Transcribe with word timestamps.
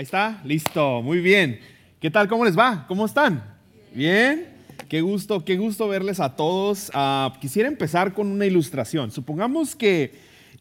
Ahí 0.00 0.04
está, 0.04 0.40
listo, 0.44 1.02
muy 1.02 1.20
bien. 1.20 1.60
¿Qué 2.00 2.10
tal? 2.10 2.26
¿Cómo 2.26 2.46
les 2.46 2.58
va? 2.58 2.86
¿Cómo 2.88 3.04
están? 3.04 3.44
¿Bien? 3.94 4.48
Qué 4.88 5.02
gusto, 5.02 5.44
qué 5.44 5.58
gusto 5.58 5.88
verles 5.88 6.20
a 6.20 6.36
todos. 6.36 6.90
Ah, 6.94 7.34
quisiera 7.38 7.68
empezar 7.68 8.14
con 8.14 8.28
una 8.28 8.46
ilustración. 8.46 9.10
Supongamos 9.10 9.76
que 9.76 10.14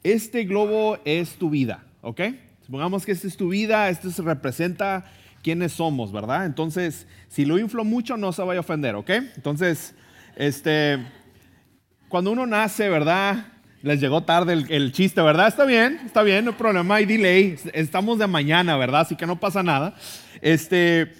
este 0.04 0.44
globo 0.44 0.98
es 1.06 1.36
tu 1.36 1.50
vida, 1.50 1.86
¿ok? 2.02 2.20
Supongamos 2.66 3.06
que 3.06 3.14
esta 3.14 3.28
es 3.28 3.38
tu 3.38 3.48
vida, 3.48 3.88
esto 3.88 4.12
se 4.12 4.22
representa 4.24 5.10
quiénes 5.42 5.72
somos, 5.72 6.12
¿verdad? 6.12 6.46
Entonces, 6.46 7.08
si 7.30 7.46
lo 7.46 7.58
inflo 7.58 7.86
mucho, 7.86 8.18
no 8.18 8.34
se 8.34 8.42
vaya 8.42 8.58
a 8.58 8.60
ofender, 8.60 8.96
¿ok? 8.96 9.10
Entonces, 9.38 9.96
este, 10.36 10.98
cuando 12.10 12.34
uno 12.34 12.46
nace, 12.46 12.90
¿verdad? 12.90 13.54
Les 13.82 14.02
llegó 14.02 14.24
tarde 14.24 14.66
el, 14.68 14.92
chiste, 14.92 15.22
¿verdad? 15.22 15.48
Está 15.48 15.64
bien, 15.64 16.02
está 16.06 16.22
bien, 16.22 16.44
no 16.44 16.52
hay 16.52 16.58
problema, 16.58 16.96
hay 16.96 17.06
delay. 17.06 17.56
Estamos 17.74 18.20
de 18.20 18.28
mañana, 18.28 18.76
¿verdad? 18.76 19.02
Así 19.02 19.16
que 19.16 19.26
no 19.26 19.40
pasa 19.40 19.64
nada. 19.64 19.96
Este, 20.42 21.14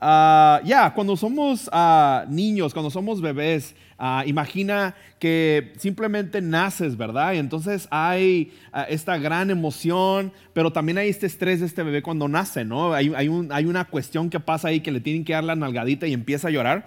ah, 0.00 0.62
ya, 0.64 0.94
cuando 0.94 1.14
somos 1.18 1.68
ah, 1.72 2.24
niños, 2.30 2.72
cuando 2.72 2.90
somos 2.90 3.20
bebés, 3.20 3.74
ah, 3.98 4.24
imagina 4.26 4.94
que 5.18 5.74
simplemente 5.76 6.40
naces, 6.40 6.96
¿verdad? 6.96 7.34
Y 7.34 7.38
entonces 7.38 7.86
hay 7.90 8.50
esta 8.88 9.18
gran 9.18 9.50
emoción, 9.50 10.32
pero 10.54 10.72
también 10.72 10.96
hay 10.96 11.10
este 11.10 11.26
estrés 11.26 11.60
de 11.60 11.66
este 11.66 11.82
bebé 11.82 12.00
cuando 12.00 12.28
nace, 12.28 12.64
¿no? 12.64 12.94
Hay, 12.94 13.12
hay, 13.14 13.28
un, 13.28 13.52
hay 13.52 13.66
una 13.66 13.84
cuestión 13.84 14.30
que 14.30 14.40
pasa 14.40 14.68
ahí 14.68 14.80
que 14.80 14.90
le 14.90 15.00
tienen 15.00 15.22
que 15.22 15.34
dar 15.34 15.44
la 15.44 15.54
nalgadita 15.54 16.06
y 16.06 16.14
empieza 16.14 16.48
a 16.48 16.50
llorar 16.50 16.86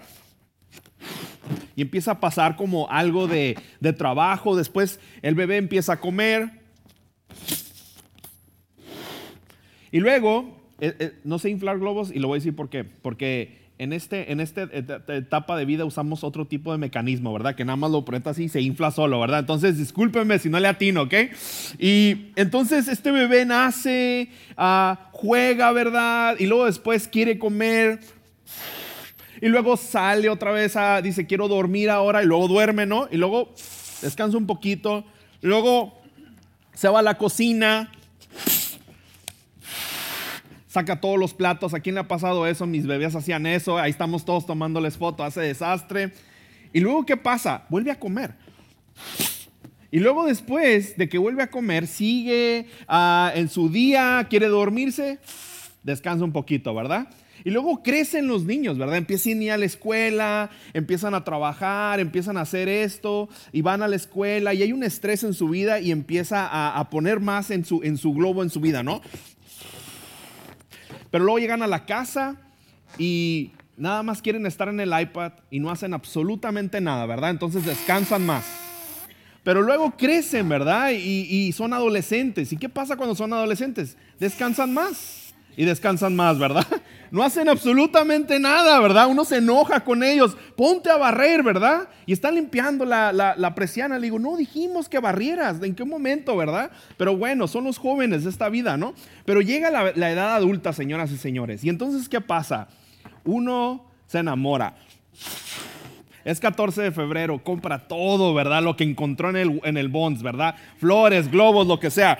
y 1.76 1.82
empieza 1.82 2.12
a 2.12 2.20
pasar 2.20 2.56
como 2.56 2.90
algo 2.90 3.26
de, 3.26 3.56
trabajo. 3.96 4.56
Después 4.56 5.00
el 5.22 5.34
bebé 5.34 5.56
empieza 5.56 5.94
a 5.94 6.00
comer. 6.00 6.50
Y 9.92 10.00
luego, 10.00 10.56
eh, 10.80 10.94
eh, 10.98 11.12
no 11.24 11.38
sé 11.38 11.50
inflar 11.50 11.78
globos 11.78 12.10
y 12.14 12.18
lo 12.18 12.28
voy 12.28 12.36
a 12.36 12.40
decir 12.40 12.54
por 12.54 12.68
qué. 12.68 12.84
Porque 12.84 13.60
en, 13.78 13.92
este, 13.92 14.30
en 14.30 14.40
esta 14.40 14.68
etapa 15.08 15.56
de 15.56 15.64
vida 15.64 15.84
usamos 15.84 16.22
otro 16.22 16.46
tipo 16.46 16.70
de 16.70 16.78
mecanismo, 16.78 17.32
¿verdad? 17.32 17.54
Que 17.54 17.64
nada 17.64 17.76
más 17.76 17.90
lo 17.90 17.98
aprieta 17.98 18.30
así 18.30 18.44
y 18.44 18.48
se 18.48 18.60
infla 18.60 18.90
solo, 18.90 19.18
¿verdad? 19.18 19.40
Entonces, 19.40 19.78
discúlpenme 19.78 20.38
si 20.38 20.50
no 20.50 20.60
le 20.60 20.68
atino, 20.68 21.02
¿ok? 21.02 21.14
Y 21.78 22.26
entonces 22.36 22.88
este 22.88 23.10
bebé 23.10 23.46
nace, 23.46 24.28
ah, 24.56 25.08
juega, 25.12 25.72
¿verdad? 25.72 26.36
Y 26.38 26.46
luego 26.46 26.66
después 26.66 27.08
quiere 27.08 27.38
comer 27.38 28.00
y 29.40 29.48
luego 29.48 29.76
sale 29.76 30.28
otra 30.28 30.52
vez 30.52 30.76
a, 30.76 31.00
dice, 31.00 31.26
quiero 31.26 31.48
dormir 31.48 31.90
ahora, 31.90 32.22
y 32.22 32.26
luego 32.26 32.48
duerme, 32.48 32.86
¿no? 32.86 33.08
Y 33.10 33.16
luego 33.16 33.54
descansa 34.02 34.36
un 34.36 34.46
poquito, 34.46 35.04
luego 35.40 35.98
se 36.74 36.88
va 36.88 37.00
a 37.00 37.02
la 37.02 37.16
cocina, 37.16 37.90
saca 40.66 41.00
todos 41.00 41.18
los 41.18 41.34
platos, 41.34 41.74
¿a 41.74 41.80
quién 41.80 41.94
le 41.94 42.02
ha 42.02 42.08
pasado 42.08 42.46
eso? 42.46 42.66
Mis 42.66 42.86
bebés 42.86 43.14
hacían 43.16 43.46
eso, 43.46 43.78
ahí 43.78 43.90
estamos 43.90 44.24
todos 44.24 44.46
tomándoles 44.46 44.96
foto, 44.96 45.24
hace 45.24 45.40
desastre. 45.40 46.12
Y 46.72 46.80
luego, 46.80 47.04
¿qué 47.04 47.16
pasa? 47.16 47.64
Vuelve 47.68 47.90
a 47.90 47.98
comer. 47.98 48.34
Y 49.90 49.98
luego 49.98 50.26
después 50.26 50.96
de 50.96 51.08
que 51.08 51.18
vuelve 51.18 51.42
a 51.42 51.50
comer, 51.50 51.88
sigue 51.88 52.66
ah, 52.86 53.32
en 53.34 53.48
su 53.48 53.68
día, 53.68 54.24
quiere 54.30 54.46
dormirse, 54.46 55.18
descansa 55.82 56.24
un 56.24 56.32
poquito, 56.32 56.72
¿verdad? 56.74 57.08
Y 57.44 57.50
luego 57.50 57.82
crecen 57.82 58.26
los 58.26 58.44
niños, 58.44 58.78
¿verdad? 58.78 58.96
Empiezan 58.96 59.40
a 59.40 59.44
ir 59.44 59.52
a 59.52 59.58
la 59.58 59.64
escuela, 59.64 60.50
empiezan 60.72 61.14
a 61.14 61.24
trabajar, 61.24 62.00
empiezan 62.00 62.36
a 62.36 62.42
hacer 62.42 62.68
esto 62.68 63.28
y 63.52 63.62
van 63.62 63.82
a 63.82 63.88
la 63.88 63.96
escuela 63.96 64.52
y 64.54 64.62
hay 64.62 64.72
un 64.72 64.82
estrés 64.82 65.24
en 65.24 65.34
su 65.34 65.48
vida 65.48 65.80
y 65.80 65.90
empieza 65.90 66.48
a, 66.78 66.90
poner 66.90 67.20
más 67.20 67.50
en 67.50 67.64
su, 67.64 67.80
globo 68.12 68.42
en 68.42 68.50
su 68.50 68.60
vida, 68.60 68.82
¿no? 68.82 69.00
Pero 71.10 71.24
luego 71.24 71.38
llegan 71.38 71.62
a 71.62 71.66
la 71.66 71.86
casa 71.86 72.36
y 72.98 73.52
nada 73.76 74.02
más 74.02 74.22
quieren 74.22 74.46
estar 74.46 74.68
en 74.68 74.80
el 74.80 74.98
iPad 74.98 75.32
y 75.50 75.60
no 75.60 75.70
hacen 75.70 75.94
absolutamente 75.94 76.80
nada, 76.80 77.06
¿verdad? 77.06 77.30
Entonces 77.30 77.64
descansan 77.64 78.26
más. 78.26 78.44
Pero 79.42 79.62
luego 79.62 79.96
crecen, 79.96 80.48
¿verdad? 80.48 80.90
Y 80.92 81.50
son 81.52 81.72
adolescentes. 81.72 82.52
¿Y 82.52 82.58
qué 82.58 82.68
pasa 82.68 82.96
cuando 82.96 83.14
son 83.14 83.32
adolescentes? 83.32 83.96
Descansan 84.18 84.74
más 84.74 85.19
y 85.60 85.66
descansan 85.66 86.16
más, 86.16 86.38
¿verdad? 86.38 86.66
No 87.12 87.24
hacen 87.24 87.48
absolutamente 87.48 88.38
nada, 88.38 88.78
¿verdad? 88.78 89.08
Uno 89.08 89.24
se 89.24 89.38
enoja 89.38 89.80
con 89.80 90.04
ellos. 90.04 90.36
Ponte 90.56 90.90
a 90.90 90.96
barrer, 90.96 91.42
¿verdad? 91.42 91.88
Y 92.06 92.12
están 92.12 92.36
limpiando 92.36 92.84
la, 92.84 93.12
la, 93.12 93.54
presiana. 93.56 93.98
Le 93.98 94.06
digo, 94.06 94.20
no 94.20 94.36
dijimos 94.36 94.88
que 94.88 95.00
barrieras. 95.00 95.60
¿En 95.60 95.74
qué 95.74 95.84
momento, 95.84 96.36
verdad? 96.36 96.70
Pero 96.96 97.16
bueno, 97.16 97.48
son 97.48 97.64
los 97.64 97.78
jóvenes 97.78 98.22
de 98.22 98.30
esta 98.30 98.48
vida, 98.48 98.76
¿no? 98.76 98.94
Pero 99.24 99.40
llega 99.40 99.72
la, 99.72 99.90
la 99.96 100.12
edad 100.12 100.36
adulta, 100.36 100.72
señoras 100.72 101.10
y 101.10 101.16
señores. 101.16 101.64
Y 101.64 101.68
entonces, 101.68 102.08
¿qué 102.08 102.20
pasa? 102.20 102.68
Uno 103.24 103.90
se 104.06 104.18
enamora. 104.18 104.76
Es 106.24 106.38
14 106.38 106.82
de 106.82 106.92
febrero, 106.92 107.42
compra 107.42 107.88
todo, 107.88 108.34
¿verdad? 108.34 108.62
Lo 108.62 108.76
que 108.76 108.84
encontró 108.84 109.30
en 109.30 109.36
el, 109.36 109.60
en 109.64 109.76
el 109.76 109.88
Bonds, 109.88 110.22
¿verdad? 110.22 110.54
Flores, 110.78 111.30
globos, 111.30 111.66
lo 111.66 111.80
que 111.80 111.90
sea. 111.90 112.18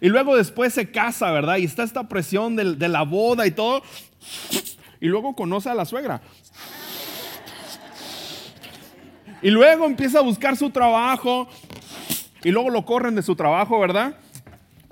Y 0.00 0.08
luego 0.08 0.36
después 0.36 0.72
se 0.74 0.90
casa, 0.90 1.30
¿verdad? 1.30 1.56
Y 1.58 1.64
está 1.64 1.82
esta 1.82 2.08
presión 2.08 2.56
de, 2.56 2.88
la 2.88 3.02
boda 3.02 3.46
y 3.46 3.50
todo. 3.50 3.82
Y 5.00 5.06
luego 5.06 5.34
conoce 5.34 5.68
a 5.68 5.74
la 5.74 5.84
suegra. 5.84 6.20
Y 9.42 9.50
luego 9.50 9.86
empieza 9.86 10.20
a 10.20 10.22
buscar 10.22 10.56
su 10.56 10.70
trabajo. 10.70 11.48
Y 12.44 12.50
luego 12.50 12.70
lo 12.70 12.84
corren 12.84 13.14
de 13.14 13.22
su 13.22 13.36
trabajo, 13.36 13.78
¿verdad? 13.78 14.16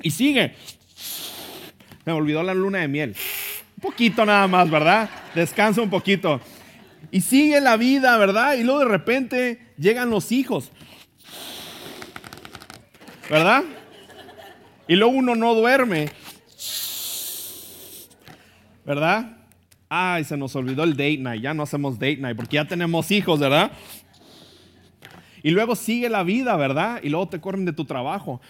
Y 0.02 0.10
sigue. 0.10 0.54
Me 2.04 2.12
olvidó 2.12 2.42
la 2.42 2.54
luna 2.54 2.78
de 2.78 2.88
miel. 2.88 3.16
Un 3.76 3.82
poquito 3.82 4.24
nada 4.26 4.46
más, 4.46 4.70
¿verdad? 4.70 5.08
Descansa 5.34 5.80
un 5.80 5.90
poquito. 5.90 6.40
Y 7.10 7.20
sigue 7.22 7.60
la 7.60 7.76
vida, 7.76 8.16
¿verdad? 8.18 8.54
Y 8.54 8.62
luego 8.62 8.80
de 8.80 8.86
repente 8.86 9.72
llegan 9.78 10.10
los 10.10 10.32
hijos. 10.32 10.70
¿Verdad? 13.28 13.62
Y 14.90 14.96
luego 14.96 15.12
uno 15.12 15.36
no 15.36 15.54
duerme. 15.54 16.10
¿Verdad? 18.84 19.36
Ay, 19.88 20.24
se 20.24 20.36
nos 20.36 20.56
olvidó 20.56 20.82
el 20.82 20.94
date 20.94 21.18
night. 21.18 21.40
Ya 21.40 21.54
no 21.54 21.62
hacemos 21.62 21.94
date 21.94 22.16
night 22.16 22.36
porque 22.36 22.56
ya 22.56 22.64
tenemos 22.64 23.08
hijos, 23.12 23.38
¿verdad? 23.38 23.70
Y 25.44 25.50
luego 25.50 25.76
sigue 25.76 26.08
la 26.08 26.24
vida, 26.24 26.56
¿verdad? 26.56 26.98
Y 27.04 27.08
luego 27.08 27.28
te 27.28 27.40
corren 27.40 27.64
de 27.66 27.72
tu 27.72 27.84
trabajo. 27.84 28.40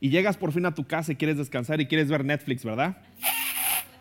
Y 0.00 0.10
llegas 0.10 0.36
por 0.36 0.50
fin 0.50 0.66
a 0.66 0.74
tu 0.74 0.84
casa 0.84 1.12
y 1.12 1.14
quieres 1.14 1.36
descansar 1.36 1.80
y 1.80 1.86
quieres 1.86 2.08
ver 2.08 2.24
Netflix, 2.24 2.64
¿verdad? 2.64 2.96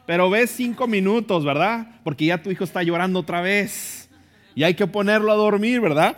Pero 0.07 0.31
ves 0.31 0.49
cinco 0.49 0.87
minutos, 0.87 1.45
¿verdad? 1.45 2.01
Porque 2.03 2.25
ya 2.25 2.41
tu 2.41 2.49
hijo 2.49 2.63
está 2.63 2.81
llorando 2.81 3.19
otra 3.19 3.41
vez. 3.41 4.09
Y 4.55 4.63
hay 4.63 4.73
que 4.73 4.87
ponerlo 4.87 5.31
a 5.31 5.35
dormir, 5.35 5.79
¿verdad? 5.79 6.17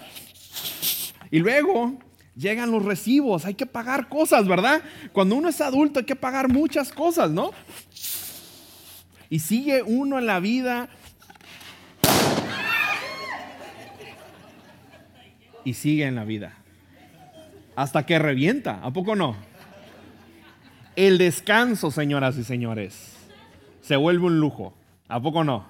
Y 1.30 1.40
luego 1.40 2.00
llegan 2.36 2.72
los 2.72 2.84
recibos, 2.84 3.46
hay 3.46 3.54
que 3.54 3.66
pagar 3.66 4.10
cosas, 4.10 4.48
¿verdad? 4.48 4.82
Cuando 5.12 5.36
uno 5.36 5.50
es 5.50 5.62
adulto 5.62 6.00
hay 6.00 6.06
que 6.06 6.16
pagar 6.16 6.50
muchas 6.50 6.92
cosas, 6.92 7.32
¿no? 7.32 7.52
Y 9.30 9.40
sigue 9.40 9.82
uno 9.84 10.20
en 10.20 10.26
la 10.26 10.40
vida 10.40 10.90
y 15.64 15.74
sigue 15.74 16.06
en 16.06 16.16
la 16.16 16.26
vida. 16.26 16.58
Hasta 17.76 18.06
que 18.06 18.20
revienta, 18.20 18.80
¿a 18.84 18.92
poco 18.92 19.16
no? 19.16 19.36
El 20.96 21.18
descanso, 21.18 21.90
señoras 21.92 22.38
y 22.38 22.44
señores, 22.44 23.14
se 23.82 23.96
vuelve 23.96 24.26
un 24.26 24.40
lujo, 24.40 24.74
¿a 25.08 25.22
poco 25.22 25.44
no? 25.44 25.66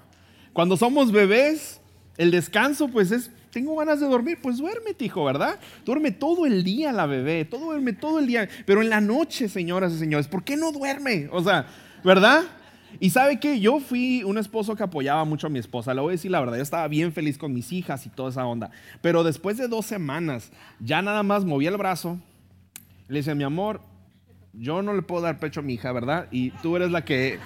Cuando 0.52 0.76
somos 0.76 1.12
bebés, 1.12 1.80
el 2.16 2.30
descanso 2.30 2.88
pues 2.88 3.12
es 3.12 3.30
tengo 3.52 3.76
ganas 3.76 4.00
de 4.00 4.06
dormir, 4.06 4.38
pues 4.42 4.56
duérmete, 4.56 5.04
hijo, 5.04 5.24
¿verdad? 5.24 5.60
Duerme 5.84 6.10
todo 6.10 6.46
el 6.46 6.64
día 6.64 6.90
la 6.90 7.04
bebé, 7.06 7.44
todo 7.44 7.66
duerme 7.66 7.92
todo 7.92 8.18
el 8.18 8.26
día, 8.26 8.48
pero 8.64 8.80
en 8.80 8.88
la 8.88 9.00
noche, 9.00 9.48
señoras 9.48 9.92
y 9.92 9.98
señores, 9.98 10.26
¿por 10.26 10.42
qué 10.42 10.56
no 10.56 10.72
duerme? 10.72 11.28
O 11.30 11.42
sea, 11.42 11.66
¿verdad? 12.02 12.44
Y 12.98 13.10
sabe 13.10 13.38
que 13.38 13.60
yo 13.60 13.78
fui 13.78 14.24
un 14.24 14.38
esposo 14.38 14.74
que 14.74 14.82
apoyaba 14.82 15.24
mucho 15.24 15.46
a 15.46 15.50
mi 15.50 15.58
esposa, 15.58 15.92
le 15.92 16.00
voy 16.00 16.10
a 16.10 16.12
decir 16.12 16.30
la 16.30 16.40
verdad, 16.40 16.56
yo 16.56 16.62
estaba 16.62 16.88
bien 16.88 17.12
feliz 17.12 17.36
con 17.36 17.52
mis 17.52 17.72
hijas 17.72 18.06
y 18.06 18.08
toda 18.08 18.30
esa 18.30 18.46
onda, 18.46 18.70
pero 19.02 19.22
después 19.22 19.58
de 19.58 19.68
dos 19.68 19.84
semanas, 19.84 20.50
ya 20.80 21.02
nada 21.02 21.22
más 21.22 21.44
moví 21.44 21.66
el 21.66 21.76
brazo, 21.76 22.18
le 23.08 23.18
dice, 23.18 23.34
mi 23.34 23.44
amor, 23.44 23.82
yo 24.54 24.80
no 24.80 24.94
le 24.94 25.02
puedo 25.02 25.22
dar 25.22 25.38
pecho 25.38 25.60
a 25.60 25.62
mi 25.62 25.74
hija, 25.74 25.92
¿verdad? 25.92 26.28
Y 26.30 26.50
tú 26.62 26.76
eres 26.76 26.90
la 26.90 27.04
que 27.04 27.38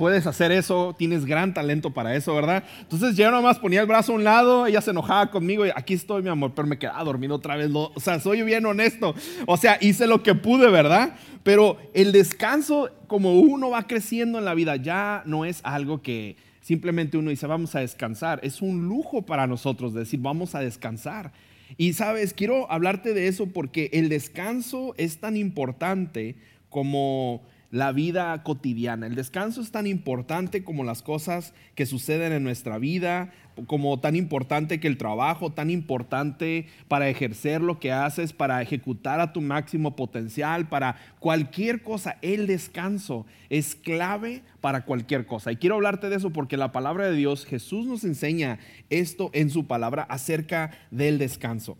puedes 0.00 0.26
hacer 0.26 0.50
eso, 0.50 0.94
tienes 0.96 1.26
gran 1.26 1.52
talento 1.52 1.90
para 1.90 2.16
eso, 2.16 2.34
¿verdad? 2.34 2.64
Entonces 2.80 3.18
yo 3.18 3.30
nomás 3.30 3.58
ponía 3.58 3.82
el 3.82 3.86
brazo 3.86 4.12
a 4.12 4.14
un 4.14 4.24
lado, 4.24 4.66
ella 4.66 4.80
se 4.80 4.92
enojaba 4.92 5.30
conmigo 5.30 5.66
y 5.66 5.70
aquí 5.76 5.92
estoy, 5.92 6.22
mi 6.22 6.30
amor, 6.30 6.52
pero 6.56 6.66
me 6.66 6.78
quedaba 6.78 7.04
dormido 7.04 7.34
otra 7.34 7.54
vez. 7.54 7.70
o 7.70 7.92
sea, 7.98 8.18
soy 8.18 8.40
bien 8.40 8.64
honesto. 8.64 9.14
O 9.46 9.58
sea, 9.58 9.76
hice 9.78 10.06
lo 10.06 10.22
que 10.22 10.34
pude, 10.34 10.70
¿verdad? 10.70 11.16
Pero 11.42 11.76
el 11.92 12.12
descanso, 12.12 12.88
como 13.08 13.40
uno 13.40 13.68
va 13.68 13.86
creciendo 13.86 14.38
en 14.38 14.46
la 14.46 14.54
vida, 14.54 14.76
ya 14.76 15.22
no 15.26 15.44
es 15.44 15.60
algo 15.64 16.00
que 16.00 16.38
simplemente 16.62 17.18
uno 17.18 17.28
dice, 17.28 17.46
vamos 17.46 17.74
a 17.74 17.80
descansar. 17.80 18.40
Es 18.42 18.62
un 18.62 18.88
lujo 18.88 19.26
para 19.26 19.46
nosotros 19.46 19.92
decir, 19.92 20.18
vamos 20.20 20.54
a 20.54 20.60
descansar. 20.60 21.30
Y 21.76 21.92
sabes, 21.92 22.32
quiero 22.32 22.72
hablarte 22.72 23.12
de 23.12 23.28
eso 23.28 23.48
porque 23.48 23.90
el 23.92 24.08
descanso 24.08 24.94
es 24.96 25.18
tan 25.18 25.36
importante 25.36 26.36
como 26.70 27.42
la 27.70 27.92
vida 27.92 28.42
cotidiana. 28.42 29.06
El 29.06 29.14
descanso 29.14 29.60
es 29.60 29.70
tan 29.70 29.86
importante 29.86 30.64
como 30.64 30.84
las 30.84 31.02
cosas 31.02 31.54
que 31.74 31.86
suceden 31.86 32.32
en 32.32 32.42
nuestra 32.42 32.78
vida, 32.78 33.32
como 33.66 34.00
tan 34.00 34.16
importante 34.16 34.80
que 34.80 34.88
el 34.88 34.96
trabajo, 34.96 35.52
tan 35.52 35.70
importante 35.70 36.66
para 36.88 37.08
ejercer 37.08 37.60
lo 37.60 37.78
que 37.78 37.92
haces, 37.92 38.32
para 38.32 38.60
ejecutar 38.62 39.20
a 39.20 39.32
tu 39.32 39.40
máximo 39.40 39.94
potencial, 39.94 40.68
para 40.68 40.96
cualquier 41.18 41.82
cosa. 41.82 42.16
El 42.22 42.46
descanso 42.46 43.26
es 43.50 43.74
clave 43.74 44.42
para 44.60 44.84
cualquier 44.84 45.26
cosa. 45.26 45.52
Y 45.52 45.56
quiero 45.56 45.76
hablarte 45.76 46.08
de 46.08 46.16
eso 46.16 46.30
porque 46.30 46.56
la 46.56 46.72
palabra 46.72 47.08
de 47.08 47.16
Dios, 47.16 47.46
Jesús 47.46 47.86
nos 47.86 48.04
enseña 48.04 48.58
esto 48.88 49.30
en 49.32 49.50
su 49.50 49.66
palabra 49.66 50.02
acerca 50.04 50.72
del 50.90 51.18
descanso. 51.18 51.78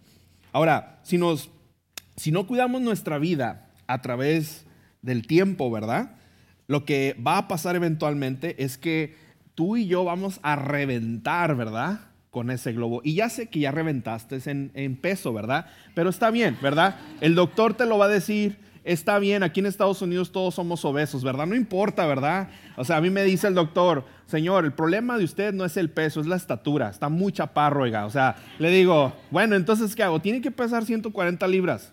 Ahora, 0.53 1.01
si 1.03 1.19
nos 1.19 1.51
si 2.21 2.33
no 2.33 2.47
cuidamos 2.47 2.83
nuestra 2.83 3.17
vida 3.17 3.71
a 3.87 4.03
través 4.03 4.67
del 5.03 5.27
tiempo, 5.27 5.71
¿verdad? 5.71 6.13
Lo 6.67 6.85
que 6.85 7.17
va 7.27 7.39
a 7.39 7.49
pasar 7.49 7.77
eventualmente 7.77 8.63
es 8.63 8.79
que 8.79 9.17
tú 9.55 9.77
y 9.77 9.87
yo 9.87 10.05
vamos 10.05 10.41
a 10.43 10.57
reventar, 10.57 11.57
¿verdad? 11.57 12.01
Con 12.31 12.51
ese 12.51 12.73
globo. 12.73 13.01
Y 13.03 13.15
ya 13.15 13.29
sé 13.29 13.49
que 13.49 13.61
ya 13.61 13.73
reventaste 13.73 14.41
en, 14.47 14.97
peso, 14.97 15.33
¿verdad? 15.33 15.67
Pero 15.95 16.11
está 16.11 16.31
bien, 16.31 16.57
¿verdad? 16.63 16.97
El 17.21 17.35
doctor 17.35 17.75
te 17.75 17.87
lo 17.87 17.99
va 17.99 18.05
a 18.05 18.09
decir, 18.09 18.59
está 18.85 19.19
bien, 19.19 19.43
aquí 19.43 19.61
en 19.61 19.67
Estados 19.67 20.01
Unidos 20.01 20.31
todos 20.31 20.55
somos 20.55 20.85
obesos, 20.85 21.25
¿verdad? 21.25 21.47
No 21.47 21.57
importa, 21.57 22.07
¿verdad? 22.07 22.51
O 22.77 22.85
sea, 22.85 22.99
a 22.99 23.01
mí 23.01 23.11
me 23.11 23.25
dice 23.25 23.49
el 23.49 23.55
doctor, 23.55 24.05
señor, 24.27 24.65
el 24.65 24.73
problema 24.73 25.19
de 25.19 25.25
usted 25.25 25.53
no 25.53 25.65
es 25.65 25.77
el 25.77 25.91
peso, 25.91 26.21
es 26.21 26.27
la 26.29 26.37
estatura, 26.37 26.89
está 26.89 27.09
muy 27.09 27.33
chaparro, 27.33 27.83
oiga. 27.83 28.07
O 28.07 28.11
sea, 28.11 28.37
le 28.59 28.71
digo, 28.71 29.13
bueno, 29.33 29.57
entonces, 29.57 29.97
¿qué 29.97 30.05
hago? 30.05 30.21
Tiene 30.21 30.41
que 30.41 30.53
pesar 30.53 30.85
140 30.85 31.49
libras 31.49 31.93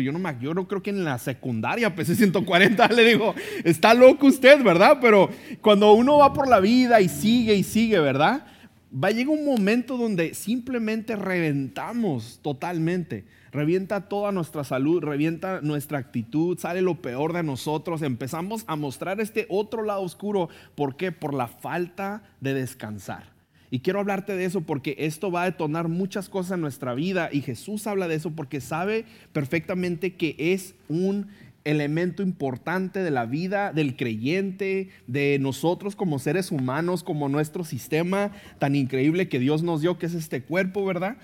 yo 0.00 0.12
no, 0.12 0.18
me, 0.18 0.36
yo 0.40 0.54
no 0.54 0.66
creo 0.66 0.82
que 0.82 0.90
en 0.90 1.04
la 1.04 1.18
secundaria 1.18 1.94
pesé 1.94 2.14
140, 2.14 2.88
le 2.88 3.04
digo, 3.04 3.34
está 3.64 3.94
loco 3.94 4.26
usted, 4.26 4.62
¿verdad? 4.62 4.98
Pero 5.00 5.30
cuando 5.60 5.92
uno 5.92 6.18
va 6.18 6.32
por 6.32 6.48
la 6.48 6.60
vida 6.60 7.00
y 7.00 7.08
sigue 7.08 7.54
y 7.54 7.62
sigue, 7.62 7.98
¿verdad? 7.98 8.46
Va 8.92 9.08
a 9.08 9.10
llegar 9.10 9.36
un 9.36 9.44
momento 9.44 9.96
donde 9.96 10.34
simplemente 10.34 11.16
reventamos 11.16 12.38
totalmente. 12.42 13.24
Revienta 13.50 14.08
toda 14.08 14.32
nuestra 14.32 14.64
salud, 14.64 15.02
revienta 15.02 15.60
nuestra 15.60 15.98
actitud, 15.98 16.58
sale 16.58 16.80
lo 16.80 17.02
peor 17.02 17.32
de 17.32 17.42
nosotros, 17.42 18.02
empezamos 18.02 18.64
a 18.66 18.76
mostrar 18.76 19.20
este 19.20 19.46
otro 19.48 19.82
lado 19.82 20.02
oscuro. 20.02 20.48
¿Por 20.74 20.96
qué? 20.96 21.12
Por 21.12 21.34
la 21.34 21.48
falta 21.48 22.22
de 22.40 22.54
descansar. 22.54 23.33
Y 23.74 23.80
quiero 23.80 23.98
hablarte 23.98 24.36
de 24.36 24.44
eso 24.44 24.60
porque 24.60 24.94
esto 25.00 25.32
va 25.32 25.42
a 25.42 25.46
detonar 25.46 25.88
muchas 25.88 26.28
cosas 26.28 26.52
en 26.52 26.60
nuestra 26.60 26.94
vida 26.94 27.28
y 27.32 27.40
Jesús 27.40 27.88
habla 27.88 28.06
de 28.06 28.14
eso 28.14 28.30
porque 28.30 28.60
sabe 28.60 29.04
perfectamente 29.32 30.14
que 30.14 30.36
es 30.38 30.76
un 30.86 31.26
elemento 31.64 32.22
importante 32.22 33.00
de 33.00 33.10
la 33.10 33.26
vida 33.26 33.72
del 33.72 33.96
creyente, 33.96 34.90
de 35.08 35.38
nosotros 35.40 35.96
como 35.96 36.20
seres 36.20 36.52
humanos, 36.52 37.02
como 37.02 37.28
nuestro 37.28 37.64
sistema 37.64 38.30
tan 38.60 38.76
increíble 38.76 39.28
que 39.28 39.40
Dios 39.40 39.64
nos 39.64 39.80
dio, 39.80 39.98
que 39.98 40.06
es 40.06 40.14
este 40.14 40.44
cuerpo, 40.44 40.84
¿verdad? 40.84 41.16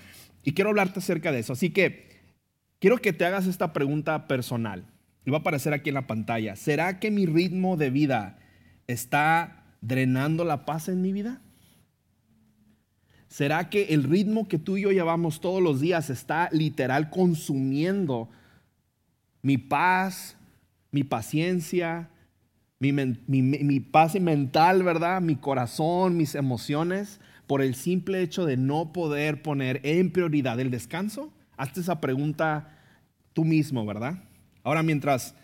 Y 0.43 0.51
quiero 0.51 0.71
hablarte 0.71 0.99
acerca 0.99 1.31
de 1.31 1.39
eso. 1.39 1.53
Así 1.53 1.69
que 1.69 2.09
quiero 2.79 2.97
que 2.97 3.13
te 3.13 3.23
hagas 3.23 3.47
esta 3.47 3.71
pregunta 3.71 4.27
personal. 4.27 4.83
Y 5.25 5.31
va 5.31 5.37
a 5.37 5.39
aparecer 5.39 5.71
aquí 5.71 5.87
en 5.87 5.95
la 5.95 6.05
pantalla. 6.05 6.57
¿Será 6.57 6.99
que 6.99 7.11
mi 7.11 7.25
ritmo 7.25 7.77
de 7.77 7.91
vida 7.91 8.39
está 8.87 9.77
drenando 9.79 10.43
la 10.43 10.65
paz 10.65 10.89
en 10.89 11.01
mi 11.01 11.13
vida? 11.13 11.39
¿Será 13.31 13.69
que 13.69 13.93
el 13.93 14.03
ritmo 14.03 14.49
que 14.49 14.59
tú 14.59 14.75
y 14.75 14.81
yo 14.81 14.91
llevamos 14.91 15.39
todos 15.39 15.63
los 15.63 15.79
días 15.79 16.09
está 16.09 16.49
literal 16.51 17.09
consumiendo 17.09 18.27
mi 19.41 19.57
paz, 19.57 20.35
mi 20.91 21.05
paciencia, 21.05 22.09
mi, 22.77 23.79
paz 23.79 24.19
mental, 24.19 24.83
¿verdad? 24.83 25.21
Mi 25.21 25.37
corazón, 25.37 26.17
mis 26.17 26.35
emociones, 26.35 27.21
por 27.47 27.61
el 27.61 27.75
simple 27.75 28.21
hecho 28.21 28.45
de 28.45 28.57
no 28.57 28.91
poder 28.91 29.41
poner 29.41 29.79
en 29.85 30.11
prioridad 30.11 30.59
el 30.59 30.69
descanso? 30.69 31.31
Hazte 31.55 31.79
esa 31.79 32.01
pregunta 32.01 32.77
tú 33.31 33.45
mismo, 33.45 33.85
¿verdad? 33.85 34.21
Ahora, 34.61 34.83
mientras 34.83 35.35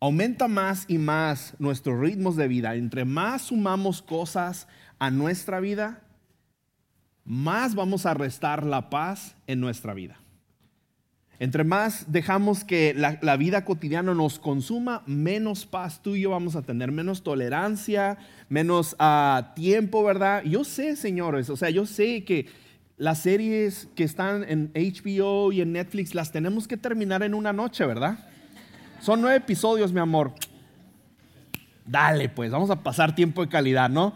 aumenta 0.00 0.48
más 0.48 0.84
y 0.88 0.98
más 0.98 1.54
nuestros 1.60 2.00
ritmos 2.00 2.34
de 2.34 2.48
vida, 2.48 2.74
entre 2.74 3.04
más 3.04 3.42
sumamos 3.42 4.02
cosas 4.02 4.66
a 4.98 5.12
nuestra 5.12 5.60
vida, 5.60 6.02
más 7.26 7.74
vamos 7.74 8.06
a 8.06 8.14
restar 8.14 8.64
la 8.64 8.88
paz 8.88 9.34
en 9.46 9.60
nuestra 9.60 9.92
vida. 9.92 10.16
Entre 11.38 11.64
más 11.64 12.10
dejamos 12.10 12.64
que 12.64 12.94
la, 12.94 13.36
vida 13.36 13.64
cotidiana 13.66 14.14
nos 14.14 14.38
consuma, 14.38 15.02
menos 15.04 15.66
paz 15.66 16.00
tú 16.02 16.14
y 16.14 16.22
yo 16.22 16.30
vamos 16.30 16.56
a 16.56 16.62
tener, 16.62 16.92
menos 16.92 17.22
tolerancia, 17.22 18.16
menos 18.48 18.96
ah, 18.98 19.52
tiempo, 19.54 20.02
¿verdad? 20.02 20.44
Yo 20.44 20.64
sé, 20.64 20.96
señores, 20.96 21.50
o 21.50 21.56
sea, 21.56 21.68
yo 21.68 21.84
sé 21.84 22.24
que 22.24 22.46
las 22.96 23.18
series 23.18 23.88
que 23.94 24.04
están 24.04 24.44
en 24.48 24.70
HBO 24.74 25.52
y 25.52 25.60
en 25.60 25.72
Netflix 25.72 26.14
las 26.14 26.32
tenemos 26.32 26.66
que 26.66 26.78
terminar 26.78 27.22
en 27.22 27.34
una 27.34 27.52
noche, 27.52 27.84
¿verdad? 27.84 28.18
Son 29.02 29.20
nueve 29.20 29.36
episodios, 29.36 29.92
mi 29.92 30.00
amor. 30.00 30.32
Dale, 31.84 32.30
pues, 32.30 32.50
vamos 32.50 32.70
a 32.70 32.82
pasar 32.82 33.14
tiempo 33.14 33.42
de 33.42 33.50
calidad, 33.50 33.90
¿no? 33.90 34.14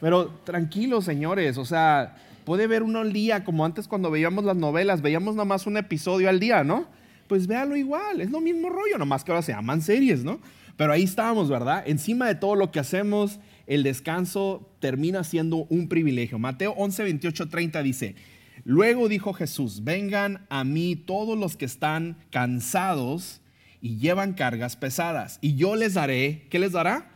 Pero 0.00 0.28
tranquilos, 0.44 1.04
señores, 1.04 1.58
o 1.58 1.66
sea, 1.66 2.16
Puede 2.44 2.66
ver 2.66 2.82
uno 2.82 3.00
al 3.00 3.12
día, 3.12 3.44
como 3.44 3.64
antes 3.64 3.86
cuando 3.86 4.10
veíamos 4.10 4.44
las 4.44 4.56
novelas, 4.56 5.02
veíamos 5.02 5.36
nomás 5.36 5.66
un 5.66 5.76
episodio 5.76 6.28
al 6.28 6.40
día, 6.40 6.64
¿no? 6.64 6.86
Pues 7.28 7.46
véalo 7.46 7.76
igual, 7.76 8.20
es 8.20 8.30
lo 8.30 8.40
mismo 8.40 8.68
rollo, 8.68 8.98
nomás 8.98 9.24
que 9.24 9.30
ahora 9.30 9.42
se 9.42 9.52
llaman 9.52 9.80
series, 9.80 10.24
¿no? 10.24 10.40
Pero 10.76 10.92
ahí 10.92 11.04
estábamos, 11.04 11.48
¿verdad? 11.48 11.84
Encima 11.86 12.26
de 12.26 12.34
todo 12.34 12.56
lo 12.56 12.70
que 12.72 12.80
hacemos, 12.80 13.38
el 13.66 13.82
descanso 13.82 14.68
termina 14.80 15.22
siendo 15.22 15.66
un 15.68 15.88
privilegio. 15.88 16.38
Mateo 16.38 16.72
11, 16.72 17.04
28, 17.04 17.48
30 17.48 17.82
dice, 17.82 18.16
luego 18.64 19.08
dijo 19.08 19.32
Jesús, 19.32 19.84
vengan 19.84 20.46
a 20.48 20.64
mí 20.64 20.96
todos 20.96 21.38
los 21.38 21.56
que 21.56 21.64
están 21.64 22.16
cansados 22.30 23.40
y 23.80 23.98
llevan 23.98 24.32
cargas 24.32 24.76
pesadas, 24.76 25.38
y 25.40 25.54
yo 25.54 25.76
les 25.76 25.94
daré, 25.94 26.46
¿qué 26.50 26.58
les 26.58 26.72
dará? 26.72 27.12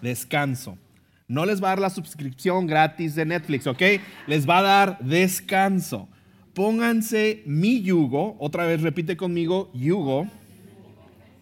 Descanso. 0.00 0.76
Descanso. 0.76 0.87
No 1.28 1.44
les 1.44 1.62
va 1.62 1.68
a 1.68 1.70
dar 1.72 1.80
la 1.80 1.90
suscripción 1.90 2.66
gratis 2.66 3.14
de 3.14 3.26
Netflix, 3.26 3.66
¿ok? 3.66 3.82
Les 4.26 4.48
va 4.48 4.58
a 4.58 4.62
dar 4.62 4.98
descanso. 5.00 6.08
Pónganse 6.54 7.42
mi 7.44 7.82
yugo, 7.82 8.34
otra 8.40 8.64
vez 8.64 8.80
repite 8.80 9.16
conmigo, 9.16 9.70
yugo. 9.74 10.26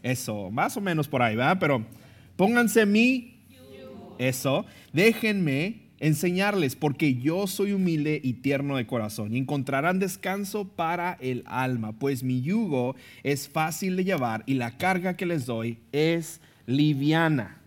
Eso, 0.02 0.50
más 0.50 0.76
o 0.76 0.80
menos 0.80 1.06
por 1.06 1.22
ahí, 1.22 1.36
¿verdad? 1.36 1.58
Pero 1.60 1.86
pónganse 2.36 2.84
mi, 2.84 3.38
eso. 4.18 4.66
Déjenme 4.92 5.86
enseñarles, 5.98 6.76
porque 6.76 7.14
yo 7.14 7.46
soy 7.46 7.72
humilde 7.72 8.20
y 8.22 8.34
tierno 8.34 8.76
de 8.76 8.86
corazón, 8.86 9.34
y 9.34 9.38
encontrarán 9.38 9.98
descanso 9.98 10.68
para 10.68 11.16
el 11.20 11.42
alma, 11.46 11.92
pues 11.92 12.22
mi 12.22 12.42
yugo 12.42 12.96
es 13.22 13.48
fácil 13.48 13.96
de 13.96 14.04
llevar 14.04 14.42
y 14.46 14.54
la 14.54 14.76
carga 14.76 15.16
que 15.16 15.26
les 15.26 15.46
doy 15.46 15.78
es 15.92 16.40
liviana. 16.66 17.60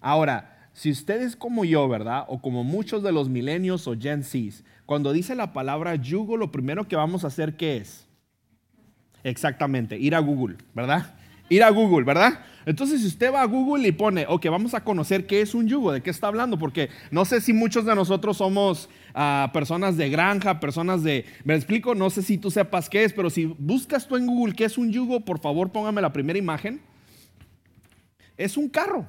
Ahora, 0.00 0.51
si 0.72 0.90
ustedes 0.90 1.36
como 1.36 1.64
yo, 1.64 1.88
¿verdad? 1.88 2.24
O 2.28 2.40
como 2.40 2.64
muchos 2.64 3.02
de 3.02 3.12
los 3.12 3.28
milenios 3.28 3.86
o 3.86 3.96
Gen 3.98 4.24
Zs, 4.24 4.64
cuando 4.86 5.12
dice 5.12 5.34
la 5.34 5.52
palabra 5.52 5.96
yugo, 5.96 6.36
lo 6.36 6.50
primero 6.50 6.88
que 6.88 6.96
vamos 6.96 7.24
a 7.24 7.28
hacer, 7.28 7.56
¿qué 7.56 7.76
es? 7.76 8.06
Exactamente, 9.22 9.98
ir 9.98 10.14
a 10.14 10.20
Google, 10.20 10.56
¿verdad? 10.74 11.14
Ir 11.48 11.62
a 11.62 11.70
Google, 11.70 12.04
¿verdad? 12.04 12.40
Entonces, 12.64 13.02
si 13.02 13.06
usted 13.06 13.32
va 13.32 13.42
a 13.42 13.46
Google 13.46 13.86
y 13.86 13.92
pone, 13.92 14.24
ok, 14.26 14.46
vamos 14.46 14.72
a 14.72 14.82
conocer 14.84 15.26
qué 15.26 15.40
es 15.42 15.54
un 15.54 15.68
yugo, 15.68 15.92
de 15.92 16.00
qué 16.00 16.10
está 16.10 16.28
hablando, 16.28 16.58
porque 16.58 16.88
no 17.10 17.24
sé 17.24 17.40
si 17.40 17.52
muchos 17.52 17.84
de 17.84 17.94
nosotros 17.94 18.38
somos 18.38 18.88
ah, 19.14 19.50
personas 19.52 19.96
de 19.96 20.08
granja, 20.08 20.60
personas 20.60 21.02
de, 21.02 21.26
me 21.44 21.54
explico, 21.54 21.94
no 21.94 22.08
sé 22.08 22.22
si 22.22 22.38
tú 22.38 22.50
sepas 22.50 22.88
qué 22.88 23.04
es, 23.04 23.12
pero 23.12 23.30
si 23.30 23.44
buscas 23.44 24.08
tú 24.08 24.16
en 24.16 24.26
Google 24.26 24.54
qué 24.54 24.64
es 24.64 24.78
un 24.78 24.90
yugo, 24.90 25.20
por 25.20 25.40
favor 25.40 25.70
póngame 25.70 26.00
la 26.00 26.12
primera 26.12 26.38
imagen. 26.38 26.80
Es 28.36 28.56
un 28.56 28.68
carro, 28.68 29.06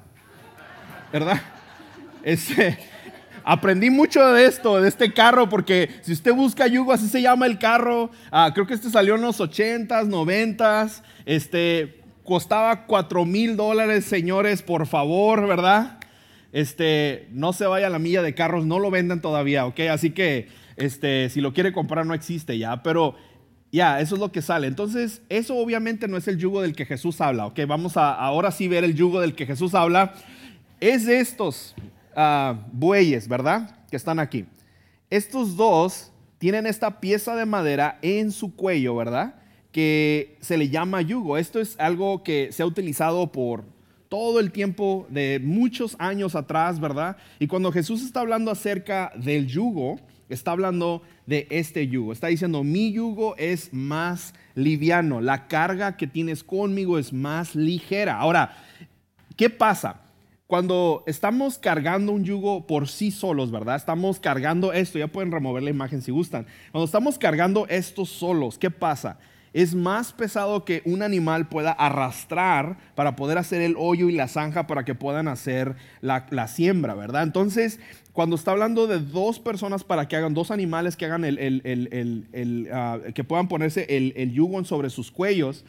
¿verdad? 1.14 1.40
Este, 2.24 2.78
aprendí 3.44 3.90
mucho 3.90 4.26
de 4.32 4.46
esto, 4.46 4.80
de 4.80 4.88
este 4.88 5.12
carro, 5.12 5.46
porque 5.50 5.90
si 6.00 6.12
usted 6.12 6.32
busca 6.32 6.66
yugo, 6.66 6.90
así 6.90 7.06
se 7.06 7.20
llama 7.20 7.44
el 7.44 7.58
carro. 7.58 8.10
Ah, 8.30 8.52
creo 8.54 8.66
que 8.66 8.72
este 8.72 8.88
salió 8.88 9.16
en 9.16 9.20
los 9.20 9.40
80s, 9.40 10.08
90s. 10.08 11.02
Este, 11.26 12.00
costaba 12.24 12.86
4 12.86 13.26
mil 13.26 13.58
dólares, 13.58 14.06
señores, 14.06 14.62
por 14.62 14.86
favor, 14.86 15.46
¿verdad? 15.46 15.98
Este, 16.50 17.28
no 17.30 17.52
se 17.52 17.66
vaya 17.66 17.88
a 17.88 17.90
la 17.90 17.98
milla 17.98 18.22
de 18.22 18.34
carros, 18.34 18.64
no 18.64 18.78
lo 18.78 18.90
vendan 18.90 19.20
todavía, 19.20 19.66
¿ok? 19.66 19.80
Así 19.90 20.12
que, 20.12 20.48
este, 20.76 21.28
si 21.28 21.42
lo 21.42 21.52
quiere 21.52 21.74
comprar, 21.74 22.06
no 22.06 22.14
existe 22.14 22.56
ya, 22.56 22.82
pero 22.82 23.16
ya, 23.70 24.00
eso 24.00 24.14
es 24.14 24.20
lo 24.20 24.32
que 24.32 24.40
sale. 24.40 24.66
Entonces, 24.66 25.20
eso 25.28 25.56
obviamente 25.56 26.08
no 26.08 26.16
es 26.16 26.26
el 26.26 26.38
yugo 26.38 26.62
del 26.62 26.74
que 26.74 26.86
Jesús 26.86 27.20
habla, 27.20 27.44
¿ok? 27.46 27.60
Vamos 27.68 27.98
a 27.98 28.14
ahora 28.14 28.50
sí 28.50 28.66
ver 28.66 28.82
el 28.84 28.94
yugo 28.94 29.20
del 29.20 29.34
que 29.34 29.44
Jesús 29.44 29.74
habla. 29.74 30.14
Es 30.80 31.06
de 31.06 31.20
estos, 31.20 31.74
bueyes, 32.72 33.28
¿verdad? 33.28 33.78
Que 33.90 33.96
están 33.96 34.18
aquí. 34.18 34.46
Estos 35.10 35.56
dos 35.56 36.12
tienen 36.38 36.66
esta 36.66 37.00
pieza 37.00 37.34
de 37.34 37.46
madera 37.46 37.98
en 38.02 38.30
su 38.30 38.54
cuello, 38.54 38.96
¿verdad? 38.96 39.34
que 39.74 40.36
se 40.40 40.56
le 40.56 40.68
llama 40.68 41.02
yugo. 41.02 41.36
Esto 41.36 41.60
es 41.60 41.74
algo 41.80 42.22
que 42.22 42.52
se 42.52 42.62
ha 42.62 42.66
utilizado 42.66 43.32
por 43.32 43.64
todo 44.08 44.38
el 44.38 44.52
tiempo 44.52 45.04
de 45.10 45.40
muchos 45.42 45.96
años 45.98 46.36
atrás, 46.36 46.78
¿verdad? 46.78 47.16
Y 47.40 47.48
cuando 47.48 47.72
Jesús 47.72 48.04
está 48.04 48.20
hablando 48.20 48.52
acerca 48.52 49.10
del 49.16 49.48
yugo, 49.48 49.98
está 50.28 50.52
hablando 50.52 51.02
de 51.26 51.48
este 51.50 51.88
yugo. 51.88 52.12
Está 52.12 52.28
diciendo, 52.28 52.62
mi 52.62 52.92
yugo 52.92 53.34
es 53.36 53.74
más 53.74 54.32
liviano, 54.54 55.20
la 55.20 55.48
carga 55.48 55.96
que 55.96 56.06
tienes 56.06 56.44
conmigo 56.44 56.96
es 56.96 57.12
más 57.12 57.56
ligera. 57.56 58.16
Ahora, 58.16 58.56
¿qué 59.36 59.50
pasa? 59.50 60.02
Cuando 60.46 61.04
estamos 61.06 61.58
cargando 61.58 62.12
un 62.12 62.24
yugo 62.24 62.66
por 62.66 62.88
sí 62.88 63.10
solos, 63.10 63.50
¿verdad? 63.50 63.76
Estamos 63.76 64.20
cargando 64.20 64.72
esto, 64.72 64.98
ya 64.98 65.08
pueden 65.08 65.32
remover 65.32 65.62
la 65.62 65.70
imagen 65.70 66.02
si 66.02 66.12
gustan. 66.12 66.46
Cuando 66.70 66.84
estamos 66.84 67.18
cargando 67.18 67.66
estos 67.68 68.10
solos, 68.10 68.58
¿qué 68.58 68.70
pasa? 68.70 69.18
es 69.54 69.72
más 69.76 70.12
pesado 70.12 70.64
que 70.64 70.82
un 70.84 71.02
animal 71.02 71.48
pueda 71.48 71.70
arrastrar 71.70 72.76
para 72.96 73.14
poder 73.14 73.38
hacer 73.38 73.62
el 73.62 73.76
hoyo 73.78 74.08
y 74.08 74.12
la 74.12 74.26
zanja 74.26 74.66
para 74.66 74.84
que 74.84 74.96
puedan 74.96 75.28
hacer 75.28 75.76
la, 76.00 76.48
siembra, 76.48 76.94
¿verdad? 76.94 77.22
Entonces, 77.22 77.78
cuando 78.12 78.34
está 78.34 78.50
hablando 78.50 78.88
de 78.88 78.98
dos 78.98 79.38
personas 79.38 79.84
para 79.84 80.08
que 80.08 80.16
hagan, 80.16 80.34
dos 80.34 80.50
animales 80.50 80.96
que 80.96 81.04
hagan 81.06 81.24
el, 81.24 82.68
ah, 82.72 82.98
que 83.14 83.22
puedan 83.22 83.46
ponerse 83.46 83.86
el, 83.88 84.32
yugo 84.32 84.64
sobre 84.64 84.90
sus 84.90 85.12
cuellos, 85.12 85.64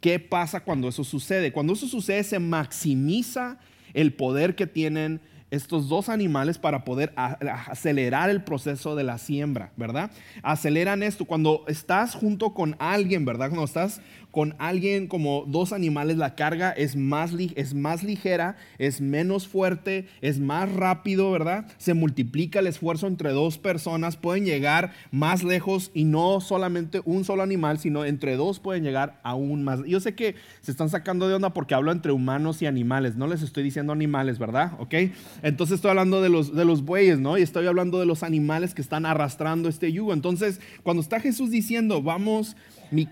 ¿qué 0.00 0.18
pasa 0.18 0.62
cuando 0.62 0.88
eso 0.88 1.02
sucede? 1.02 1.52
Cuando 1.52 1.72
eso 1.72 1.88
sucede 1.88 2.24
se 2.24 2.38
maximiza 2.38 3.58
el 3.94 4.12
poder 4.12 4.54
que 4.54 4.66
tienen 4.66 5.20
estos 5.52 5.90
dos 5.90 6.08
animales 6.08 6.56
para 6.56 6.82
poder 6.82 7.12
acelerar 7.14 8.30
el 8.30 8.42
proceso 8.42 8.96
de 8.96 9.04
la 9.04 9.18
siembra, 9.18 9.70
¿verdad? 9.76 10.10
Aceleran 10.42 11.02
esto. 11.02 11.26
Cuando 11.26 11.64
estás 11.68 12.14
junto 12.14 12.54
con 12.54 12.74
alguien, 12.78 13.26
¿verdad? 13.26 13.50
Cuando 13.50 13.66
estás 13.66 14.00
con 14.32 14.56
alguien 14.58 15.06
como 15.06 15.44
dos 15.46 15.72
animales, 15.72 16.16
la 16.16 16.34
carga 16.34 16.70
es 16.70 16.96
más, 16.96 17.32
es 17.54 17.74
más 17.74 18.02
ligera, 18.02 18.56
es 18.78 19.02
menos 19.02 19.46
fuerte, 19.46 20.06
es 20.22 20.40
más 20.40 20.72
rápido, 20.72 21.30
¿verdad? 21.30 21.66
Se 21.76 21.92
multiplica 21.92 22.58
el 22.60 22.66
esfuerzo 22.66 23.06
entre 23.06 23.30
dos 23.30 23.58
personas, 23.58 24.16
pueden 24.16 24.46
llegar 24.46 24.94
más 25.10 25.44
lejos 25.44 25.90
y 25.92 26.04
no 26.04 26.40
solamente 26.40 27.02
un 27.04 27.24
solo 27.24 27.42
animal, 27.42 27.78
sino 27.78 28.06
entre 28.06 28.36
dos 28.36 28.58
pueden 28.58 28.82
llegar 28.82 29.20
aún 29.22 29.64
más. 29.64 29.80
Yo 29.86 30.00
sé 30.00 30.14
que 30.14 30.34
se 30.62 30.70
están 30.70 30.88
sacando 30.88 31.28
de 31.28 31.34
onda 31.34 31.52
porque 31.52 31.74
hablo 31.74 31.92
entre 31.92 32.12
humanos 32.12 32.62
y 32.62 32.66
animales, 32.66 33.16
no 33.16 33.26
les 33.26 33.42
estoy 33.42 33.62
diciendo 33.62 33.92
animales, 33.92 34.38
¿verdad? 34.38 34.72
¿Ok? 34.78 34.94
Entonces 35.42 35.74
estoy 35.74 35.90
hablando 35.90 36.22
de 36.22 36.30
los, 36.30 36.56
de 36.56 36.64
los 36.64 36.86
bueyes, 36.86 37.18
¿no? 37.18 37.36
Y 37.36 37.42
estoy 37.42 37.66
hablando 37.66 38.00
de 38.00 38.06
los 38.06 38.22
animales 38.22 38.72
que 38.72 38.80
están 38.80 39.04
arrastrando 39.04 39.68
este 39.68 39.92
yugo. 39.92 40.14
Entonces, 40.14 40.58
cuando 40.82 41.02
está 41.02 41.20
Jesús 41.20 41.50
diciendo, 41.50 42.02
vamos 42.02 42.56
mi, 42.92 43.06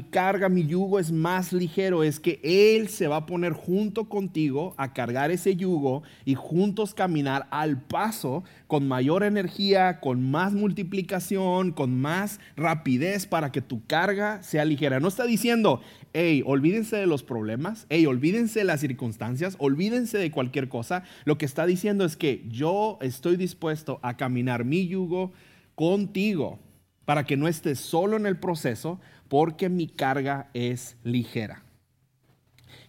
carga, 0.00 0.48
mi 0.48 0.64
yugo 0.64 1.00
es 1.00 1.10
más 1.10 1.52
ligero, 1.52 2.04
es 2.04 2.20
que 2.20 2.40
Él 2.44 2.88
se 2.88 3.08
va 3.08 3.16
a 3.16 3.26
poner 3.26 3.52
junto 3.52 4.08
contigo 4.08 4.74
a 4.76 4.92
cargar 4.92 5.32
ese 5.32 5.56
yugo 5.56 6.04
y 6.24 6.36
juntos 6.36 6.94
caminar 6.94 7.48
al 7.50 7.82
paso 7.82 8.44
con 8.68 8.86
mayor 8.86 9.24
energía, 9.24 9.98
con 9.98 10.30
más 10.30 10.52
multiplicación, 10.52 11.72
con 11.72 12.00
más 12.00 12.38
rapidez 12.56 13.26
para 13.26 13.50
que 13.50 13.60
tu 13.60 13.84
carga 13.86 14.42
sea 14.44 14.64
ligera. 14.64 15.00
No 15.00 15.08
está 15.08 15.26
diciendo, 15.26 15.80
hey, 16.12 16.44
olvídense 16.46 16.96
de 16.96 17.06
los 17.06 17.24
problemas, 17.24 17.86
hey, 17.90 18.06
olvídense 18.06 18.60
de 18.60 18.66
las 18.66 18.80
circunstancias, 18.80 19.56
olvídense 19.58 20.16
de 20.16 20.30
cualquier 20.30 20.68
cosa. 20.68 21.02
Lo 21.24 21.38
que 21.38 21.44
está 21.46 21.66
diciendo 21.66 22.04
es 22.04 22.16
que 22.16 22.44
yo 22.48 22.98
estoy 23.00 23.36
dispuesto 23.36 23.98
a 24.02 24.16
caminar 24.16 24.64
mi 24.64 24.86
yugo 24.86 25.32
contigo 25.74 26.60
para 27.04 27.24
que 27.24 27.36
no 27.36 27.48
estés 27.48 27.78
solo 27.78 28.16
en 28.16 28.26
el 28.26 28.38
proceso, 28.38 29.00
porque 29.34 29.68
mi 29.68 29.88
carga 29.88 30.48
es 30.54 30.96
ligera. 31.02 31.64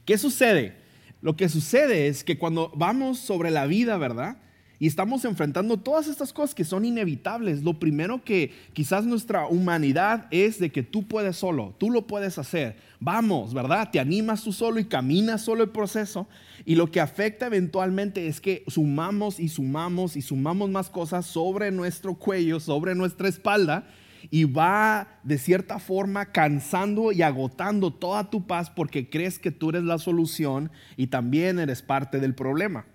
¿Qué 0.05 0.15
sucede? 0.15 0.75
Lo 1.19 1.35
que 1.35 1.49
sucede 1.49 2.05
es 2.05 2.23
que 2.23 2.37
cuando 2.37 2.71
vamos 2.75 3.17
sobre 3.17 3.49
la 3.49 3.65
vida, 3.65 3.97
¿verdad? 3.97 4.37
Y 4.77 4.85
estamos 4.85 5.25
enfrentando 5.25 5.77
todas 5.77 6.05
estas 6.05 6.31
cosas 6.31 6.53
que 6.53 6.63
son 6.63 6.85
inevitables. 6.85 7.63
Lo 7.63 7.79
primero 7.79 8.23
que 8.23 8.53
quizás 8.73 9.05
nuestra 9.05 9.47
humanidad 9.47 10.27
es 10.29 10.59
de 10.59 10.71
que 10.71 10.83
tú 10.83 11.07
puedes 11.07 11.35
solo, 11.35 11.73
tú 11.79 11.89
lo 11.89 12.05
puedes 12.05 12.37
hacer. 12.37 12.77
Vamos, 12.99 13.51
¿verdad? 13.51 13.89
Te 13.91 13.99
animas 13.99 14.43
tú 14.43 14.53
solo 14.53 14.79
y 14.79 14.85
caminas 14.85 15.41
solo 15.41 15.63
el 15.63 15.69
proceso. 15.69 16.27
Y 16.63 16.75
lo 16.75 16.91
que 16.91 17.01
afecta 17.01 17.47
eventualmente 17.47 18.27
es 18.27 18.39
que 18.39 18.63
sumamos 18.67 19.39
y 19.39 19.49
sumamos 19.49 20.15
y 20.15 20.21
sumamos 20.21 20.69
más 20.69 20.91
cosas 20.91 21.25
sobre 21.25 21.71
nuestro 21.71 22.13
cuello, 22.13 22.59
sobre 22.59 22.93
nuestra 22.93 23.29
espalda 23.29 23.87
y 24.31 24.45
va 24.45 25.19
de 25.23 25.37
cierta 25.37 25.79
forma 25.79 26.31
cansando 26.31 27.11
y 27.11 27.21
agotando 27.21 27.91
toda 27.91 28.29
tu 28.29 28.47
paz 28.47 28.69
porque 28.69 29.09
crees 29.09 29.39
que 29.39 29.51
tú 29.51 29.69
eres 29.69 29.83
la 29.83 29.97
solución 29.97 30.71
y 30.97 31.07
también 31.07 31.59
eres 31.59 31.81
parte 31.81 32.19
del 32.19 32.35
problema. 32.35 32.85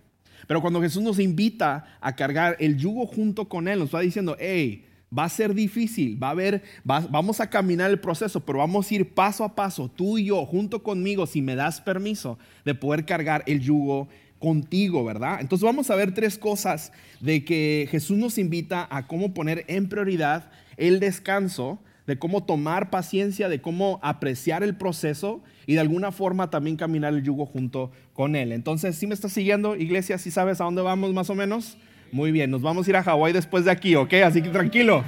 Pero 0.47 0.61
cuando 0.61 0.81
Jesús 0.81 1.03
nos 1.03 1.19
invita 1.19 1.99
a 2.01 2.17
cargar 2.17 2.57
el 2.59 2.77
yugo 2.77 3.07
junto 3.07 3.49
con 3.49 3.69
Él, 3.69 3.79
nos 3.79 3.95
va 3.95 4.01
diciendo, 4.01 4.37
hey, 4.41 4.85
va 5.17 5.25
a 5.25 5.29
ser 5.29 5.55
difícil, 5.55 6.23
va 6.23 6.29
a 6.29 6.33
haber, 6.33 6.63
vamos 6.85 7.41
a 7.41 7.51
caminar 7.51 7.91
el 7.91 8.01
proceso, 8.01 8.41
pero 8.41 8.59
vamos 8.59 8.91
a 8.91 8.95
ir 8.95 9.15
paso 9.15 9.45
a 9.45 9.55
paso, 9.55 9.89
tú 9.89 10.19
y 10.19 10.27
yo, 10.27 10.45
junto 10.47 10.83
conmigo, 10.83 11.27
si 11.27 11.43
me 11.43 11.57
das 11.57 11.81
permiso 11.81 12.39
de 12.65 12.75
poder 12.75 13.05
cargar 13.05 13.43
el 13.47 13.61
yugo 13.61 14.09
contigo, 14.39 15.05
¿verdad? 15.05 15.39
Entonces 15.41 15.65
vamos 15.65 15.91
a 15.91 15.97
ver 15.97 16.15
tres 16.15 16.39
cosas 16.39 16.93
de 17.21 17.45
que 17.45 17.87
Jesús 17.91 18.17
nos 18.17 18.39
invita 18.39 18.89
a 18.91 19.07
cómo 19.07 19.35
poner 19.35 19.65
en 19.69 19.89
prioridad 19.89 20.51
el 20.81 20.99
descanso, 20.99 21.79
de 22.07 22.19
cómo 22.19 22.43
tomar 22.43 22.91
paciencia, 22.91 23.49
de 23.49 23.61
cómo 23.61 24.01
apreciar 24.03 24.65
el 24.65 24.75
proceso 24.75 25.43
y 25.67 25.75
de 25.75 25.81
alguna 25.81 26.11
forma 26.11 26.51
también 26.51 26.77
caminar 26.77 27.15
el 27.15 27.23
yugo 27.23 27.47
junto 27.47 27.93
con 28.15 28.35
Él. 28.35 28.51
Entonces, 28.51 28.97
si 28.97 29.07
me 29.07 29.15
estás 29.15 29.33
siguiendo, 29.33 29.77
iglesia, 29.77 30.19
si 30.19 30.33
sabes 30.33 30.61
a 30.61 30.65
dónde 30.65 30.83
vamos 30.83 31.13
más 31.13 31.31
o 31.31 31.37
menos? 31.37 31.79
Muy 32.11 32.33
bien, 32.33 32.51
nos 32.51 32.63
vamos 32.63 32.87
a 32.87 32.91
ir 32.91 32.97
a 32.97 33.05
Hawái 33.05 33.33
después 33.33 33.65
de 33.65 33.71
aquí, 33.71 33.95
¿ok? 33.95 34.15
Así 34.25 34.43
que 34.43 34.49
tranquilo. 34.49 35.05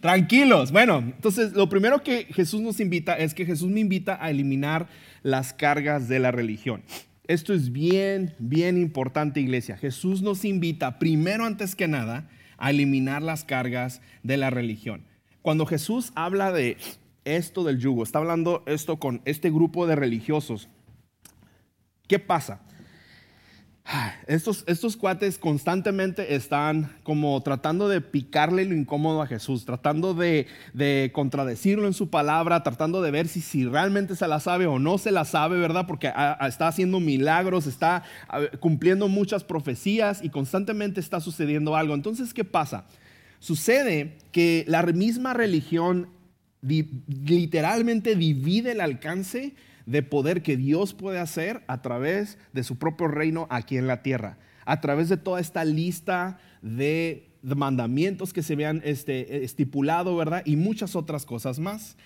Tranquilos. 0.00 0.72
Bueno, 0.72 0.98
entonces 0.98 1.52
lo 1.52 1.68
primero 1.68 2.02
que 2.02 2.24
Jesús 2.32 2.62
nos 2.62 2.80
invita 2.80 3.18
es 3.18 3.34
que 3.34 3.44
Jesús 3.44 3.68
me 3.70 3.80
invita 3.80 4.18
a 4.18 4.30
eliminar 4.30 4.88
las 5.22 5.52
cargas 5.52 6.08
de 6.08 6.20
la 6.20 6.30
religión. 6.30 6.82
Esto 7.26 7.52
es 7.52 7.70
bien, 7.70 8.34
bien 8.38 8.78
importante, 8.78 9.40
iglesia. 9.40 9.76
Jesús 9.76 10.22
nos 10.22 10.46
invita, 10.46 10.98
primero 10.98 11.44
antes 11.44 11.76
que 11.76 11.86
nada, 11.86 12.28
a 12.60 12.70
eliminar 12.70 13.22
las 13.22 13.44
cargas 13.44 14.00
de 14.22 14.36
la 14.36 14.50
religión. 14.50 15.06
Cuando 15.42 15.66
Jesús 15.66 16.12
habla 16.14 16.52
de 16.52 16.76
esto 17.24 17.64
del 17.64 17.78
yugo, 17.78 18.02
está 18.04 18.18
hablando 18.18 18.62
esto 18.66 18.98
con 18.98 19.22
este 19.24 19.50
grupo 19.50 19.86
de 19.86 19.96
religiosos. 19.96 20.68
¿Qué 22.06 22.18
pasa? 22.18 22.62
Estos, 24.26 24.62
estos 24.68 24.96
cuates 24.96 25.36
constantemente 25.36 26.36
están 26.36 26.96
como 27.02 27.40
tratando 27.42 27.88
de 27.88 28.00
picarle 28.00 28.64
lo 28.64 28.76
incómodo 28.76 29.20
a 29.20 29.26
Jesús, 29.26 29.64
tratando 29.64 30.14
de, 30.14 30.46
contradecirlo 31.12 31.86
en 31.88 31.94
su 31.94 32.08
palabra, 32.08 32.62
tratando 32.62 33.02
de 33.02 33.10
ver 33.10 33.26
si, 33.26 33.40
si, 33.40 33.64
realmente 33.66 34.14
se 34.14 34.28
la 34.28 34.38
sabe 34.38 34.66
o 34.66 34.78
no 34.78 34.98
se 34.98 35.10
la 35.10 35.24
sabe, 35.24 35.58
¿verdad? 35.58 35.86
Porque 35.88 36.12
está 36.46 36.68
haciendo 36.68 37.00
milagros, 37.00 37.66
está 37.66 38.04
cumpliendo 38.60 39.08
muchas 39.08 39.42
profecías 39.42 40.22
y 40.22 40.28
constantemente 40.30 41.00
está 41.00 41.20
sucediendo 41.20 41.74
algo. 41.74 41.94
Entonces, 41.94 42.32
¿qué 42.32 42.44
pasa? 42.44 42.86
Sucede 43.40 44.18
que 44.30 44.64
la 44.68 44.82
misma 44.82 45.34
religión 45.34 46.10
literalmente 46.62 48.14
divide 48.14 48.72
el 48.72 48.80
alcance 48.80 49.54
de 49.86 50.02
poder 50.02 50.42
que 50.42 50.56
Dios 50.56 50.94
puede 50.94 51.18
hacer 51.18 51.62
a 51.66 51.82
través 51.82 52.38
de 52.52 52.64
su 52.64 52.78
propio 52.78 53.08
reino 53.08 53.46
aquí 53.50 53.76
en 53.76 53.86
la 53.86 54.02
tierra, 54.02 54.38
a 54.64 54.80
través 54.80 55.08
de 55.08 55.16
toda 55.16 55.40
esta 55.40 55.64
lista 55.64 56.38
de, 56.62 57.26
mandamientos 57.42 58.32
que 58.32 58.42
se 58.42 58.54
vean 58.54 58.82
este, 58.84 59.44
estipulado, 59.44 60.16
¿verdad? 60.16 60.42
Y 60.44 60.56
muchas 60.56 60.94
otras 60.94 61.24
cosas 61.24 61.58
más. 61.58 61.96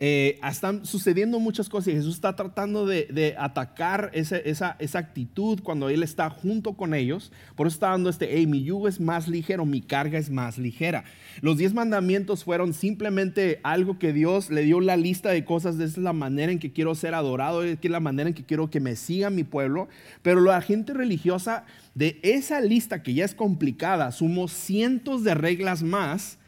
Eh, 0.00 0.40
están 0.42 0.84
sucediendo 0.84 1.38
muchas 1.38 1.68
cosas 1.68 1.88
y 1.88 1.92
Jesús 1.92 2.16
está 2.16 2.34
tratando 2.34 2.84
de, 2.84 3.36
atacar 3.38 4.10
esa, 4.12 4.76
actitud 4.94 5.60
cuando 5.62 5.88
Él 5.88 6.02
está 6.02 6.30
junto 6.30 6.74
con 6.74 6.94
ellos. 6.94 7.30
Por 7.54 7.68
eso 7.68 7.74
está 7.74 7.90
dando 7.90 8.10
este, 8.10 8.28
hey, 8.30 8.46
mi 8.46 8.64
yugo 8.64 8.88
es 8.88 8.98
más 8.98 9.28
ligero, 9.28 9.64
mi 9.64 9.80
carga 9.80 10.18
es 10.18 10.30
más 10.30 10.58
ligera. 10.58 11.04
Los 11.40 11.58
diez 11.58 11.74
mandamientos 11.74 12.42
fueron 12.42 12.74
simplemente 12.74 13.60
algo 13.62 13.98
que 13.98 14.12
Dios 14.12 14.50
le 14.50 14.62
dio 14.62 14.80
la 14.80 14.96
lista 14.96 15.30
de 15.30 15.44
cosas, 15.44 15.78
de 15.78 15.84
esa 15.84 16.00
es 16.00 16.04
la 16.04 16.12
manera 16.12 16.50
en 16.50 16.58
que 16.58 16.72
quiero 16.72 16.94
ser 16.96 17.14
adorado, 17.14 17.62
es 17.62 17.78
la 17.84 18.00
manera 18.00 18.28
en 18.28 18.34
que 18.34 18.44
quiero 18.44 18.70
que 18.70 18.80
me 18.80 18.96
siga 18.96 19.30
mi 19.30 19.44
pueblo. 19.44 19.88
Pero 20.22 20.40
la 20.40 20.60
gente 20.60 20.92
religiosa 20.92 21.64
de 21.94 22.18
esa 22.22 22.60
lista 22.60 23.02
que 23.04 23.14
ya 23.14 23.24
es 23.24 23.34
complicada, 23.34 24.10
sumó 24.10 24.48
cientos 24.48 25.22
de 25.22 25.34
reglas 25.34 25.84
más 25.84 26.38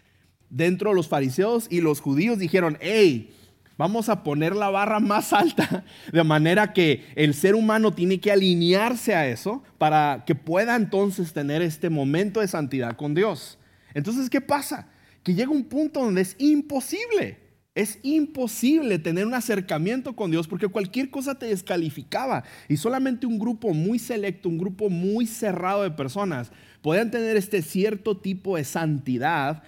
dentro 0.50 0.90
de 0.90 0.96
los 0.96 1.08
fariseos 1.08 1.66
y 1.70 1.80
los 1.80 2.00
judíos 2.00 2.38
dijeron, 2.38 2.78
hey, 2.80 3.32
Vamos 3.78 4.08
a 4.08 4.22
poner 4.22 4.56
la 4.56 4.70
barra 4.70 5.00
más 5.00 5.34
alta, 5.34 5.84
de 6.12 6.24
manera 6.24 6.72
que 6.72 7.04
el 7.14 7.34
ser 7.34 7.54
humano 7.54 7.92
tiene 7.92 8.20
que 8.20 8.32
alinearse 8.32 9.14
a 9.14 9.28
eso 9.28 9.62
para 9.76 10.24
que 10.26 10.34
pueda 10.34 10.76
entonces 10.76 11.32
tener 11.34 11.60
este 11.60 11.90
momento 11.90 12.40
de 12.40 12.48
santidad 12.48 12.96
con 12.96 13.14
Dios. 13.14 13.58
Entonces, 13.92 14.30
¿qué 14.30 14.40
pasa? 14.40 14.88
Que 15.22 15.34
llega 15.34 15.50
un 15.50 15.64
punto 15.64 16.00
donde 16.00 16.22
es 16.22 16.36
imposible. 16.38 17.38
Es 17.74 17.98
imposible 18.02 18.98
tener 18.98 19.26
un 19.26 19.34
acercamiento 19.34 20.16
con 20.16 20.30
Dios 20.30 20.48
porque 20.48 20.68
cualquier 20.68 21.10
cosa 21.10 21.34
te 21.34 21.44
descalificaba 21.44 22.44
y 22.70 22.78
solamente 22.78 23.26
un 23.26 23.38
grupo 23.38 23.74
muy 23.74 23.98
selecto, 23.98 24.48
un 24.48 24.56
grupo 24.56 24.88
muy 24.88 25.26
cerrado 25.26 25.82
de 25.82 25.90
personas 25.90 26.50
podían 26.80 27.10
tener 27.10 27.36
este 27.36 27.60
cierto 27.60 28.16
tipo 28.16 28.56
de 28.56 28.64
santidad 28.64 29.62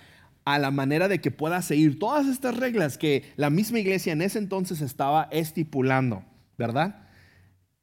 a 0.55 0.59
la 0.59 0.71
manera 0.71 1.09
de 1.09 1.21
que 1.21 1.31
pueda 1.31 1.63
seguir 1.63 1.99
todas 1.99 2.27
estas 2.27 2.57
reglas 2.57 2.99
que 2.99 3.33
la 3.37 3.51
misma 3.51 3.81
iglesia 3.81 4.13
en 4.13 4.23
ese 4.23 4.39
entonces 4.39 4.81
estaba 4.81 5.29
estipulando, 5.31 6.25
¿verdad? 6.57 7.08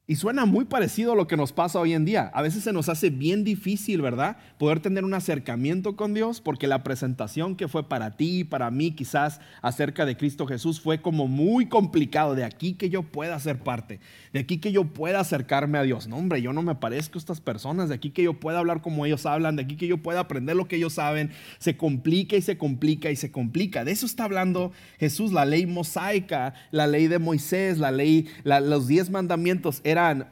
Y 0.07 0.17
suena 0.17 0.45
muy 0.45 0.65
parecido 0.65 1.13
a 1.13 1.15
lo 1.15 1.25
que 1.25 1.35
nos 1.35 1.51
pasa 1.51 1.79
hoy 1.79 1.93
en 1.93 2.05
día. 2.05 2.29
A 2.35 2.43
veces 2.43 2.63
se 2.63 2.71
nos 2.71 2.89
hace 2.89 3.09
bien 3.09 3.43
difícil, 3.43 4.03
¿verdad? 4.03 4.37
Poder 4.59 4.79
tener 4.79 5.03
un 5.03 5.15
acercamiento 5.15 5.95
con 5.95 6.13
Dios 6.13 6.41
porque 6.41 6.67
la 6.67 6.83
presentación 6.83 7.55
que 7.55 7.67
fue 7.67 7.89
para 7.89 8.15
ti 8.15 8.41
y 8.41 8.43
para 8.43 8.69
mí 8.69 8.91
quizás 8.91 9.41
acerca 9.63 10.05
de 10.05 10.15
Cristo 10.15 10.45
Jesús 10.45 10.79
fue 10.79 11.01
como 11.01 11.27
muy 11.27 11.65
complicado. 11.65 12.35
De 12.35 12.43
aquí 12.43 12.73
que 12.73 12.91
yo 12.91 13.01
pueda 13.01 13.39
ser 13.39 13.57
parte, 13.57 13.99
de 14.31 14.41
aquí 14.41 14.59
que 14.59 14.71
yo 14.71 14.83
pueda 14.83 15.21
acercarme 15.21 15.79
a 15.79 15.81
Dios. 15.81 16.07
No, 16.07 16.17
hombre, 16.17 16.39
yo 16.39 16.53
no 16.53 16.61
me 16.61 16.75
parezco 16.75 17.17
a 17.17 17.21
estas 17.21 17.41
personas. 17.41 17.89
De 17.89 17.95
aquí 17.95 18.11
que 18.11 18.21
yo 18.21 18.39
pueda 18.39 18.59
hablar 18.59 18.83
como 18.83 19.07
ellos 19.07 19.25
hablan, 19.25 19.55
de 19.55 19.63
aquí 19.63 19.75
que 19.75 19.87
yo 19.87 19.97
pueda 19.97 20.19
aprender 20.19 20.55
lo 20.55 20.67
que 20.67 20.75
ellos 20.75 20.93
saben. 20.93 21.31
Se 21.57 21.77
complica 21.77 22.35
y 22.35 22.43
se 22.43 22.59
complica 22.59 23.09
y 23.09 23.15
se 23.15 23.31
complica. 23.31 23.83
De 23.83 23.91
eso 23.91 24.05
está 24.05 24.25
hablando 24.25 24.71
Jesús, 24.99 25.31
la 25.31 25.45
ley 25.45 25.65
mosaica, 25.65 26.53
la 26.69 26.85
ley 26.85 27.07
de 27.07 27.17
Moisés, 27.17 27.79
la 27.79 27.89
ley, 27.89 28.27
los 28.43 28.87
diez 28.87 29.09
mandamientos 29.09 29.81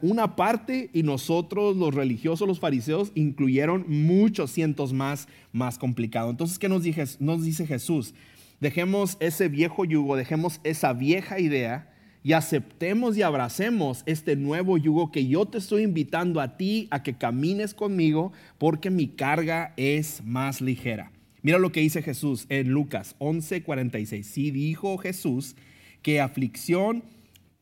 una 0.02 0.36
parte 0.36 0.90
y 0.92 1.02
nosotros 1.02 1.76
los 1.76 1.94
religiosos, 1.94 2.46
los 2.46 2.60
fariseos, 2.60 3.12
incluyeron 3.14 3.84
muchos 3.88 4.50
cientos 4.50 4.92
más, 4.92 5.28
más 5.52 5.78
complicado. 5.78 6.30
Entonces, 6.30 6.58
¿qué 6.58 6.68
nos, 6.68 6.82
nos 7.20 7.42
dice 7.42 7.66
Jesús? 7.66 8.14
Dejemos 8.60 9.16
ese 9.20 9.48
viejo 9.48 9.84
yugo, 9.84 10.16
dejemos 10.16 10.60
esa 10.64 10.92
vieja 10.92 11.40
idea 11.40 11.90
y 12.22 12.32
aceptemos 12.32 13.16
y 13.16 13.22
abracemos 13.22 14.02
este 14.06 14.36
nuevo 14.36 14.78
yugo 14.78 15.12
que 15.12 15.26
yo 15.26 15.46
te 15.46 15.58
estoy 15.58 15.82
invitando 15.82 16.40
a 16.40 16.56
ti 16.56 16.88
a 16.90 17.02
que 17.02 17.16
camines 17.16 17.74
conmigo 17.74 18.32
porque 18.58 18.90
mi 18.90 19.08
carga 19.08 19.74
es 19.76 20.22
más 20.24 20.60
ligera. 20.60 21.12
Mira 21.42 21.58
lo 21.58 21.72
que 21.72 21.80
dice 21.80 22.02
Jesús 22.02 22.46
en 22.48 22.70
Lucas 22.70 23.16
11:46. 23.18 24.22
Sí 24.26 24.50
dijo 24.50 24.96
Jesús 24.96 25.56
que 26.00 26.20
aflicción 26.20 27.04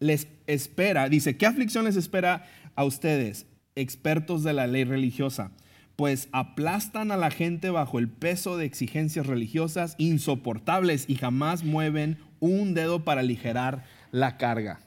les 0.03 0.29
espera, 0.47 1.09
dice, 1.09 1.37
¿qué 1.37 1.47
aflicción 1.47 1.85
les 1.85 1.97
espera 1.97 2.45
a 2.75 2.85
ustedes, 2.85 3.47
expertos 3.75 4.43
de 4.43 4.53
la 4.53 4.67
ley 4.67 4.85
religiosa? 4.85 5.53
Pues 5.97 6.29
aplastan 6.33 7.13
a 7.13 7.17
la 7.17 7.31
gente 7.31 7.71
bajo 7.71 7.99
el 7.99 8.09
peso 8.09 8.57
de 8.57 8.65
exigencias 8.65 9.27
religiosas 9.27 9.95
insoportables 9.99 11.05
y 11.09 11.17
jamás 11.17 11.65
mueven 11.65 12.19
un 12.41 12.75
dedo 12.75 13.05
para 13.05 13.21
aligerar 13.21 13.85
la 14.11 14.37
carga. 14.37 14.81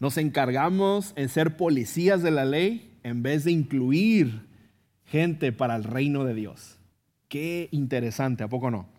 Nos 0.00 0.18
encargamos 0.18 1.12
en 1.16 1.28
ser 1.28 1.56
policías 1.56 2.22
de 2.22 2.30
la 2.30 2.44
ley 2.44 2.98
en 3.02 3.22
vez 3.22 3.44
de 3.44 3.52
incluir 3.52 4.46
gente 5.04 5.52
para 5.52 5.76
el 5.76 5.84
reino 5.84 6.24
de 6.24 6.34
Dios. 6.34 6.78
Qué 7.28 7.68
interesante, 7.70 8.44
¿a 8.44 8.48
poco 8.48 8.70
no? 8.70 8.93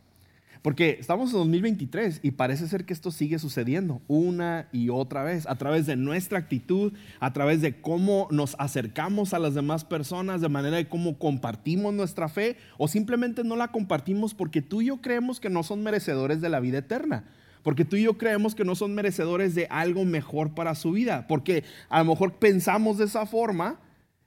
Porque 0.66 0.98
estamos 1.00 1.30
en 1.30 1.38
2023 1.38 2.22
y 2.24 2.32
parece 2.32 2.68
ser 2.68 2.86
que 2.86 2.94
esto 2.94 3.12
sigue 3.12 3.38
sucediendo 3.38 4.02
una 4.08 4.68
y 4.72 4.90
otra 4.90 5.22
vez, 5.22 5.46
a 5.46 5.54
través 5.60 5.86
de 5.86 5.96
nuestra 5.96 6.40
actitud, 6.40 6.92
a 7.20 7.34
través 7.34 7.62
de 7.62 7.80
cómo 7.82 8.28
nos 8.32 8.56
acercamos 8.58 9.36
a 9.36 9.38
las 9.38 9.54
demás 9.54 9.86
personas, 9.86 10.42
de 10.42 10.50
manera 10.50 10.78
de 10.78 10.88
cómo 10.88 11.20
compartimos 11.20 11.94
nuestra 11.94 12.30
fe 12.30 12.58
o 12.80 12.88
simplemente 12.88 13.44
no 13.44 13.56
la 13.56 13.68
compartimos 13.68 14.34
porque 14.34 14.64
tú 14.64 14.82
y 14.82 14.88
yo 14.88 15.02
creemos 15.02 15.40
que 15.40 15.52
no 15.52 15.62
son 15.62 15.84
merecedores 15.84 16.42
de 16.42 16.50
la 16.50 16.60
vida 16.60 16.80
eterna. 16.80 17.26
Porque 17.62 17.86
tú 17.86 17.96
y 17.96 18.02
yo 18.02 18.18
creemos 18.18 18.56
que 18.56 18.66
no 18.66 18.74
son 18.74 18.96
merecedores 18.96 19.54
de 19.54 19.68
algo 19.70 20.04
mejor 20.04 20.56
para 20.56 20.74
su 20.74 20.94
vida. 20.94 21.28
Porque 21.28 21.64
a 21.90 22.00
lo 22.00 22.06
mejor 22.06 22.40
pensamos 22.40 22.98
de 22.98 23.06
esa 23.06 23.28
forma 23.28 23.80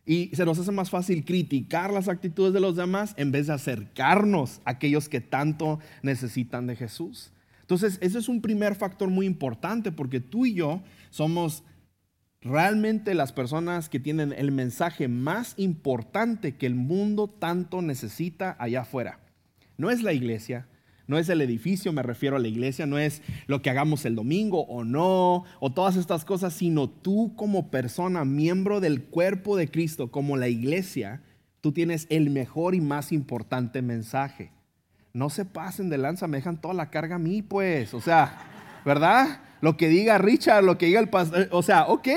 y 0.08 0.34
se 0.34 0.46
nos 0.46 0.58
hace 0.58 0.72
más 0.72 0.88
fácil 0.88 1.22
criticar 1.22 1.92
las 1.92 2.08
actitudes 2.08 2.54
de 2.54 2.60
los 2.60 2.76
demás 2.76 3.12
en 3.18 3.30
vez 3.30 3.48
de 3.48 3.52
acercarnos 3.52 4.62
a 4.64 4.70
aquellos 4.70 5.06
que 5.06 5.20
tanto 5.20 5.80
necesitan 6.02 6.66
de 6.66 6.76
Jesús. 6.76 7.30
Entonces, 7.60 7.98
ese 8.00 8.18
es 8.18 8.30
un 8.30 8.40
primer 8.40 8.74
factor 8.74 9.10
muy 9.10 9.26
importante 9.26 9.92
porque 9.92 10.20
tú 10.20 10.46
y 10.46 10.54
yo 10.54 10.82
somos 11.10 11.62
realmente 12.40 13.12
las 13.12 13.34
personas 13.34 13.90
que 13.90 14.00
tienen 14.00 14.32
el 14.32 14.50
mensaje 14.50 15.08
más 15.08 15.52
importante 15.58 16.56
que 16.56 16.64
el 16.64 16.74
mundo 16.74 17.28
tanto 17.28 17.82
necesita 17.82 18.56
allá 18.58 18.80
afuera. 18.80 19.20
No 19.76 19.90
es 19.90 20.02
la 20.02 20.14
iglesia, 20.14 20.68
no 21.08 21.18
es 21.18 21.28
el 21.30 21.40
edificio, 21.40 21.92
me 21.92 22.02
refiero 22.02 22.36
a 22.36 22.38
la 22.38 22.48
iglesia, 22.48 22.86
no 22.86 22.98
es 22.98 23.22
lo 23.46 23.62
que 23.62 23.70
hagamos 23.70 24.04
el 24.04 24.14
domingo 24.14 24.60
o 24.66 24.84
no, 24.84 25.44
o 25.58 25.72
todas 25.72 25.96
estas 25.96 26.24
cosas, 26.24 26.52
sino 26.52 26.88
tú 26.88 27.32
como 27.34 27.70
persona, 27.70 28.24
miembro 28.26 28.78
del 28.80 29.02
cuerpo 29.02 29.56
de 29.56 29.70
Cristo, 29.70 30.10
como 30.10 30.36
la 30.36 30.48
iglesia, 30.48 31.22
tú 31.62 31.72
tienes 31.72 32.06
el 32.10 32.28
mejor 32.28 32.74
y 32.74 32.82
más 32.82 33.10
importante 33.10 33.80
mensaje. 33.80 34.52
No 35.14 35.30
se 35.30 35.46
pasen 35.46 35.88
de 35.88 35.96
lanza, 35.96 36.28
me 36.28 36.36
dejan 36.36 36.60
toda 36.60 36.74
la 36.74 36.90
carga 36.90 37.16
a 37.16 37.18
mí, 37.18 37.40
pues, 37.40 37.94
o 37.94 38.02
sea, 38.02 38.80
¿verdad? 38.84 39.40
Lo 39.62 39.78
que 39.78 39.88
diga 39.88 40.18
Richard, 40.18 40.62
lo 40.62 40.76
que 40.76 40.86
diga 40.86 41.00
el 41.00 41.08
pastor, 41.08 41.48
o 41.52 41.62
sea, 41.62 41.86
ok, 41.86 42.08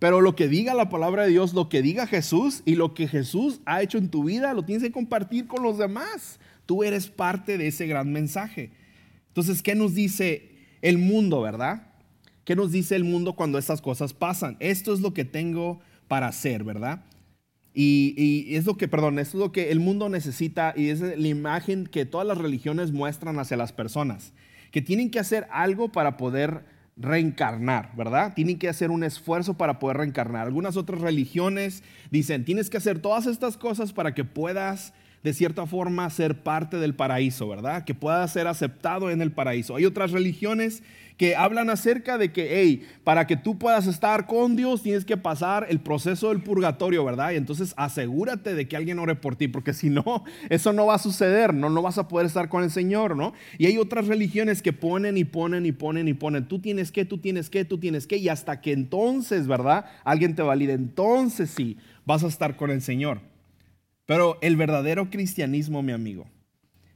pero 0.00 0.20
lo 0.20 0.34
que 0.34 0.48
diga 0.48 0.74
la 0.74 0.88
palabra 0.88 1.22
de 1.22 1.30
Dios, 1.30 1.54
lo 1.54 1.68
que 1.68 1.80
diga 1.80 2.08
Jesús 2.08 2.62
y 2.64 2.74
lo 2.74 2.92
que 2.92 3.06
Jesús 3.06 3.60
ha 3.66 3.82
hecho 3.82 3.98
en 3.98 4.10
tu 4.10 4.24
vida, 4.24 4.52
lo 4.52 4.64
tienes 4.64 4.82
que 4.82 4.92
compartir 4.92 5.46
con 5.46 5.62
los 5.62 5.78
demás. 5.78 6.40
Tú 6.66 6.82
eres 6.82 7.08
parte 7.08 7.56
de 7.58 7.68
ese 7.68 7.86
gran 7.86 8.12
mensaje. 8.12 8.70
Entonces, 9.28 9.62
¿qué 9.62 9.74
nos 9.74 9.94
dice 9.94 10.50
el 10.82 10.98
mundo, 10.98 11.40
verdad? 11.40 11.94
¿Qué 12.44 12.56
nos 12.56 12.72
dice 12.72 12.96
el 12.96 13.04
mundo 13.04 13.34
cuando 13.34 13.58
estas 13.58 13.80
cosas 13.80 14.12
pasan? 14.12 14.56
Esto 14.60 14.92
es 14.92 15.00
lo 15.00 15.14
que 15.14 15.24
tengo 15.24 15.80
para 16.08 16.28
hacer, 16.28 16.64
¿verdad? 16.64 17.04
Y, 17.78 18.54
es 18.56 18.64
lo 18.64 18.78
que, 18.78 18.88
perdón, 18.88 19.18
es 19.18 19.34
lo 19.34 19.52
que 19.52 19.70
el 19.70 19.80
mundo 19.80 20.08
necesita 20.08 20.72
y 20.74 20.88
es 20.88 21.00
la 21.00 21.28
imagen 21.28 21.86
que 21.86 22.06
todas 22.06 22.26
las 22.26 22.38
religiones 22.38 22.90
muestran 22.90 23.38
hacia 23.38 23.58
las 23.58 23.72
personas, 23.72 24.32
que 24.70 24.80
tienen 24.80 25.10
que 25.10 25.18
hacer 25.18 25.46
algo 25.50 25.92
para 25.92 26.16
poder 26.16 26.64
reencarnar, 26.96 27.94
¿verdad? 27.94 28.32
Tienen 28.34 28.58
que 28.58 28.70
hacer 28.70 28.90
un 28.90 29.04
esfuerzo 29.04 29.54
para 29.54 29.78
poder 29.78 29.98
reencarnar. 29.98 30.46
Algunas 30.46 30.78
otras 30.78 31.02
religiones 31.02 31.82
dicen, 32.10 32.46
tienes 32.46 32.70
que 32.70 32.78
hacer 32.78 33.00
todas 33.00 33.26
estas 33.26 33.58
cosas 33.58 33.92
para 33.92 34.14
que 34.14 34.24
puedas 34.24 34.94
de 35.26 35.32
cierta 35.32 35.66
forma 35.66 36.08
ser 36.08 36.44
parte 36.44 36.76
del 36.76 36.94
paraíso, 36.94 37.48
¿verdad? 37.48 37.82
Que 37.82 37.96
pueda 37.96 38.28
ser 38.28 38.46
aceptado 38.46 39.10
en 39.10 39.20
el 39.20 39.32
paraíso. 39.32 39.74
Hay 39.74 39.84
otras 39.84 40.12
religiones 40.12 40.84
que 41.16 41.34
hablan 41.34 41.68
acerca 41.68 42.16
de 42.16 42.30
que, 42.30 42.60
hey, 42.60 42.86
para 43.02 43.26
que 43.26 43.36
tú 43.36 43.58
puedas 43.58 43.88
estar 43.88 44.28
con 44.28 44.54
Dios 44.54 44.84
tienes 44.84 45.04
que 45.04 45.16
pasar 45.16 45.66
el 45.68 45.80
proceso 45.80 46.28
del 46.28 46.44
purgatorio, 46.44 47.04
¿verdad? 47.04 47.32
Y 47.32 47.38
entonces 47.38 47.74
asegúrate 47.76 48.54
de 48.54 48.68
que 48.68 48.76
alguien 48.76 49.00
ore 49.00 49.16
por 49.16 49.34
ti, 49.34 49.48
porque 49.48 49.72
si 49.74 49.90
no, 49.90 50.22
eso 50.48 50.72
no 50.72 50.86
va 50.86 50.94
a 50.94 50.98
suceder, 50.98 51.52
no, 51.52 51.70
no 51.70 51.82
vas 51.82 51.98
a 51.98 52.06
poder 52.06 52.26
estar 52.26 52.48
con 52.48 52.62
el 52.62 52.70
Señor, 52.70 53.16
¿no? 53.16 53.32
Y 53.58 53.66
hay 53.66 53.78
otras 53.78 54.06
religiones 54.06 54.62
que 54.62 54.72
ponen 54.72 55.16
y 55.16 55.24
ponen 55.24 55.66
y 55.66 55.72
ponen 55.72 56.06
y 56.06 56.14
ponen, 56.14 56.46
tú 56.46 56.60
tienes 56.60 56.92
que, 56.92 57.04
tú 57.04 57.18
tienes 57.18 57.50
que, 57.50 57.64
tú 57.64 57.78
tienes 57.78 58.06
que, 58.06 58.18
y 58.18 58.28
hasta 58.28 58.60
que 58.60 58.70
entonces, 58.70 59.48
¿verdad? 59.48 59.86
Alguien 60.04 60.36
te 60.36 60.42
valide, 60.42 60.74
entonces 60.74 61.50
sí, 61.50 61.78
vas 62.04 62.22
a 62.22 62.28
estar 62.28 62.56
con 62.56 62.70
el 62.70 62.80
Señor. 62.80 63.34
Pero 64.06 64.38
el 64.40 64.56
verdadero 64.56 65.10
cristianismo, 65.10 65.82
mi 65.82 65.92
amigo, 65.92 66.26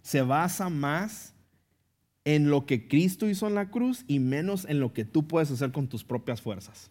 se 0.03 0.23
basa 0.23 0.69
más 0.69 1.35
en 2.25 2.51
lo 2.51 2.67
que 2.67 2.87
Cristo 2.87 3.29
hizo 3.29 3.49
en 3.49 3.55
la 3.55 3.71
cruz 3.71 4.05
y 4.07 4.21
menos 4.21 4.65
en 4.69 4.81
lo 4.81 4.93
que 4.93 5.05
tú 5.05 5.27
puedes 5.27 5.51
hacer 5.51 5.73
con 5.73 5.89
tus 5.89 6.05
propias 6.05 6.41
fuerzas. 6.41 6.91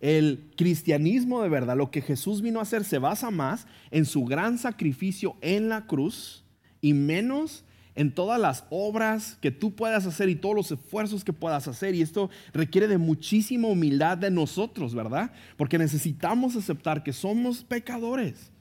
El 0.00 0.52
cristianismo 0.56 1.42
de 1.42 1.48
verdad, 1.48 1.76
lo 1.76 1.90
que 1.90 2.02
Jesús 2.02 2.42
vino 2.42 2.58
a 2.58 2.62
hacer, 2.62 2.84
se 2.84 2.98
basa 2.98 3.30
más 3.30 3.66
en 3.90 4.04
su 4.04 4.24
gran 4.24 4.58
sacrificio 4.58 5.36
en 5.40 5.68
la 5.68 5.86
cruz 5.86 6.44
y 6.80 6.92
menos 6.92 7.64
en 7.96 8.12
todas 8.12 8.38
las 8.38 8.64
obras 8.70 9.38
que 9.40 9.50
tú 9.50 9.74
puedas 9.74 10.06
hacer 10.06 10.28
y 10.28 10.36
todos 10.36 10.54
los 10.54 10.70
esfuerzos 10.70 11.24
que 11.24 11.32
puedas 11.32 11.66
hacer. 11.66 11.94
Y 11.94 12.02
esto 12.02 12.30
requiere 12.52 12.86
de 12.86 12.98
muchísima 12.98 13.68
humildad 13.68 14.18
de 14.18 14.30
nosotros, 14.30 14.94
¿verdad? 14.94 15.32
Porque 15.56 15.78
necesitamos 15.78 16.54
aceptar 16.54 17.02
que 17.02 17.14
somos 17.14 17.64
pecadores, 17.64 18.52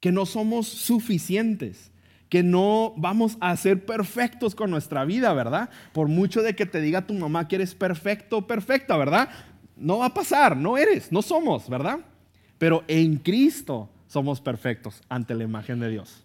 que 0.00 0.12
no 0.12 0.26
somos 0.26 0.66
suficientes, 0.66 1.92
que 2.28 2.42
no 2.42 2.94
vamos 2.96 3.38
a 3.40 3.56
ser 3.56 3.86
perfectos 3.86 4.56
con 4.56 4.70
nuestra 4.70 5.04
vida, 5.04 5.32
¿verdad? 5.32 5.70
Por 5.92 6.08
mucho 6.08 6.42
de 6.42 6.54
que 6.54 6.66
te 6.66 6.80
diga 6.80 7.06
tu 7.06 7.14
mamá 7.14 7.46
que 7.46 7.56
eres 7.56 7.74
perfecto, 7.74 8.46
perfecta, 8.46 8.96
¿verdad? 8.96 9.28
No 9.76 9.98
va 9.98 10.06
a 10.06 10.14
pasar, 10.14 10.56
no 10.56 10.76
eres, 10.76 11.12
no 11.12 11.22
somos, 11.22 11.70
¿verdad? 11.70 12.00
Pero 12.58 12.82
en 12.88 13.18
Cristo 13.18 13.88
somos 14.08 14.40
perfectos 14.40 15.00
ante 15.08 15.34
la 15.36 15.44
imagen 15.44 15.78
de 15.78 15.90
Dios. 15.90 16.24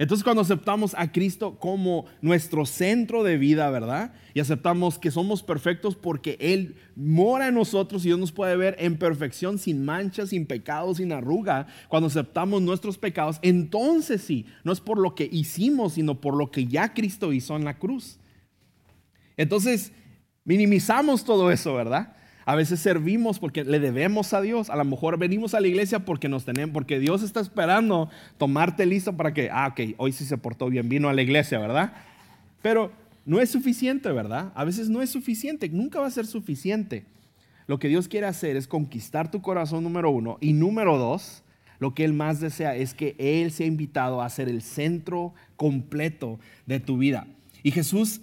Entonces 0.00 0.24
cuando 0.24 0.40
aceptamos 0.40 0.94
a 0.96 1.12
Cristo 1.12 1.58
como 1.58 2.06
nuestro 2.22 2.64
centro 2.64 3.22
de 3.22 3.36
vida, 3.36 3.68
¿verdad? 3.68 4.14
Y 4.32 4.40
aceptamos 4.40 4.98
que 4.98 5.10
somos 5.10 5.42
perfectos 5.42 5.94
porque 5.94 6.38
Él 6.40 6.76
mora 6.96 7.48
en 7.48 7.54
nosotros 7.54 8.02
y 8.02 8.08
Dios 8.08 8.18
nos 8.18 8.32
puede 8.32 8.56
ver 8.56 8.76
en 8.78 8.96
perfección, 8.96 9.58
sin 9.58 9.84
manchas, 9.84 10.30
sin 10.30 10.46
pecados, 10.46 10.96
sin 10.96 11.12
arruga. 11.12 11.66
Cuando 11.88 12.06
aceptamos 12.06 12.62
nuestros 12.62 12.96
pecados, 12.96 13.40
entonces 13.42 14.22
sí, 14.22 14.46
no 14.64 14.72
es 14.72 14.80
por 14.80 14.96
lo 14.96 15.14
que 15.14 15.28
hicimos, 15.30 15.92
sino 15.92 16.18
por 16.18 16.34
lo 16.34 16.50
que 16.50 16.64
ya 16.64 16.94
Cristo 16.94 17.34
hizo 17.34 17.54
en 17.56 17.66
la 17.66 17.78
cruz. 17.78 18.18
Entonces, 19.36 19.92
minimizamos 20.44 21.26
todo 21.26 21.50
eso, 21.50 21.74
¿verdad? 21.74 22.16
A 22.44 22.54
veces 22.54 22.80
servimos 22.80 23.38
porque 23.38 23.64
le 23.64 23.78
debemos 23.78 24.32
a 24.32 24.40
Dios. 24.40 24.70
A 24.70 24.76
lo 24.76 24.84
mejor 24.84 25.18
venimos 25.18 25.54
a 25.54 25.60
la 25.60 25.68
iglesia 25.68 26.00
porque 26.00 26.28
nos 26.28 26.44
tenemos, 26.44 26.72
porque 26.72 26.98
Dios 26.98 27.22
está 27.22 27.40
esperando 27.40 28.08
tomarte 28.38 28.86
listo 28.86 29.16
para 29.16 29.34
que, 29.34 29.50
ah, 29.50 29.68
ok, 29.68 29.94
hoy 29.98 30.12
sí 30.12 30.24
se 30.24 30.38
portó 30.38 30.68
bien, 30.68 30.88
vino 30.88 31.08
a 31.08 31.12
la 31.12 31.22
iglesia, 31.22 31.58
¿verdad? 31.58 31.92
Pero 32.62 32.92
no 33.24 33.40
es 33.40 33.50
suficiente, 33.50 34.10
¿verdad? 34.10 34.52
A 34.54 34.64
veces 34.64 34.88
no 34.88 35.02
es 35.02 35.10
suficiente, 35.10 35.68
nunca 35.68 36.00
va 36.00 36.06
a 36.06 36.10
ser 36.10 36.26
suficiente. 36.26 37.04
Lo 37.66 37.78
que 37.78 37.88
Dios 37.88 38.08
quiere 38.08 38.26
hacer 38.26 38.56
es 38.56 38.66
conquistar 38.66 39.30
tu 39.30 39.42
corazón, 39.42 39.84
número 39.84 40.10
uno. 40.10 40.38
Y 40.40 40.54
número 40.54 40.98
dos, 40.98 41.44
lo 41.78 41.94
que 41.94 42.04
Él 42.04 42.12
más 42.12 42.40
desea 42.40 42.74
es 42.74 42.94
que 42.94 43.14
Él 43.18 43.52
sea 43.52 43.66
invitado 43.66 44.22
a 44.22 44.28
ser 44.28 44.48
el 44.48 44.62
centro 44.62 45.34
completo 45.56 46.40
de 46.66 46.80
tu 46.80 46.98
vida. 46.98 47.26
Y 47.62 47.70
Jesús 47.70 48.20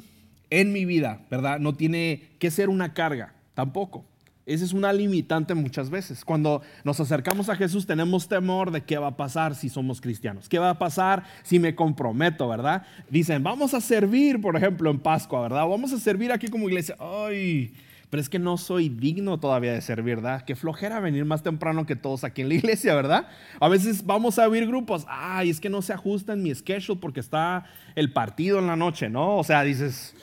en 0.49 0.73
mi 0.73 0.85
vida, 0.85 1.25
¿verdad? 1.29 1.59
No 1.59 1.75
tiene 1.75 2.23
que 2.39 2.51
ser 2.51 2.69
una 2.69 2.93
carga, 2.93 3.33
tampoco. 3.57 4.05
Esa 4.45 4.63
es 4.63 4.71
una 4.71 4.93
limitante 4.93 5.55
muchas 5.55 5.89
veces. 5.89 6.23
Cuando 6.23 6.61
nos 6.83 6.99
acercamos 6.99 7.49
a 7.49 7.55
Jesús 7.55 7.87
tenemos 7.87 8.27
temor 8.27 8.69
de 8.69 8.83
qué 8.83 8.99
va 8.99 9.07
a 9.07 9.17
pasar 9.17 9.55
si 9.55 9.67
somos 9.67 9.99
cristianos. 9.99 10.47
¿Qué 10.47 10.59
va 10.59 10.69
a 10.69 10.77
pasar 10.77 11.23
si 11.41 11.57
me 11.57 11.73
comprometo, 11.73 12.47
verdad? 12.47 12.83
Dicen, 13.09 13.41
vamos 13.41 13.73
a 13.73 13.81
servir, 13.81 14.39
por 14.39 14.55
ejemplo, 14.55 14.91
en 14.91 14.99
Pascua, 14.99 15.41
¿verdad? 15.41 15.67
Vamos 15.67 15.91
a 15.91 15.97
servir 15.97 16.31
aquí 16.31 16.49
como 16.49 16.69
iglesia. 16.69 16.95
Ay, 16.99 17.73
pero 18.11 18.21
es 18.21 18.29
que 18.29 18.37
no 18.37 18.57
soy 18.57 18.89
digno 18.89 19.39
todavía 19.39 19.73
de 19.73 19.81
servir, 19.81 20.17
¿verdad? 20.17 20.43
Qué 20.45 20.55
flojera 20.55 20.99
venir 20.99 21.25
más 21.25 21.41
temprano 21.41 21.87
que 21.87 21.95
todos 21.95 22.23
aquí 22.23 22.43
en 22.43 22.49
la 22.49 22.55
iglesia, 22.61 22.93
¿verdad? 22.93 23.27
A 23.59 23.67
veces 23.69 24.05
vamos 24.05 24.37
a 24.37 24.43
abrir 24.43 24.67
grupos. 24.67 25.03
Ay, 25.09 25.49
es 25.49 25.59
que 25.59 25.71
no 25.71 25.81
se 25.81 25.93
ajusta 25.93 26.33
en 26.33 26.43
mi 26.43 26.53
schedule 26.53 26.99
porque 27.01 27.21
está 27.21 27.65
el 27.95 28.13
partido 28.13 28.59
en 28.59 28.67
la 28.67 28.75
noche, 28.75 29.09
¿no? 29.09 29.35
O 29.35 29.43
sea, 29.43 29.63
dices, 29.63 30.13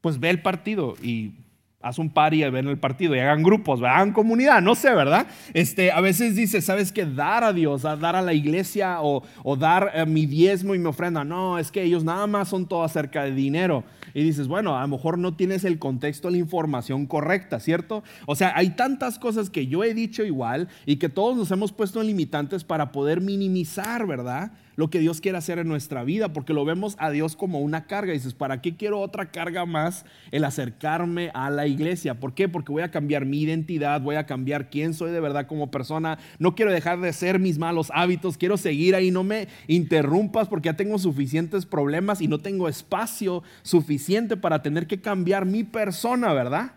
pues 0.00 0.18
ve 0.18 0.30
el 0.30 0.42
partido 0.42 0.96
y 1.00 1.34
haz 1.80 2.00
un 2.00 2.10
par 2.10 2.34
y 2.34 2.42
ven 2.50 2.66
el 2.66 2.78
partido 2.78 3.14
y 3.14 3.20
hagan 3.20 3.44
grupos, 3.44 3.80
hagan 3.82 4.12
comunidad, 4.12 4.60
no 4.60 4.74
sé, 4.74 4.92
¿verdad? 4.94 5.28
Este, 5.54 5.92
a 5.92 6.00
veces 6.00 6.34
dice, 6.34 6.60
¿sabes 6.60 6.90
qué? 6.90 7.06
Dar 7.06 7.44
a 7.44 7.52
Dios, 7.52 7.82
dar 7.82 8.16
a 8.16 8.22
la 8.22 8.32
iglesia 8.32 8.98
o, 9.00 9.22
dar 9.56 9.92
eh, 9.94 10.04
mi 10.04 10.26
diezmo 10.26 10.74
y 10.74 10.78
mi 10.78 10.86
ofrenda. 10.86 11.22
No, 11.22 11.56
es 11.56 11.70
que 11.70 11.84
ellos 11.84 12.02
nada 12.02 12.26
más 12.26 12.48
son 12.48 12.66
todo 12.66 12.82
acerca 12.82 13.22
de 13.22 13.32
dinero. 13.32 13.84
Y 14.12 14.24
dices, 14.24 14.48
bueno, 14.48 14.76
a 14.76 14.82
lo 14.82 14.88
mejor 14.88 15.18
no 15.18 15.36
tienes 15.36 15.64
el 15.64 15.78
contexto, 15.78 16.30
la 16.30 16.38
información 16.38 17.06
correcta, 17.06 17.60
¿cierto? 17.60 18.02
O 18.26 18.34
sea, 18.34 18.52
hay 18.56 18.70
tantas 18.70 19.20
cosas 19.20 19.48
que 19.48 19.68
yo 19.68 19.84
he 19.84 19.94
dicho 19.94 20.24
igual 20.24 20.68
y 20.84 20.96
que 20.96 21.08
todos 21.08 21.36
nos 21.36 21.50
hemos 21.52 21.70
puesto 21.70 22.00
en 22.00 22.08
limitantes 22.08 22.64
para 22.64 22.90
poder 22.90 23.20
minimizar, 23.20 24.04
¿verdad? 24.04 24.50
Lo 24.78 24.90
que 24.90 25.00
Dios 25.00 25.20
quiere 25.20 25.36
hacer 25.36 25.58
en 25.58 25.66
nuestra 25.66 26.04
vida, 26.04 26.32
porque 26.32 26.52
lo 26.52 26.64
vemos 26.64 26.94
a 27.00 27.10
Dios 27.10 27.34
como 27.34 27.58
una 27.58 27.88
carga. 27.88 28.12
Dices, 28.12 28.32
¿para 28.32 28.62
qué 28.62 28.76
quiero 28.76 29.00
otra 29.00 29.32
carga 29.32 29.66
más 29.66 30.04
el 30.30 30.44
acercarme 30.44 31.32
a 31.34 31.50
la 31.50 31.66
iglesia? 31.66 32.20
¿Por 32.20 32.32
qué? 32.32 32.48
Porque 32.48 32.70
voy 32.70 32.82
a 32.82 32.92
cambiar 32.92 33.24
mi 33.24 33.42
identidad, 33.42 34.00
voy 34.00 34.14
a 34.14 34.24
cambiar 34.24 34.70
quién 34.70 34.94
soy 34.94 35.10
de 35.10 35.18
verdad 35.18 35.48
como 35.48 35.72
persona. 35.72 36.20
No 36.38 36.54
quiero 36.54 36.70
dejar 36.70 37.00
de 37.00 37.12
ser 37.12 37.40
mis 37.40 37.58
malos 37.58 37.90
hábitos, 37.92 38.38
quiero 38.38 38.56
seguir 38.56 38.94
ahí, 38.94 39.10
no 39.10 39.24
me 39.24 39.48
interrumpas 39.66 40.46
porque 40.46 40.66
ya 40.66 40.76
tengo 40.76 40.96
suficientes 41.00 41.66
problemas 41.66 42.20
y 42.20 42.28
no 42.28 42.38
tengo 42.38 42.68
espacio 42.68 43.42
suficiente 43.62 44.36
para 44.36 44.62
tener 44.62 44.86
que 44.86 45.00
cambiar 45.00 45.44
mi 45.44 45.64
persona, 45.64 46.32
¿verdad? 46.32 46.70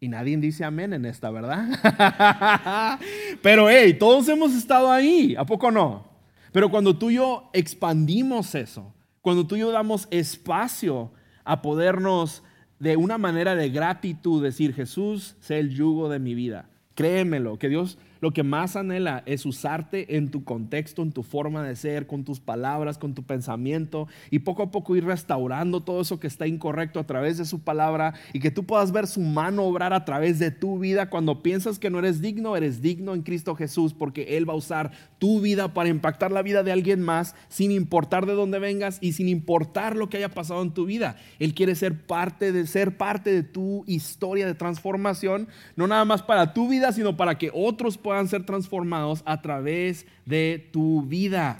Y 0.00 0.08
nadie 0.08 0.36
dice 0.36 0.64
amén 0.64 0.92
en 0.92 1.04
esta, 1.04 1.28
¿verdad? 1.28 2.98
Pero 3.42 3.68
hey, 3.68 3.94
todos 3.94 4.28
hemos 4.28 4.54
estado 4.54 4.90
ahí, 4.90 5.34
¿a 5.36 5.44
poco 5.44 5.70
no? 5.70 6.04
Pero 6.52 6.70
cuando 6.70 6.96
tú 6.96 7.10
y 7.10 7.14
yo 7.14 7.50
expandimos 7.52 8.54
eso, 8.54 8.92
cuando 9.20 9.46
tú 9.46 9.56
y 9.56 9.60
yo 9.60 9.70
damos 9.70 10.08
espacio 10.10 11.12
a 11.44 11.62
podernos 11.62 12.42
de 12.78 12.96
una 12.96 13.18
manera 13.18 13.54
de 13.54 13.70
gratitud 13.70 14.42
decir, 14.42 14.74
Jesús, 14.74 15.36
sé 15.40 15.58
el 15.58 15.74
yugo 15.74 16.08
de 16.08 16.18
mi 16.18 16.34
vida. 16.34 16.68
Créemelo, 16.94 17.58
que 17.58 17.68
Dios 17.68 17.98
lo 18.20 18.32
que 18.32 18.42
más 18.42 18.76
anhela 18.76 19.22
es 19.26 19.46
usarte 19.46 20.16
en 20.16 20.30
tu 20.30 20.44
contexto, 20.44 21.02
en 21.02 21.12
tu 21.12 21.22
forma 21.22 21.62
de 21.62 21.76
ser, 21.76 22.06
con 22.06 22.24
tus 22.24 22.40
palabras, 22.40 22.98
con 22.98 23.14
tu 23.14 23.22
pensamiento 23.22 24.08
y 24.30 24.40
poco 24.40 24.62
a 24.62 24.70
poco 24.70 24.96
ir 24.96 25.04
restaurando 25.04 25.82
todo 25.82 26.00
eso 26.00 26.20
que 26.20 26.26
está 26.26 26.46
incorrecto 26.46 27.00
a 27.00 27.06
través 27.06 27.38
de 27.38 27.44
su 27.44 27.60
palabra 27.60 28.14
y 28.32 28.40
que 28.40 28.50
tú 28.50 28.64
puedas 28.64 28.92
ver 28.92 29.06
su 29.06 29.20
mano 29.20 29.64
obrar 29.64 29.92
a 29.92 30.04
través 30.04 30.38
de 30.38 30.50
tu 30.50 30.78
vida. 30.78 31.10
Cuando 31.10 31.42
piensas 31.42 31.78
que 31.78 31.90
no 31.90 31.98
eres 31.98 32.20
digno, 32.20 32.56
eres 32.56 32.82
digno 32.82 33.14
en 33.14 33.22
Cristo 33.22 33.54
Jesús 33.54 33.94
porque 33.94 34.36
Él 34.36 34.48
va 34.48 34.54
a 34.54 34.56
usar 34.56 34.90
tu 35.18 35.40
vida 35.40 35.74
para 35.74 35.88
impactar 35.88 36.32
la 36.32 36.42
vida 36.42 36.62
de 36.62 36.72
alguien 36.72 37.02
más 37.02 37.34
sin 37.48 37.70
importar 37.70 38.26
de 38.26 38.34
dónde 38.34 38.58
vengas 38.58 38.98
y 39.00 39.12
sin 39.12 39.28
importar 39.28 39.96
lo 39.96 40.08
que 40.08 40.16
haya 40.16 40.30
pasado 40.30 40.62
en 40.62 40.72
tu 40.72 40.86
vida. 40.86 41.16
Él 41.38 41.54
quiere 41.54 41.74
ser 41.74 42.06
parte 42.06 42.52
de 42.52 42.66
ser 42.66 42.96
parte 42.96 43.32
de 43.32 43.42
tu 43.42 43.84
historia 43.86 44.46
de 44.46 44.54
transformación, 44.54 45.48
no 45.76 45.86
nada 45.86 46.04
más 46.04 46.22
para 46.22 46.52
tu 46.52 46.68
vida, 46.68 46.92
sino 46.92 47.16
para 47.16 47.38
que 47.38 47.50
otros 47.52 47.98
puedan 47.98 48.07
ser 48.28 48.44
transformados 48.44 49.22
a 49.26 49.40
través 49.42 50.06
de 50.26 50.68
tu 50.72 51.02
vida. 51.02 51.56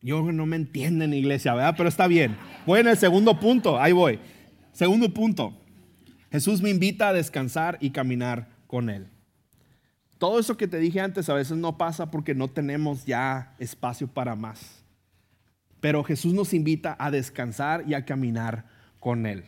Yo 0.00 0.22
no 0.32 0.44
me 0.44 0.56
entienden, 0.56 1.14
iglesia, 1.14 1.54
¿verdad? 1.54 1.74
Pero 1.76 1.88
está 1.88 2.06
bien. 2.06 2.36
Voy 2.66 2.80
en 2.80 2.88
el 2.88 2.96
segundo 2.96 3.40
punto, 3.40 3.80
ahí 3.80 3.92
voy. 3.92 4.18
Segundo 4.72 5.12
punto. 5.14 5.56
Jesús 6.30 6.60
me 6.60 6.68
invita 6.68 7.08
a 7.08 7.12
descansar 7.12 7.78
y 7.80 7.90
caminar 7.90 8.48
con 8.66 8.90
Él. 8.90 9.08
Todo 10.18 10.38
eso 10.38 10.56
que 10.56 10.68
te 10.68 10.78
dije 10.78 11.00
antes 11.00 11.28
a 11.28 11.34
veces 11.34 11.56
no 11.56 11.78
pasa 11.78 12.10
porque 12.10 12.34
no 12.34 12.48
tenemos 12.48 13.06
ya 13.06 13.54
espacio 13.58 14.08
para 14.08 14.34
más. 14.34 14.84
Pero 15.80 16.02
Jesús 16.02 16.34
nos 16.34 16.52
invita 16.54 16.96
a 16.98 17.10
descansar 17.10 17.84
y 17.86 17.94
a 17.94 18.04
caminar 18.04 18.66
con 19.00 19.26
Él. 19.26 19.44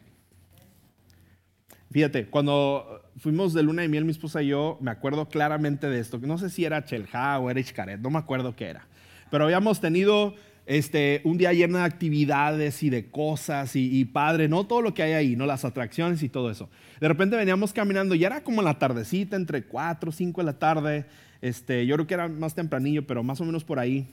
Fíjate, 1.96 2.26
cuando 2.26 3.00
fuimos 3.16 3.54
de 3.54 3.62
luna 3.62 3.80
de 3.80 3.88
miel, 3.88 4.04
mi 4.04 4.11
esposa 4.11 4.42
y 4.42 4.48
yo, 4.48 4.76
me 4.82 4.90
acuerdo 4.90 5.30
claramente 5.30 5.88
de 5.88 5.98
esto. 5.98 6.18
No 6.18 6.37
sé 6.37 6.50
si 6.50 6.66
era 6.66 6.85
Chelja 6.85 7.38
o 7.38 7.48
era 7.48 7.59
Ixcaret, 7.59 7.98
no 7.98 8.11
me 8.11 8.18
acuerdo 8.18 8.54
qué 8.54 8.66
era. 8.66 8.87
Pero 9.30 9.44
habíamos 9.44 9.80
tenido 9.80 10.35
este, 10.66 11.22
un 11.24 11.38
día 11.38 11.54
lleno 11.54 11.78
de 11.78 11.85
actividades 11.85 12.82
y 12.82 12.90
de 12.90 13.11
cosas 13.11 13.74
y, 13.76 14.04
padre, 14.04 14.46
no 14.46 14.66
todo 14.66 14.82
lo 14.82 14.92
que 14.92 15.04
hay 15.04 15.12
ahí, 15.14 15.37
no 15.37 15.46
las 15.46 15.64
atracciones 15.64 16.22
y 16.22 16.28
todo 16.28 16.50
eso. 16.50 16.68
De 17.00 17.09
repente 17.09 17.35
veníamos 17.35 17.72
caminando 17.72 18.14
y 18.14 18.24
era 18.26 18.42
como 18.42 18.61
la 18.61 18.78
tardecita, 18.78 19.35
entre 19.35 19.62
4 19.62 20.11
o 20.11 20.12
5 20.12 20.38
de 20.42 20.44
la 20.44 20.59
tarde. 20.59 21.06
Este, 21.40 21.87
yo 21.87 21.94
creo 21.94 22.06
que 22.06 22.12
era 22.12 22.28
más 22.28 22.54
tempranillo, 22.54 23.06
pero 23.06 23.22
más 23.22 23.40
o 23.40 23.46
menos 23.46 23.64
por 23.64 23.78
ahí. 23.78 24.06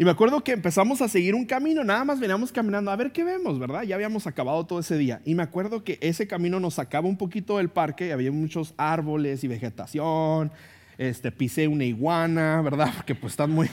Y 0.00 0.04
me 0.04 0.12
acuerdo 0.12 0.44
que 0.44 0.52
empezamos 0.52 1.02
a 1.02 1.08
seguir 1.08 1.34
un 1.34 1.44
camino, 1.44 1.82
nada 1.82 2.04
más 2.04 2.20
veníamos 2.20 2.52
caminando 2.52 2.92
a 2.92 2.96
ver 2.96 3.10
qué 3.10 3.24
vemos, 3.24 3.58
¿verdad? 3.58 3.82
Ya 3.82 3.96
habíamos 3.96 4.28
acabado 4.28 4.64
todo 4.64 4.78
ese 4.78 4.96
día. 4.96 5.20
Y 5.24 5.34
me 5.34 5.42
acuerdo 5.42 5.82
que 5.82 5.98
ese 6.00 6.28
camino 6.28 6.60
nos 6.60 6.74
sacaba 6.74 7.08
un 7.08 7.16
poquito 7.16 7.58
del 7.58 7.68
parque, 7.68 8.12
había 8.12 8.30
muchos 8.30 8.74
árboles 8.76 9.42
y 9.42 9.48
vegetación. 9.48 10.52
Este, 10.98 11.32
pisé 11.32 11.66
una 11.66 11.84
iguana, 11.84 12.62
¿verdad? 12.62 12.92
Porque 12.96 13.16
pues 13.16 13.32
están 13.32 13.50
muy... 13.50 13.68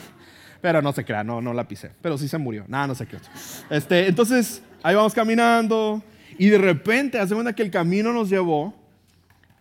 Pero 0.61 0.81
no 0.81 0.93
se 0.93 1.05
crea, 1.05 1.23
no, 1.23 1.41
no 1.41 1.53
la 1.53 1.67
pisé. 1.67 1.91
Pero 2.01 2.17
sí 2.17 2.27
se 2.27 2.39
murió. 2.39 2.65
Nada, 2.67 2.87
no 2.87 2.95
sé 2.95 3.05
qué. 3.05 3.17
Este, 3.69 4.07
entonces, 4.07 4.63
ahí 4.81 4.95
vamos 4.95 5.13
caminando. 5.13 6.01
Y 6.39 6.47
de 6.47 6.57
repente, 6.57 7.19
hace 7.19 7.35
cuenta 7.35 7.53
que 7.53 7.61
el 7.61 7.69
camino 7.69 8.11
nos 8.11 8.31
llevó 8.31 8.73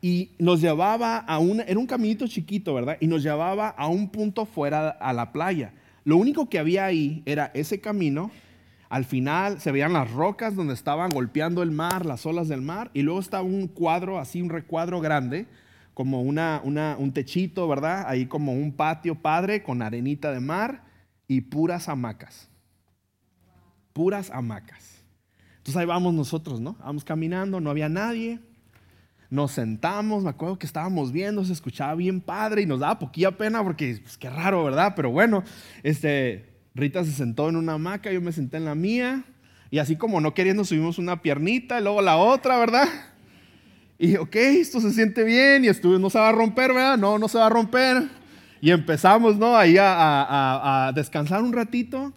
y 0.01 0.31
nos 0.39 0.63
llevaba 0.63 1.19
a 1.19 1.39
un... 1.39 1.61
Era 1.61 1.79
un 1.79 1.87
caminito 1.87 2.27
chiquito, 2.27 2.73
¿verdad? 2.73 2.97
Y 3.01 3.07
nos 3.07 3.23
llevaba 3.23 3.69
a 3.69 3.87
un 3.87 4.09
punto 4.09 4.47
fuera 4.47 4.89
a 4.89 5.13
la 5.13 5.31
playa. 5.31 5.75
Lo 6.05 6.17
único 6.17 6.49
que 6.49 6.59
había 6.59 6.85
ahí 6.85 7.23
era 7.25 7.51
ese 7.55 7.81
camino. 7.81 8.31
Al 8.91 9.05
final 9.05 9.61
se 9.61 9.73
veían 9.73 9.95
las 9.95 10.11
rocas 10.11 10.55
donde 10.55 10.75
estaban 10.75 11.09
golpeando 11.11 11.63
el 11.63 11.71
mar, 11.71 12.07
las 12.07 12.27
olas 12.27 12.49
del 12.49 12.61
mar, 12.61 12.91
y 12.95 13.03
luego 13.03 13.21
estaba 13.21 13.43
un 13.43 13.67
cuadro, 13.67 14.19
así 14.19 14.41
un 14.43 14.51
recuadro 14.51 15.01
grande, 15.01 15.47
como 15.95 16.23
una, 16.23 16.61
un 16.63 17.13
techito, 17.13 17.67
¿verdad? 17.67 18.05
Ahí 18.07 18.27
como 18.27 18.53
un 18.53 18.73
patio 18.73 19.15
padre 19.15 19.63
con 19.63 19.81
arenita 19.81 20.31
de 20.31 20.41
mar 20.41 20.85
y 21.27 21.41
puras 21.41 21.89
hamacas. 21.89 22.49
Puras 23.93 24.31
hamacas. 24.31 25.03
Entonces 25.57 25.77
ahí 25.77 25.87
vamos 25.87 26.13
nosotros, 26.13 26.61
¿no? 26.61 26.77
Vamos 26.81 27.05
caminando, 27.05 27.61
no 27.61 27.71
había 27.71 27.89
nadie. 27.89 28.41
Nos 29.35 29.51
sentamos, 29.51 30.23
me 30.23 30.31
acuerdo 30.31 30.61
que 30.61 30.67
estábamos 30.67 31.11
viendo, 31.11 31.45
se 31.45 31.53
escuchaba 31.53 31.97
bien 31.97 32.21
padre 32.21 32.63
y 32.63 32.67
nos 32.67 32.79
daba 32.79 33.01
poquilla 33.01 33.33
pena 33.33 33.65
porque, 33.65 33.99
pues 34.01 34.17
qué 34.17 34.31
raro, 34.31 34.63
¿verdad? 34.63 34.93
Pero 34.95 35.11
bueno, 35.11 35.43
este, 35.83 36.53
Rita 36.73 37.03
se 37.03 37.11
sentó 37.11 37.49
en 37.49 37.57
una 37.57 37.73
hamaca, 37.73 38.13
yo 38.13 38.21
me 38.21 38.31
senté 38.31 38.59
en 38.59 38.65
la 38.65 38.77
mía 38.77 39.25
y 39.73 39.81
así 39.81 39.97
como 39.97 40.21
no 40.21 40.35
queriendo 40.35 40.65
subimos 40.65 40.99
una 40.99 41.21
piernita 41.21 41.81
y 41.81 41.83
luego 41.83 42.01
la 42.01 42.17
otra, 42.17 42.59
¿verdad? 42.59 42.87
Y 43.99 44.15
ok, 44.19 44.37
esto 44.37 44.81
se 44.81 44.93
siente 44.93 45.25
bien 45.25 45.65
y 45.65 45.69
estuve, 45.69 45.99
no 45.99 46.11
se 46.11 46.19
va 46.21 46.29
a 46.29 46.33
romper, 46.33 46.73
¿verdad? 46.73 46.97
No, 46.97 47.19
no 47.19 47.27
se 47.27 47.39
va 47.39 47.47
a 47.47 47.51
romper. 47.51 48.05
Y 48.61 48.71
empezamos, 48.71 49.37
¿no? 49.37 49.57
Ahí 49.57 49.77
a, 49.79 50.87
a 50.87 50.93
descansar 50.93 51.43
un 51.43 51.53
ratito. 51.53 52.13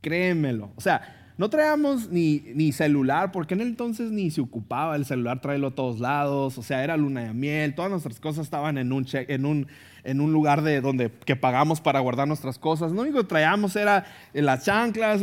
Créemelo. 0.00 0.72
O 0.76 0.80
sea, 0.80 1.21
no 1.38 1.48
traíamos 1.48 2.10
ni, 2.10 2.42
ni, 2.54 2.72
celular, 2.72 3.32
porque 3.32 3.54
en 3.54 3.62
el 3.62 3.68
entonces 3.68 4.10
ni 4.10 4.30
se 4.30 4.40
ocupaba 4.40 4.96
el 4.96 5.06
celular, 5.06 5.40
traerlo 5.40 5.68
a 5.68 5.74
todos 5.74 5.98
lados, 5.98 6.58
o 6.58 6.62
sea, 6.62 6.84
era 6.84 6.96
luna 6.96 7.22
de 7.24 7.32
miel, 7.32 7.74
todas 7.74 7.90
nuestras 7.90 8.20
cosas 8.20 8.44
estaban 8.44 8.76
en 8.76 8.92
un, 8.92 9.06
en 9.12 9.46
un, 9.46 9.66
en 10.04 10.20
un 10.20 10.32
lugar 10.32 10.62
de 10.62 10.80
donde 10.80 11.10
que 11.10 11.34
pagamos 11.34 11.80
para 11.80 12.00
guardar 12.00 12.28
nuestras 12.28 12.58
cosas. 12.58 12.92
Lo 12.92 13.00
único 13.00 13.18
que 13.18 13.24
traíamos 13.24 13.76
era 13.76 14.04
las 14.34 14.64
chanclas, 14.64 15.22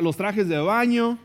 los 0.00 0.16
trajes 0.16 0.48
de 0.48 0.58
baño. 0.58 1.18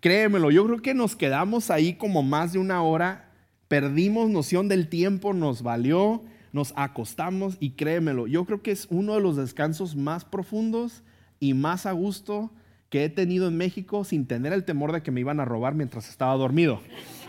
Créemelo, 0.00 0.50
yo 0.50 0.66
creo 0.66 0.82
que 0.82 0.94
nos 0.94 1.16
quedamos 1.16 1.70
ahí 1.70 1.94
como 1.94 2.22
más 2.22 2.52
de 2.52 2.58
una 2.58 2.82
hora, 2.82 3.30
perdimos 3.68 4.28
noción 4.28 4.68
del 4.68 4.88
tiempo, 4.88 5.32
nos 5.32 5.62
valió, 5.62 6.22
nos 6.52 6.74
acostamos 6.76 7.56
y 7.58 7.70
créemelo, 7.70 8.26
yo 8.26 8.44
creo 8.44 8.62
que 8.62 8.70
es 8.70 8.86
uno 8.90 9.14
de 9.14 9.20
los 9.20 9.36
descansos 9.36 9.96
más 9.96 10.24
profundos 10.24 11.02
y 11.40 11.54
más 11.54 11.86
a 11.86 11.92
gusto 11.92 12.52
que 12.94 13.04
he 13.04 13.08
tenido 13.08 13.48
en 13.48 13.56
México 13.56 14.04
sin 14.04 14.24
tener 14.24 14.52
el 14.52 14.62
temor 14.62 14.92
de 14.92 15.02
que 15.02 15.10
me 15.10 15.18
iban 15.18 15.40
a 15.40 15.44
robar 15.44 15.74
mientras 15.74 16.08
estaba 16.08 16.32
dormido. 16.34 16.80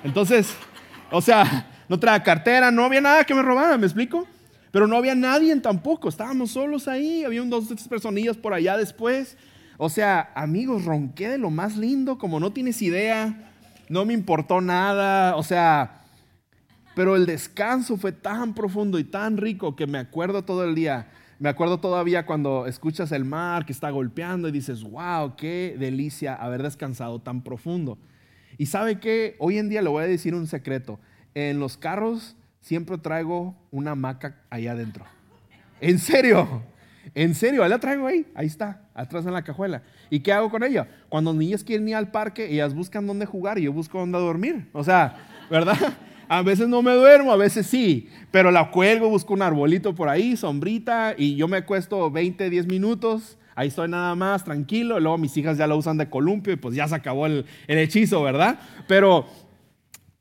Entonces, 0.04 0.56
o 1.10 1.22
sea, 1.22 1.72
no 1.90 2.00
traía 2.00 2.22
cartera, 2.22 2.70
no 2.70 2.84
había 2.84 3.02
nada 3.02 3.24
que 3.24 3.34
me 3.34 3.42
robara, 3.42 3.76
¿me 3.76 3.88
explico? 3.88 4.28
Pero 4.70 4.86
no 4.86 4.96
había 4.96 5.16
nadie 5.16 5.56
tampoco, 5.56 6.08
estábamos 6.08 6.52
solos 6.52 6.88
ahí, 6.88 7.24
había 7.24 7.42
un 7.42 7.50
dos, 7.50 7.68
tres 7.68 7.88
personillas 7.88 8.38
por 8.38 8.54
allá 8.54 8.78
después. 8.78 9.38
O 9.78 9.90
sea, 9.90 10.32
amigos, 10.36 10.86
ronqué 10.86 11.30
de 11.30 11.40
lo 11.40 11.50
más 11.50 11.78
lindo, 11.78 12.20
como 12.20 12.40
no 12.40 12.54
tienes 12.54 12.80
idea, 12.84 13.52
no 13.90 14.06
me 14.06 14.14
importó 14.14 14.62
nada, 14.62 15.36
o 15.36 15.42
sea, 15.42 16.04
pero 16.94 17.16
el 17.16 17.26
descanso 17.26 17.98
fue 17.98 18.12
tan 18.12 18.54
profundo 18.54 19.00
y 19.00 19.04
tan 19.04 19.38
rico 19.38 19.76
que 19.76 19.88
me 19.88 19.98
acuerdo 19.98 20.44
todo 20.44 20.64
el 20.64 20.76
día 20.76 21.08
me 21.40 21.50
acuerdo 21.50 21.80
todavía 21.80 22.26
cuando 22.26 22.66
escuchas 22.66 23.12
el 23.12 23.26
mar 23.26 23.66
que 23.66 23.74
está 23.74 23.90
golpeando 23.90 24.48
y 24.48 24.52
dices, 24.52 24.84
wow, 24.84 25.36
qué 25.36 25.76
delicia 25.78 26.34
haber 26.34 26.64
descansado 26.64 27.20
tan 27.20 27.42
profundo. 27.44 27.98
Y 28.58 28.68
sabe 28.68 29.00
que 29.00 29.36
hoy 29.40 29.58
en 29.58 29.68
día 29.68 29.82
le 29.82 29.90
voy 29.90 30.04
a 30.04 30.08
decir 30.08 30.34
un 30.34 30.48
secreto. 30.48 31.00
En 31.34 31.60
los 31.60 31.76
carros 31.76 32.38
siempre 32.62 32.98
traigo 32.98 33.56
una 33.72 33.92
hamaca 33.92 34.42
ahí 34.50 34.68
adentro. 34.68 35.06
En 35.82 36.00
serio, 36.00 36.64
en 37.14 37.36
serio, 37.36 37.64
ahí 37.64 37.70
la 37.70 37.80
traigo 37.80 38.08
ahí, 38.08 38.26
ahí 38.34 38.48
está, 38.48 38.82
atrás 38.94 39.26
en 39.26 39.34
la 39.34 39.44
cajuela. 39.44 39.84
¿Y 40.10 40.22
qué 40.22 40.32
hago 40.32 40.50
con 40.50 40.64
ella? 40.64 40.88
Cuando 41.10 41.32
los 41.32 41.40
niños 41.40 41.64
quieren 41.64 41.88
ir 41.90 41.96
al 41.96 42.12
parque, 42.12 42.50
ellas 42.50 42.74
buscan 42.74 43.06
dónde 43.06 43.26
jugar 43.26 43.58
y 43.60 43.64
yo 43.64 43.74
busco 43.74 44.00
dónde 44.00 44.18
dormir. 44.18 44.70
O 44.72 44.84
sea, 44.84 45.18
¿verdad? 45.50 45.76
A 46.28 46.42
veces 46.42 46.68
no 46.68 46.82
me 46.82 46.92
duermo, 46.94 47.32
a 47.32 47.38
veces 47.38 47.68
sí, 47.68 48.10
pero 48.32 48.52
la 48.52 48.72
cuelgo, 48.72 49.10
busco 49.10 49.34
un 49.34 49.42
arbolito 49.42 49.94
por 49.94 50.10
ahí, 50.10 50.36
sombrita, 50.36 51.16
y 51.18 51.36
yo 51.36 51.48
me 51.48 51.58
acuesto 51.58 52.10
20, 52.10 52.50
10 52.50 52.68
minutos. 52.68 53.38
Ahí 53.56 53.70
estoy 53.70 53.88
nada 53.88 54.16
más, 54.16 54.44
tranquilo. 54.44 55.00
Luego 55.00 55.18
mis 55.18 55.36
hijas 55.38 55.58
ya 55.58 55.68
la 55.68 55.76
usan 55.76 55.98
de 55.98 56.10
columpio 56.10 56.54
y 56.54 56.58
pues 56.58 56.76
ya 56.76 56.88
se 56.88 56.96
acabó 56.96 57.26
el, 57.26 57.46
hechizo, 57.68 58.22
¿verdad? 58.22 58.60
Pero 58.88 59.28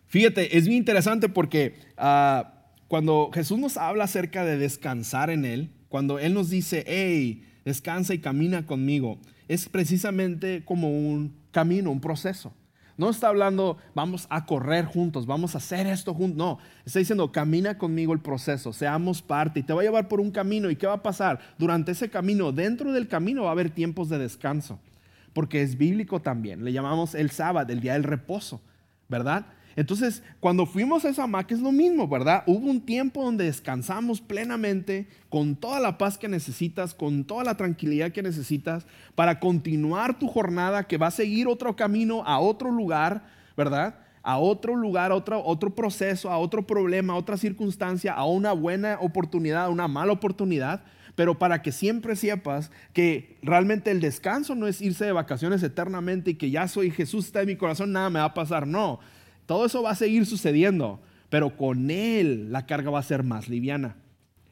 fíjate, 0.06 0.56
es 0.56 0.66
bien 0.66 0.78
interesante 0.78 1.28
porque 1.28 1.74
ah, 1.96 2.70
cuando 2.86 3.30
Jesús 3.34 3.58
nos 3.58 3.76
habla 3.76 4.04
acerca 4.04 4.44
de 4.44 4.56
descansar 4.56 5.30
en 5.30 5.44
Él, 5.44 5.70
cuando 5.88 6.18
Él 6.18 6.34
nos 6.34 6.50
dice, 6.50 6.84
hey, 6.86 7.44
descansa 7.64 8.14
y 8.14 8.18
camina 8.18 8.66
conmigo, 8.66 9.18
es 9.48 9.68
precisamente 9.68 10.64
como 10.64 10.90
un 10.90 11.36
camino, 11.50 11.90
un 11.90 12.00
proceso. 12.00 12.54
No 12.96 13.10
está 13.10 13.28
hablando, 13.28 13.76
vamos 13.94 14.26
a 14.30 14.46
correr 14.46 14.84
juntos, 14.84 15.26
vamos 15.26 15.54
a 15.54 15.58
hacer 15.58 15.86
esto 15.86 16.14
juntos. 16.14 16.36
No, 16.36 16.58
está 16.84 17.00
diciendo, 17.00 17.32
camina 17.32 17.76
conmigo 17.76 18.12
el 18.12 18.20
proceso, 18.20 18.72
seamos 18.72 19.20
parte 19.20 19.60
y 19.60 19.62
te 19.64 19.72
va 19.72 19.80
a 19.80 19.84
llevar 19.84 20.08
por 20.08 20.20
un 20.20 20.30
camino. 20.30 20.70
¿Y 20.70 20.76
qué 20.76 20.86
va 20.86 20.94
a 20.94 21.02
pasar? 21.02 21.40
Durante 21.58 21.92
ese 21.92 22.08
camino, 22.08 22.52
dentro 22.52 22.92
del 22.92 23.08
camino 23.08 23.42
va 23.42 23.48
a 23.48 23.52
haber 23.52 23.70
tiempos 23.70 24.08
de 24.08 24.18
descanso, 24.18 24.78
porque 25.32 25.62
es 25.62 25.76
bíblico 25.76 26.22
también. 26.22 26.64
Le 26.64 26.72
llamamos 26.72 27.14
el 27.16 27.30
sábado, 27.30 27.72
el 27.72 27.80
día 27.80 27.94
del 27.94 28.04
reposo, 28.04 28.60
¿verdad? 29.08 29.46
Entonces, 29.76 30.22
cuando 30.40 30.66
fuimos 30.66 31.04
a 31.04 31.08
esa 31.08 31.24
hamaca 31.24 31.54
es 31.54 31.60
lo 31.60 31.72
mismo, 31.72 32.06
¿verdad? 32.06 32.44
Hubo 32.46 32.70
un 32.70 32.80
tiempo 32.80 33.24
donde 33.24 33.44
descansamos 33.44 34.20
plenamente, 34.20 35.08
con 35.28 35.56
toda 35.56 35.80
la 35.80 35.98
paz 35.98 36.16
que 36.16 36.28
necesitas, 36.28 36.94
con 36.94 37.24
toda 37.24 37.44
la 37.44 37.56
tranquilidad 37.56 38.12
que 38.12 38.22
necesitas, 38.22 38.86
para 39.14 39.40
continuar 39.40 40.18
tu 40.18 40.28
jornada 40.28 40.84
que 40.84 40.98
va 40.98 41.08
a 41.08 41.12
seguir 41.12 41.48
otro 41.48 41.74
camino 41.74 42.22
a 42.24 42.38
otro 42.38 42.70
lugar, 42.70 43.26
¿verdad? 43.56 43.96
A 44.22 44.38
otro 44.38 44.76
lugar, 44.76 45.12
otro, 45.12 45.44
otro 45.44 45.74
proceso, 45.74 46.30
a 46.30 46.38
otro 46.38 46.66
problema, 46.66 47.12
a 47.12 47.16
otra 47.16 47.36
circunstancia, 47.36 48.14
a 48.14 48.24
una 48.24 48.52
buena 48.52 48.98
oportunidad, 49.00 49.64
a 49.64 49.70
una 49.70 49.88
mala 49.88 50.12
oportunidad. 50.12 50.82
Pero 51.14 51.38
para 51.38 51.62
que 51.62 51.70
siempre 51.70 52.16
sepas 52.16 52.70
que 52.92 53.36
realmente 53.42 53.90
el 53.90 54.00
descanso 54.00 54.54
no 54.54 54.66
es 54.66 54.80
irse 54.80 55.04
de 55.04 55.12
vacaciones 55.12 55.62
eternamente 55.62 56.32
y 56.32 56.34
que 56.34 56.50
ya 56.50 56.66
soy 56.66 56.90
Jesús 56.90 57.26
está 57.26 57.42
en 57.42 57.48
mi 57.48 57.56
corazón, 57.56 57.92
nada 57.92 58.10
me 58.10 58.18
va 58.18 58.26
a 58.26 58.34
pasar. 58.34 58.66
No, 58.66 58.98
todo 59.46 59.66
eso 59.66 59.82
va 59.82 59.90
a 59.90 59.96
seguir 59.96 60.26
sucediendo, 60.26 61.00
pero 61.30 61.56
con 61.56 61.90
Él 61.90 62.52
la 62.52 62.66
carga 62.66 62.90
va 62.90 62.98
a 62.98 63.02
ser 63.04 63.22
más 63.22 63.48
liviana. 63.48 63.96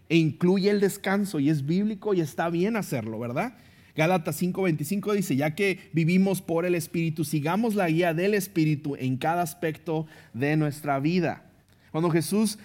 E 0.08 0.16
incluye 0.16 0.70
el 0.70 0.80
descanso 0.80 1.40
y 1.40 1.48
es 1.48 1.64
bíblico 1.64 2.14
y 2.14 2.20
está 2.20 2.50
bien 2.50 2.76
hacerlo, 2.76 3.18
¿verdad? 3.18 3.54
Gálatas 3.94 4.40
5:25 4.42 5.14
dice, 5.14 5.36
ya 5.36 5.54
que 5.54 5.90
vivimos 5.92 6.42
por 6.42 6.64
el 6.64 6.74
Espíritu, 6.74 7.24
sigamos 7.24 7.74
la 7.74 7.88
guía 7.88 8.14
del 8.14 8.34
Espíritu 8.34 8.96
en 8.98 9.16
cada 9.16 9.42
aspecto 9.42 10.06
de 10.34 10.56
nuestra 10.56 10.98
vida. 11.00 11.44
Cuando 11.90 12.10
Jesús 12.10 12.58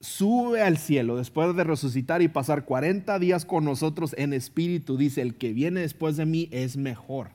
sube 0.00 0.62
al 0.62 0.78
cielo 0.78 1.16
después 1.16 1.54
de 1.56 1.64
resucitar 1.64 2.22
y 2.22 2.28
pasar 2.28 2.64
40 2.64 3.18
días 3.18 3.44
con 3.44 3.64
nosotros 3.64 4.14
en 4.16 4.32
espíritu, 4.32 4.96
dice, 4.96 5.22
el 5.22 5.34
que 5.36 5.52
viene 5.52 5.80
después 5.80 6.16
de 6.16 6.26
mí 6.26 6.48
es 6.52 6.76
mejor. 6.76 7.30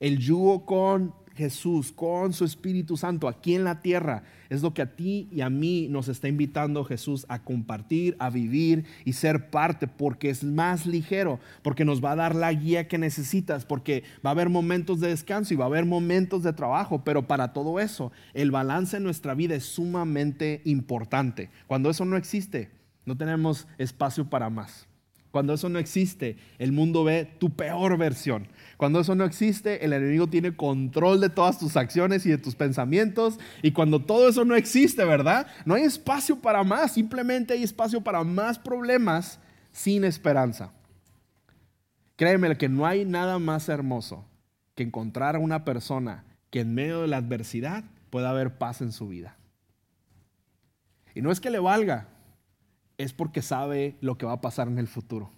El 0.00 0.18
yugo 0.18 0.64
con 0.64 1.14
Jesús 1.36 1.92
con 1.92 2.32
su 2.32 2.44
Espíritu 2.44 2.96
Santo 2.96 3.28
aquí 3.28 3.54
en 3.54 3.64
la 3.64 3.80
tierra 3.80 4.22
es 4.50 4.62
lo 4.62 4.74
que 4.74 4.82
a 4.82 4.94
ti 4.94 5.28
y 5.32 5.40
a 5.40 5.48
mí 5.48 5.88
nos 5.88 6.08
está 6.08 6.28
invitando 6.28 6.84
Jesús 6.84 7.24
a 7.28 7.42
compartir, 7.42 8.16
a 8.18 8.28
vivir 8.28 8.84
y 9.04 9.14
ser 9.14 9.50
parte, 9.50 9.86
porque 9.86 10.28
es 10.28 10.44
más 10.44 10.86
ligero, 10.86 11.40
porque 11.62 11.84
nos 11.84 12.04
va 12.04 12.12
a 12.12 12.16
dar 12.16 12.34
la 12.34 12.52
guía 12.52 12.86
que 12.86 12.98
necesitas, 12.98 13.64
porque 13.64 14.04
va 14.24 14.30
a 14.30 14.32
haber 14.32 14.50
momentos 14.50 15.00
de 15.00 15.08
descanso 15.08 15.54
y 15.54 15.56
va 15.56 15.64
a 15.64 15.68
haber 15.68 15.86
momentos 15.86 16.42
de 16.42 16.52
trabajo, 16.52 17.02
pero 17.02 17.26
para 17.26 17.52
todo 17.52 17.80
eso 17.80 18.12
el 18.34 18.50
balance 18.50 18.98
en 18.98 19.04
nuestra 19.04 19.34
vida 19.34 19.54
es 19.54 19.64
sumamente 19.64 20.60
importante. 20.64 21.50
Cuando 21.66 21.88
eso 21.88 22.04
no 22.04 22.16
existe, 22.16 22.70
no 23.06 23.16
tenemos 23.16 23.66
espacio 23.78 24.28
para 24.28 24.50
más. 24.50 24.86
Cuando 25.32 25.54
eso 25.54 25.70
no 25.70 25.78
existe, 25.78 26.36
el 26.58 26.72
mundo 26.72 27.04
ve 27.04 27.24
tu 27.38 27.50
peor 27.56 27.96
versión. 27.96 28.46
Cuando 28.76 29.00
eso 29.00 29.14
no 29.14 29.24
existe, 29.24 29.82
el 29.82 29.94
enemigo 29.94 30.26
tiene 30.26 30.54
control 30.54 31.22
de 31.22 31.30
todas 31.30 31.58
tus 31.58 31.76
acciones 31.78 32.26
y 32.26 32.30
de 32.30 32.36
tus 32.36 32.54
pensamientos. 32.54 33.40
Y 33.62 33.72
cuando 33.72 34.04
todo 34.04 34.28
eso 34.28 34.44
no 34.44 34.54
existe, 34.54 35.06
¿verdad? 35.06 35.46
No 35.64 35.74
hay 35.74 35.84
espacio 35.84 36.36
para 36.36 36.62
más, 36.64 36.92
simplemente 36.92 37.54
hay 37.54 37.62
espacio 37.62 38.02
para 38.02 38.22
más 38.24 38.58
problemas 38.58 39.40
sin 39.72 40.04
esperanza. 40.04 40.70
Créeme 42.16 42.54
que 42.58 42.68
no 42.68 42.84
hay 42.84 43.06
nada 43.06 43.38
más 43.38 43.70
hermoso 43.70 44.26
que 44.74 44.82
encontrar 44.82 45.36
a 45.36 45.38
una 45.38 45.64
persona 45.64 46.24
que 46.50 46.60
en 46.60 46.74
medio 46.74 47.00
de 47.00 47.08
la 47.08 47.16
adversidad 47.16 47.84
pueda 48.10 48.28
haber 48.28 48.58
paz 48.58 48.82
en 48.82 48.92
su 48.92 49.08
vida. 49.08 49.38
Y 51.14 51.22
no 51.22 51.32
es 51.32 51.40
que 51.40 51.50
le 51.50 51.58
valga, 51.58 52.08
es 52.98 53.12
porque 53.12 53.42
sabe 53.42 53.96
lo 54.00 54.18
que 54.18 54.26
va 54.26 54.32
a 54.32 54.40
pasar 54.40 54.68
en 54.68 54.78
el 54.78 54.88
futuro 54.88 55.32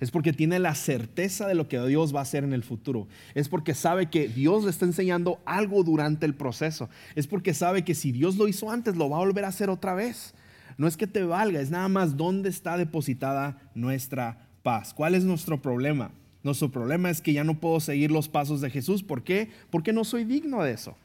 es 0.00 0.10
porque 0.10 0.32
tiene 0.32 0.58
la 0.58 0.74
certeza 0.74 1.46
de 1.46 1.54
lo 1.54 1.68
que 1.68 1.78
Dios 1.86 2.14
va 2.14 2.20
a 2.20 2.22
hacer 2.22 2.42
en 2.42 2.54
el 2.54 2.62
futuro. 2.62 3.06
Es 3.34 3.48
porque 3.48 3.74
sabe 3.74 4.08
que 4.08 4.28
Dios 4.28 4.64
le 4.64 4.70
está 4.70 4.86
enseñando 4.86 5.40
algo 5.44 5.84
durante 5.84 6.24
el 6.24 6.34
proceso. 6.34 6.88
Es 7.14 7.26
porque 7.26 7.52
sabe 7.52 7.84
que 7.84 7.94
si 7.94 8.10
Dios 8.10 8.36
lo 8.36 8.48
hizo 8.48 8.70
antes, 8.70 8.96
lo 8.96 9.10
va 9.10 9.18
a 9.18 9.20
volver 9.20 9.44
a 9.44 9.48
hacer 9.48 9.68
otra 9.68 9.94
vez. 9.94 10.34
No 10.78 10.86
es 10.86 10.96
que 10.96 11.06
te 11.06 11.22
valga, 11.22 11.60
es 11.60 11.70
nada 11.70 11.88
más 11.88 12.16
dónde 12.16 12.48
está 12.48 12.78
depositada 12.78 13.70
nuestra 13.74 14.48
paz. 14.62 14.94
¿Cuál 14.94 15.14
es 15.14 15.24
nuestro 15.24 15.60
problema? 15.60 16.12
Nuestro 16.42 16.70
problema 16.70 17.10
es 17.10 17.20
que 17.20 17.34
ya 17.34 17.44
no 17.44 17.60
puedo 17.60 17.78
seguir 17.80 18.10
los 18.10 18.30
pasos 18.30 18.62
de 18.62 18.70
Jesús. 18.70 19.02
¿Por 19.02 19.22
qué? 19.22 19.50
Porque 19.68 19.92
no 19.92 20.04
soy 20.04 20.24
digno 20.24 20.62
de 20.62 20.72
eso. 20.72 20.96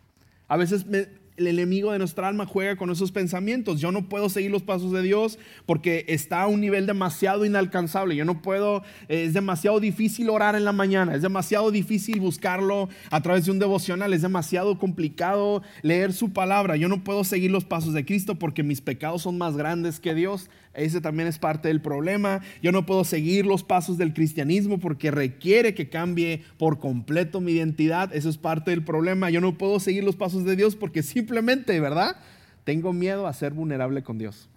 A 0.48 0.56
veces 0.56 0.86
me, 0.86 1.08
el 1.38 1.48
enemigo 1.48 1.92
de 1.92 2.00
nuestra 2.00 2.28
alma 2.28 2.46
juega 2.46 2.76
con 2.76 2.90
esos 2.90 3.12
pensamientos. 3.12 3.80
Yo 3.82 3.92
no 3.92 4.08
puedo 4.08 4.30
seguir 4.30 4.52
los 4.52 4.64
pasos 4.64 4.92
de 4.92 5.02
Dios 5.02 5.38
porque 5.66 6.06
está 6.08 6.44
a 6.44 6.48
un 6.48 6.62
nivel 6.62 6.86
demasiado 6.86 7.46
inalcanzable. 7.46 8.16
Yo 8.16 8.26
no 8.26 8.42
puedo, 8.42 8.84
es 9.08 9.34
demasiado 9.34 9.80
difícil 9.80 10.30
orar 10.30 10.56
en 10.56 10.66
la 10.66 10.72
mañana, 10.72 11.16
es 11.16 11.22
demasiado 11.22 11.72
difícil 11.72 12.20
buscarlo 12.20 12.90
a 13.10 13.22
través 13.22 13.46
de 13.46 13.52
un 13.52 13.60
devocional, 13.60 14.14
es 14.14 14.22
demasiado 14.22 14.78
complicado 14.78 15.62
leer 15.82 16.14
su 16.14 16.32
palabra. 16.32 16.76
Yo 16.76 16.88
no 16.88 17.04
puedo 17.04 17.24
seguir 17.24 17.52
los 17.52 17.66
pasos 17.66 17.94
de 17.94 18.06
Cristo 18.06 18.36
porque 18.36 18.64
mis 18.64 18.82
pecados 18.82 19.24
son 19.24 19.38
más 19.38 19.58
grandes 19.58 20.00
que 20.00 20.14
Dios. 20.14 20.50
Ese 20.76 21.02
también 21.02 21.28
es 21.28 21.40
parte 21.40 21.68
del 21.68 21.82
problema. 21.82 22.42
Yo 22.62 22.72
no 22.72 22.86
puedo 22.86 23.04
seguir 23.04 23.46
los 23.46 23.64
pasos 23.64 23.98
del 23.98 24.14
cristianismo 24.14 24.80
porque 24.80 25.12
requiere 25.12 25.74
que 25.74 25.90
cambie 25.90 26.44
por 26.58 26.80
completo 26.80 27.42
mi 27.42 27.54
identidad. 27.54 28.16
Eso 28.16 28.30
es 28.30 28.38
parte 28.38 28.72
del 28.72 28.84
problema. 28.84 29.30
Yo 29.30 29.42
no 29.42 29.58
puedo 29.58 29.80
seguir 29.80 30.04
los 30.04 30.16
pasos 30.16 30.46
de 30.46 30.56
Dios 30.56 30.76
porque 30.76 31.04
simplemente, 31.04 31.80
¿verdad? 31.80 32.18
tengo 32.66 32.92
miedo 32.92 33.28
a 33.28 33.34
ser 33.34 33.54
vulnerable 33.54 34.04
con 34.04 34.18
Dios. 34.18 34.50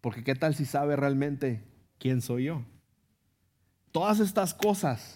Porque 0.00 0.24
qué 0.24 0.34
tal 0.34 0.54
si 0.56 0.64
sabe 0.64 0.96
realmente 0.96 1.62
quién 1.98 2.20
soy 2.20 2.44
yo. 2.44 2.64
Todas 3.92 4.20
estas 4.20 4.54
cosas 4.54 5.14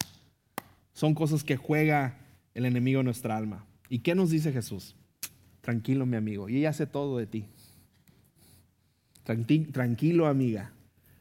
son 0.93 1.15
cosas 1.15 1.43
que 1.43 1.57
juega 1.57 2.19
el 2.55 2.67
enemigo 2.67 3.01
en 3.01 3.07
nuestra 3.07 3.37
alma. 3.37 3.65
¿Y 3.89 4.01
qué 4.01 4.15
nos 4.15 4.31
dice 4.31 4.53
Jesús? 4.53 4.95
Tranquilo, 5.63 6.07
mi 6.07 6.17
amigo, 6.17 6.49
y 6.49 6.59
ella 6.59 6.71
hace 6.71 6.87
todo 6.87 7.19
de 7.19 7.27
ti. 7.27 7.47
Tranquilo, 9.25 10.27
amiga, 10.27 10.73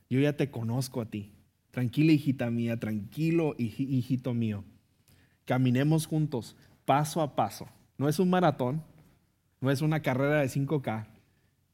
yo 0.09 0.19
ya 0.19 0.35
te 0.35 0.49
conozco 0.49 1.01
a 1.01 1.05
ti. 1.05 1.31
Tranquila, 1.71 2.11
hijita 2.11 2.49
mía, 2.49 2.79
tranquilo, 2.79 3.55
hijito 3.57 4.33
mío. 4.33 4.63
Caminemos 5.45 6.05
juntos, 6.07 6.55
paso 6.85 7.21
a 7.21 7.35
paso. 7.35 7.67
No 7.97 8.09
es 8.09 8.19
un 8.19 8.29
maratón, 8.29 8.83
no 9.61 9.69
es 9.71 9.81
una 9.81 10.01
carrera 10.01 10.41
de 10.41 10.47
5K, 10.47 11.07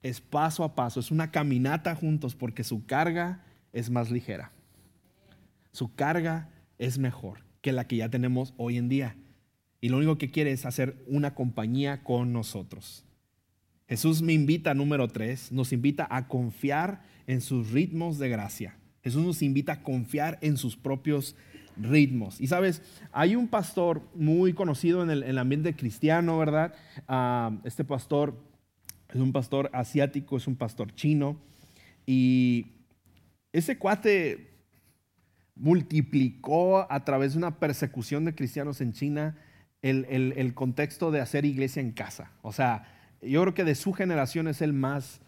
es 0.04 0.22
paso 0.22 0.64
a 0.64 0.76
paso, 0.76 1.00
es 1.00 1.10
una 1.10 1.32
caminata 1.32 1.96
juntos 1.96 2.36
porque 2.36 2.64
su 2.64 2.86
carga 2.86 3.44
es 3.72 3.90
más 3.90 4.12
ligera. 4.12 4.52
Su 5.72 5.96
carga 5.96 6.50
es 6.78 6.98
mejor 7.00 7.40
que 7.62 7.72
la 7.72 7.88
que 7.88 7.98
ya 7.98 8.10
tenemos 8.10 8.54
hoy 8.58 8.78
en 8.78 8.90
día. 8.90 9.16
Y 9.80 9.90
lo 9.90 9.98
único 9.98 10.18
que 10.18 10.30
quiere 10.30 10.52
es 10.52 10.66
hacer 10.66 11.04
una 11.08 11.34
compañía 11.34 12.04
con 12.04 12.34
nosotros. 12.34 13.07
Jesús 13.88 14.22
me 14.22 14.34
invita, 14.34 14.74
número 14.74 15.08
tres, 15.08 15.52
nos 15.52 15.72
invita 15.72 16.08
a 16.10 16.28
confiar 16.28 17.02
en 17.26 17.42
sus 17.42 17.72
ritmos 17.72 18.20
de 18.20 18.30
gracia. 18.30 18.78
Jesús 19.04 19.24
nos 19.24 19.42
invita 19.42 19.74
a 19.74 19.84
confiar 19.84 20.38
en 20.42 20.58
sus 20.58 20.76
propios 20.76 21.36
ritmos. 21.78 22.42
Y 22.42 22.48
sabes, 22.48 22.82
hay 23.12 23.36
un 23.36 23.48
pastor 23.48 24.02
muy 24.16 24.54
conocido 24.54 25.04
en 25.04 25.10
el, 25.10 25.38
ambiente 25.38 25.76
cristiano, 25.76 26.38
¿verdad? 26.38 26.74
Ah, 27.08 27.52
este 27.64 27.84
pastor 27.84 28.36
es 29.14 29.22
un 29.22 29.32
pastor 29.32 29.70
asiático, 29.74 30.38
es 30.38 30.48
un 30.48 30.56
pastor 30.56 30.94
chino. 30.94 31.38
Y 32.06 32.68
ese 33.54 33.78
cuate 33.78 34.52
multiplicó 35.56 36.92
a 36.92 37.04
través 37.04 37.34
de 37.34 37.40
una 37.40 37.60
persecución 37.60 38.26
de 38.26 38.36
cristianos 38.36 38.82
en 38.82 38.94
China 38.94 39.38
el, 39.82 40.54
contexto 40.54 41.12
de 41.12 41.22
hacer 41.22 41.46
iglesia 41.46 41.82
en 41.82 41.92
casa. 41.92 42.32
O 42.42 42.52
sea, 42.52 42.97
yo 43.22 43.42
creo 43.42 43.54
que 43.54 43.64
de 43.64 43.76
su 43.76 43.94
generación 43.94 44.48
es 44.48 44.62
el 44.62 44.74
más, 44.74 45.22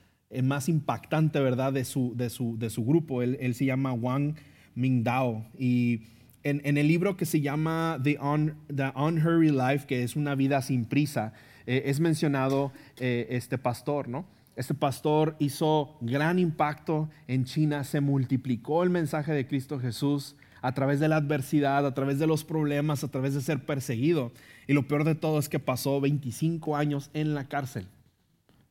más 0.44 0.70
impactante, 0.70 1.40
¿verdad? 1.40 1.74
De 1.74 1.86
su, 1.86 2.16
de 2.16 2.30
su, 2.30 2.58
de 2.58 2.70
su 2.70 2.86
grupo. 2.86 3.22
Él, 3.22 3.56
se 3.56 3.66
llama 3.66 3.94
Wang 3.94 4.36
Mingdao. 4.76 5.46
Y 5.58 6.04
en, 6.44 6.78
el 6.78 6.88
libro 6.88 7.18
que 7.18 7.26
se 7.26 7.42
llama 7.42 8.00
The, 8.04 8.18
Un, 8.20 8.56
The 8.74 8.92
Unhurried 8.96 9.52
Life, 9.52 9.86
que 9.88 10.04
es 10.04 10.16
una 10.16 10.36
vida 10.36 10.62
sin 10.62 10.86
prisa, 10.86 11.34
eh, 11.66 11.84
es 11.86 12.00
mencionado 12.00 12.72
eh, 12.98 13.28
este 13.30 13.58
pastor, 13.58 14.08
¿no? 14.08 14.26
Este 14.56 14.74
pastor 14.74 15.36
hizo 15.40 15.98
gran 16.02 16.38
impacto 16.38 17.10
en 17.28 17.46
China, 17.46 17.86
se 17.86 18.02
multiplicó 18.02 18.84
el 18.84 18.90
mensaje 18.90 19.32
de 19.32 19.48
Cristo 19.48 19.80
Jesús 19.80 20.36
a 20.62 20.74
través 20.74 21.00
de 21.00 21.08
la 21.08 21.18
adversidad, 21.18 21.86
a 21.86 21.94
través 21.94 22.20
de 22.20 22.28
los 22.28 22.44
problemas, 22.44 23.04
a 23.04 23.10
través 23.10 23.34
de 23.34 23.42
ser 23.42 23.66
perseguido. 23.66 24.32
Y 24.68 24.74
lo 24.74 24.88
peor 24.88 25.04
de 25.04 25.16
todo 25.16 25.40
es 25.40 25.50
que 25.50 25.60
pasó 25.60 26.02
25 26.02 26.76
años 26.76 27.10
en 27.14 27.34
la 27.34 27.48
cárcel 27.48 27.88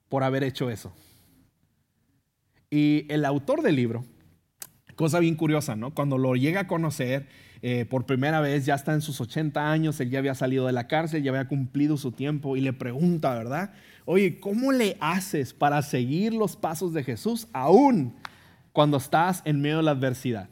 por 0.09 0.23
haber 0.23 0.45
hecho 0.45 0.71
eso. 0.71 0.93
Y 2.71 3.07
el 3.09 3.25
autor 3.25 3.63
del 3.63 3.77
libro, 3.77 4.05
cosa 4.95 5.19
bien 5.21 5.37
curiosa, 5.37 5.77
¿no? 5.77 5.95
Cuando 5.95 6.19
lo 6.19 6.35
llega 6.35 6.63
a 6.63 6.67
conocer 6.67 7.27
eh, 7.63 7.87
por 7.89 8.07
primera 8.07 8.41
vez, 8.41 8.67
ya 8.67 8.75
está 8.75 8.93
en 8.93 9.01
sus 9.01 9.21
80 9.21 9.71
años, 9.71 9.99
él 10.01 10.11
ya 10.11 10.19
había 10.19 10.35
salido 10.35 10.67
de 10.67 10.73
la 10.73 10.87
cárcel, 10.87 11.23
ya 11.23 11.31
había 11.31 11.49
cumplido 11.49 11.97
su 11.97 12.13
tiempo 12.13 12.57
y 12.57 12.61
le 12.61 12.73
pregunta, 12.73 13.35
¿verdad? 13.35 13.73
Oye, 14.05 14.39
¿cómo 14.39 14.71
le 14.71 14.97
haces 15.01 15.55
para 15.55 15.83
seguir 15.83 16.35
los 16.35 16.57
pasos 16.57 16.93
de 16.93 17.03
Jesús 17.03 17.49
aún 17.53 18.15
cuando 18.73 18.99
estás 18.99 19.43
en 19.45 19.61
medio 19.61 19.79
de 19.79 19.83
la 19.85 19.91
adversidad? 19.93 20.51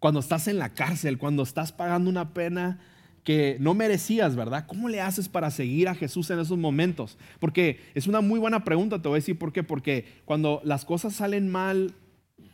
Cuando 0.00 0.20
estás 0.20 0.48
en 0.48 0.58
la 0.58 0.70
cárcel, 0.70 1.18
cuando 1.18 1.42
estás 1.42 1.72
pagando 1.72 2.10
una 2.10 2.34
pena 2.34 2.80
que 3.22 3.58
no 3.60 3.74
merecías, 3.74 4.34
¿verdad? 4.34 4.64
¿Cómo 4.66 4.88
le 4.88 5.02
haces 5.02 5.28
para 5.28 5.50
seguir 5.50 5.88
a 5.88 5.94
Jesús 5.94 6.30
en 6.30 6.40
esos 6.40 6.58
momentos? 6.58 7.18
Porque 7.38 7.80
es 7.94 8.06
una 8.06 8.22
muy 8.22 8.40
buena 8.40 8.64
pregunta, 8.64 9.00
te 9.00 9.08
voy 9.08 9.16
a 9.16 9.20
decir 9.20 9.38
por 9.38 9.52
qué. 9.52 9.62
Porque 9.62 10.06
cuando 10.24 10.62
las 10.64 10.86
cosas 10.86 11.14
salen 11.14 11.50
mal, 11.50 11.94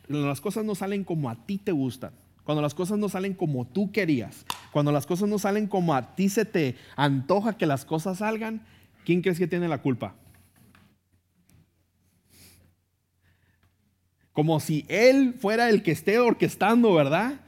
cuando 0.07 0.27
las 0.27 0.41
cosas 0.41 0.65
no 0.65 0.75
salen 0.75 1.05
como 1.05 1.29
a 1.29 1.45
ti 1.45 1.57
te 1.57 1.71
gustan, 1.71 2.11
cuando 2.43 2.61
las 2.61 2.73
cosas 2.73 2.97
no 2.97 3.07
salen 3.07 3.33
como 3.33 3.65
tú 3.65 3.93
querías, 3.93 4.45
cuando 4.71 4.91
las 4.91 5.05
cosas 5.05 5.29
no 5.29 5.39
salen 5.39 5.67
como 5.67 5.95
a 5.95 6.15
ti 6.15 6.27
se 6.27 6.43
te 6.43 6.75
antoja 6.97 7.57
que 7.57 7.65
las 7.65 7.85
cosas 7.85 8.17
salgan, 8.17 8.61
¿quién 9.05 9.21
crees 9.21 9.39
que 9.39 9.47
tiene 9.47 9.69
la 9.69 9.81
culpa? 9.81 10.15
Como 14.37 14.59
si 14.59 14.85
Él 14.87 15.33
fuera 15.33 15.67
el 15.67 15.81
que 15.81 15.89
esté 15.89 16.19
orquestando, 16.19 16.93
¿verdad? 16.93 17.41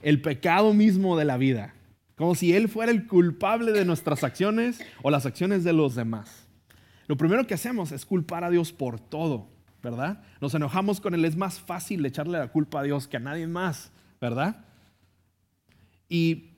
El 0.00 0.22
pecado 0.22 0.72
mismo 0.72 1.18
de 1.18 1.26
la 1.26 1.36
vida. 1.36 1.74
Como 2.16 2.34
si 2.34 2.54
Él 2.54 2.70
fuera 2.70 2.90
el 2.90 3.06
culpable 3.06 3.70
de 3.72 3.84
nuestras 3.84 4.24
acciones 4.24 4.80
o 5.02 5.10
las 5.10 5.26
acciones 5.26 5.62
de 5.62 5.74
los 5.74 5.94
demás. 5.94 6.48
Lo 7.06 7.18
primero 7.18 7.46
que 7.46 7.52
hacemos 7.52 7.92
es 7.92 8.06
culpar 8.06 8.44
a 8.44 8.50
Dios 8.50 8.72
por 8.72 8.98
todo, 8.98 9.50
¿verdad? 9.82 10.22
Nos 10.40 10.54
enojamos 10.54 11.02
con 11.02 11.12
Él. 11.12 11.26
Es 11.26 11.36
más 11.36 11.60
fácil 11.60 12.06
echarle 12.06 12.38
la 12.38 12.48
culpa 12.48 12.80
a 12.80 12.84
Dios 12.84 13.08
que 13.08 13.18
a 13.18 13.20
nadie 13.20 13.46
más, 13.46 13.92
¿verdad? 14.18 14.64
Y 16.08 16.51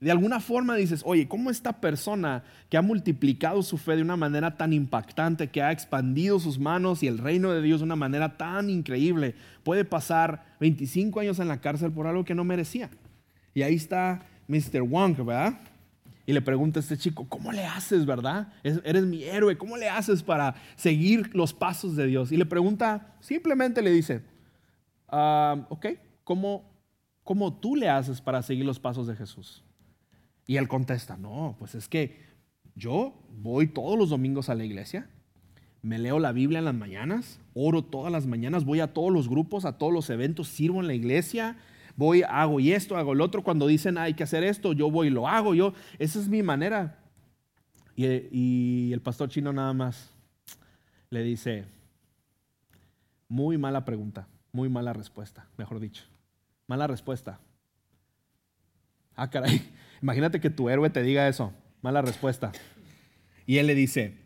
de 0.00 0.10
alguna 0.10 0.40
forma 0.40 0.76
dices, 0.76 1.02
oye, 1.04 1.28
¿cómo 1.28 1.50
esta 1.50 1.80
persona 1.80 2.42
que 2.70 2.78
ha 2.78 2.82
multiplicado 2.82 3.62
su 3.62 3.76
fe 3.76 3.96
de 3.96 4.02
una 4.02 4.16
manera 4.16 4.56
tan 4.56 4.72
impactante, 4.72 5.48
que 5.48 5.62
ha 5.62 5.72
expandido 5.72 6.40
sus 6.40 6.58
manos 6.58 7.02
y 7.02 7.06
el 7.06 7.18
reino 7.18 7.52
de 7.52 7.60
Dios 7.60 7.80
de 7.80 7.84
una 7.84 7.96
manera 7.96 8.38
tan 8.38 8.70
increíble, 8.70 9.34
puede 9.62 9.84
pasar 9.84 10.56
25 10.58 11.20
años 11.20 11.38
en 11.38 11.48
la 11.48 11.60
cárcel 11.60 11.92
por 11.92 12.06
algo 12.06 12.24
que 12.24 12.34
no 12.34 12.44
merecía? 12.44 12.88
Y 13.52 13.60
ahí 13.60 13.74
está 13.74 14.22
Mr. 14.48 14.80
Wong, 14.82 15.16
¿verdad? 15.18 15.58
Y 16.24 16.32
le 16.32 16.40
pregunta 16.40 16.78
a 16.78 16.82
este 16.82 16.96
chico, 16.96 17.26
¿cómo 17.28 17.52
le 17.52 17.66
haces, 17.66 18.06
verdad? 18.06 18.52
Eres 18.62 19.04
mi 19.04 19.24
héroe, 19.24 19.58
¿cómo 19.58 19.76
le 19.76 19.90
haces 19.90 20.22
para 20.22 20.54
seguir 20.76 21.34
los 21.34 21.52
pasos 21.52 21.94
de 21.94 22.06
Dios? 22.06 22.32
Y 22.32 22.38
le 22.38 22.46
pregunta, 22.46 23.16
simplemente 23.20 23.82
le 23.82 23.90
dice, 23.90 24.22
ah, 25.08 25.66
ok, 25.68 25.86
¿cómo, 26.24 26.64
¿cómo 27.22 27.52
tú 27.52 27.76
le 27.76 27.90
haces 27.90 28.22
para 28.22 28.40
seguir 28.42 28.64
los 28.64 28.78
pasos 28.78 29.06
de 29.06 29.16
Jesús? 29.16 29.62
Y 30.50 30.56
él 30.56 30.66
contesta, 30.66 31.16
no, 31.16 31.54
pues 31.60 31.76
es 31.76 31.88
que 31.88 32.18
yo 32.74 33.14
voy 33.30 33.68
todos 33.68 33.96
los 33.96 34.10
domingos 34.10 34.48
a 34.48 34.56
la 34.56 34.64
iglesia, 34.64 35.08
me 35.80 35.96
leo 35.96 36.18
la 36.18 36.32
Biblia 36.32 36.58
en 36.58 36.64
las 36.64 36.74
mañanas, 36.74 37.38
oro 37.54 37.84
todas 37.84 38.10
las 38.10 38.26
mañanas, 38.26 38.64
voy 38.64 38.80
a 38.80 38.92
todos 38.92 39.12
los 39.12 39.28
grupos, 39.28 39.64
a 39.64 39.78
todos 39.78 39.92
los 39.92 40.10
eventos, 40.10 40.48
sirvo 40.48 40.80
en 40.80 40.88
la 40.88 40.94
iglesia, 40.94 41.56
voy, 41.94 42.24
hago 42.24 42.58
y 42.58 42.72
esto, 42.72 42.96
hago 42.96 43.12
el 43.12 43.20
otro. 43.20 43.44
Cuando 43.44 43.68
dicen 43.68 43.96
hay 43.96 44.14
que 44.14 44.24
hacer 44.24 44.42
esto, 44.42 44.72
yo 44.72 44.90
voy 44.90 45.06
y 45.06 45.10
lo 45.10 45.28
hago. 45.28 45.54
Yo, 45.54 45.72
esa 46.00 46.18
es 46.18 46.26
mi 46.26 46.42
manera. 46.42 46.98
Y, 47.94 48.06
y 48.32 48.92
el 48.92 49.00
pastor 49.02 49.28
chino 49.28 49.52
nada 49.52 49.72
más 49.72 50.10
le 51.10 51.22
dice, 51.22 51.64
muy 53.28 53.56
mala 53.56 53.84
pregunta, 53.84 54.26
muy 54.50 54.68
mala 54.68 54.92
respuesta, 54.94 55.46
mejor 55.56 55.78
dicho. 55.78 56.02
Mala 56.66 56.88
respuesta. 56.88 57.38
Ah, 59.14 59.30
caray. 59.30 59.62
Imagínate 60.02 60.40
que 60.40 60.50
tu 60.50 60.68
héroe 60.68 60.90
te 60.90 61.02
diga 61.02 61.28
eso. 61.28 61.52
Mala 61.82 62.02
respuesta. 62.02 62.52
Y 63.46 63.58
él 63.58 63.66
le 63.66 63.74
dice, 63.74 64.16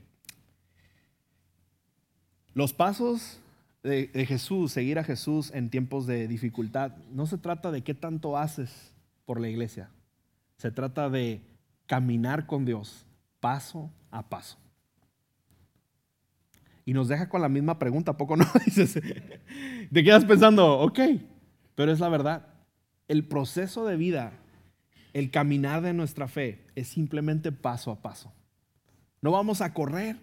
los 2.55 2.73
pasos 2.73 3.41
de, 3.83 4.09
Jesús, 4.27 4.73
seguir 4.73 4.99
a 4.99 5.05
Jesús 5.05 5.51
en 5.53 5.71
tiempos 5.71 6.07
de 6.07 6.29
dificultad, 6.29 6.97
no 7.11 7.27
se 7.27 7.39
trata 7.39 7.71
de 7.71 7.83
qué 7.83 7.95
tanto 7.95 8.37
haces 8.37 8.93
por 9.25 9.41
la 9.41 9.49
iglesia. 9.49 9.91
Se 10.57 10.71
trata 10.71 11.11
de 11.11 11.43
caminar 11.87 12.47
con 12.47 12.65
Dios 12.65 13.07
paso 13.41 13.91
a 14.11 14.29
paso. 14.29 14.59
Y 16.87 16.93
nos 16.93 17.09
deja 17.09 17.29
con 17.29 17.43
la 17.43 17.49
misma 17.49 17.79
pregunta, 17.79 18.17
poco 18.17 18.37
no? 18.37 18.47
Dices, 18.65 18.95
te 19.93 20.05
quedas 20.05 20.25
pensando, 20.25 20.81
ok, 20.81 21.01
pero 21.75 21.93
es 21.93 22.01
la 22.01 22.09
verdad. 22.09 22.47
El 23.09 23.27
proceso 23.27 23.87
de 23.87 23.97
vida 23.97 24.33
el 25.15 25.31
caminar 25.31 25.81
de 25.81 25.95
nuestra 25.95 26.29
fe 26.29 26.67
es 26.75 26.89
simplemente 26.89 27.53
paso 27.53 27.91
a 27.93 28.03
paso. 28.03 28.33
No 29.23 29.31
vamos 29.31 29.63
a 29.63 29.73
correr. 29.73 30.19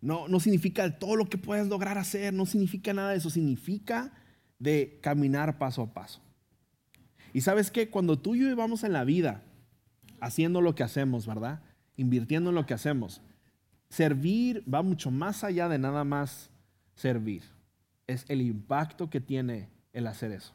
No, 0.00 0.26
no 0.26 0.40
significa 0.40 0.98
todo 0.98 1.16
lo 1.16 1.26
que 1.26 1.38
puedes 1.38 1.68
lograr 1.68 1.98
hacer. 1.98 2.32
No 2.32 2.46
significa 2.46 2.94
nada 2.94 3.10
de 3.10 3.18
eso. 3.18 3.30
Significa 3.30 4.12
de 4.58 4.98
caminar 5.02 5.58
paso 5.58 5.82
a 5.82 5.92
paso. 5.92 6.22
Y 7.34 7.42
sabes 7.42 7.70
que 7.70 7.90
cuando 7.90 8.18
tú 8.18 8.34
y 8.34 8.40
yo 8.40 8.56
vamos 8.56 8.84
en 8.84 8.94
la 8.94 9.04
vida 9.04 9.42
haciendo 10.20 10.62
lo 10.62 10.74
que 10.74 10.82
hacemos, 10.82 11.26
¿verdad? 11.26 11.60
Invirtiendo 11.96 12.48
en 12.48 12.56
lo 12.56 12.64
que 12.64 12.72
hacemos, 12.72 13.20
servir 13.90 14.64
va 14.72 14.80
mucho 14.82 15.10
más 15.10 15.44
allá 15.44 15.68
de 15.68 15.78
nada 15.78 16.04
más 16.04 16.50
servir. 16.94 17.42
Es 18.06 18.24
el 18.28 18.40
impacto 18.40 19.10
que 19.10 19.20
tiene 19.20 19.68
el 19.92 20.06
hacer 20.06 20.32
eso. 20.32 20.54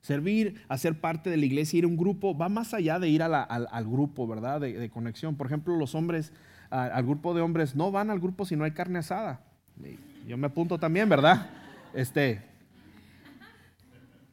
Servir, 0.00 0.62
hacer 0.68 1.00
parte 1.00 1.28
de 1.28 1.36
la 1.36 1.46
iglesia, 1.46 1.78
ir 1.78 1.84
a 1.84 1.88
un 1.88 1.96
grupo, 1.96 2.36
va 2.36 2.48
más 2.48 2.72
allá 2.72 2.98
de 2.98 3.08
ir 3.08 3.22
al, 3.22 3.84
grupo, 3.84 4.26
¿verdad? 4.26 4.60
De, 4.60 4.90
conexión. 4.90 5.36
Por 5.36 5.46
ejemplo, 5.46 5.76
los 5.76 5.94
hombres 5.94 6.32
al 6.70 7.02
grupo 7.04 7.34
de 7.34 7.40
hombres 7.40 7.74
no 7.74 7.90
van 7.90 8.10
al 8.10 8.20
grupo 8.20 8.44
si 8.44 8.54
no 8.56 8.64
hay 8.64 8.72
carne 8.72 8.98
asada. 8.98 9.40
Yo 10.26 10.36
me 10.36 10.46
apunto 10.46 10.78
también, 10.78 11.08
¿verdad? 11.08 11.48
Este, 11.94 12.42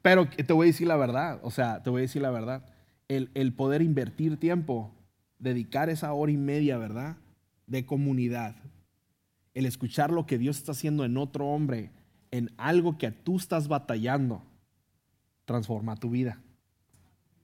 pero 0.02 0.28
te 0.28 0.54
voy 0.54 0.68
a 0.68 0.72
decir 0.72 0.88
la 0.88 0.98
verdad, 0.98 1.40
o 1.42 1.50
sea, 1.50 1.82
te 1.82 1.90
voy 1.90 2.02
a 2.02 2.02
decir 2.04 2.22
la 2.22 2.32
verdad. 2.32 2.64
El, 3.08 3.32
el 3.34 3.54
poder 3.54 3.82
invertir 3.82 4.38
tiempo, 4.38 4.92
dedicar 5.40 5.90
esa 5.90 6.14
hora 6.14 6.32
y 6.32 6.38
media, 6.38 6.78
¿verdad? 6.78 7.18
De 7.66 7.86
comunidad. 7.86 8.56
El 9.54 9.66
escuchar 9.66 10.12
lo 10.12 10.26
que 10.26 10.38
Dios 10.38 10.58
está 10.58 10.74
haciendo 10.74 11.06
en 11.06 11.18
otro 11.18 11.48
hombre, 11.48 11.92
en 12.32 12.52
algo 12.58 12.98
que 12.98 13.12
tú 13.12 13.38
estás 13.38 13.68
batallando, 13.68 14.44
transforma 15.46 15.96
tu 15.96 16.10
vida. 16.10 16.42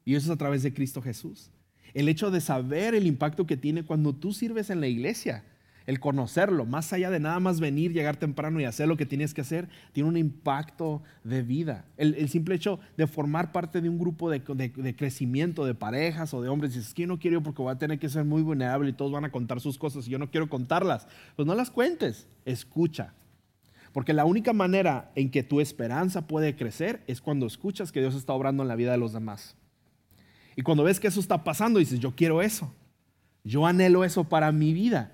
Y 0.04 0.16
eso 0.16 0.26
es 0.26 0.32
a 0.32 0.38
través 0.38 0.64
de 0.64 0.74
Cristo 0.74 1.02
Jesús. 1.02 1.52
El 1.94 2.10
hecho 2.10 2.32
de 2.32 2.42
saber 2.42 2.96
el 2.96 3.08
impacto 3.08 3.46
que 3.46 3.58
tiene 3.58 3.84
cuando 3.84 4.14
tú 4.14 4.34
sirves 4.34 4.70
en 4.70 4.80
la 4.80 4.88
iglesia, 4.88 5.44
el 5.88 6.00
conocerlo, 6.00 6.66
más 6.66 6.94
allá 6.94 7.10
de 7.10 7.20
nada 7.20 7.40
más 7.40 7.60
venir, 7.60 7.92
llegar 7.92 8.16
temprano 8.16 8.60
y 8.60 8.66
hacer 8.66 8.88
lo 8.88 8.98
que 8.98 9.06
tienes 9.06 9.34
que 9.34 9.42
hacer, 9.42 9.68
tiene 9.92 10.08
un 10.10 10.18
impacto 10.18 11.02
de 11.24 11.42
vida. 11.42 11.86
El, 11.98 12.30
simple 12.30 12.56
hecho 12.56 12.80
de 12.98 13.08
formar 13.08 13.52
parte 13.52 13.82
de 13.82 13.90
un 13.90 13.98
grupo 13.98 14.30
de, 14.30 14.42
crecimiento 14.96 15.66
de 15.66 15.76
parejas 15.76 16.34
o 16.34 16.42
de 16.42 16.50
hombres, 16.50 16.76
dices 16.76 16.94
que 16.94 17.02
yo 17.02 17.08
no 17.08 17.20
quiero 17.20 17.42
porque 17.42 17.62
voy 17.62 17.72
a 17.72 17.78
tener 17.80 18.00
que 18.00 18.10
ser 18.10 18.26
muy 18.26 18.42
vulnerable 18.42 18.90
y 18.90 18.94
todos 18.94 19.12
van 19.12 19.26
a 19.26 19.32
contar 19.32 19.60
sus 19.60 19.78
cosas 19.78 20.08
y 20.08 20.12
yo 20.12 20.20
no 20.20 20.30
quiero 20.30 20.50
contarlas. 20.50 21.08
Pues 21.36 21.46
no 21.46 21.56
las 21.56 21.72
cuentes, 21.72 22.28
escucha. 22.46 23.14
Porque 23.94 24.14
la 24.14 24.26
única 24.26 24.54
manera 24.54 25.12
en 25.16 25.32
que 25.32 25.44
tu 25.44 25.60
esperanza 25.60 26.28
puede 26.28 26.56
crecer 26.56 27.04
es 27.08 27.22
cuando 27.22 27.46
escuchas 27.46 27.92
que 27.92 28.00
Dios 28.00 28.16
está 28.16 28.34
obrando 28.34 28.64
en 28.64 28.70
la 28.70 28.76
vida 28.76 28.92
de 28.92 28.98
los 28.98 29.14
demás. 29.14 29.56
Y 30.56 30.62
cuando 30.62 30.84
ves 30.84 31.00
que 31.00 31.08
eso 31.08 31.20
está 31.20 31.44
pasando, 31.44 31.80
dices, 31.80 32.00
yo 32.00 32.16
quiero 32.16 32.42
eso. 32.42 32.74
Yo 33.44 33.66
anhelo 33.66 34.04
eso 34.04 34.26
para 34.26 34.52
mi 34.52 34.74
vida. 34.74 35.12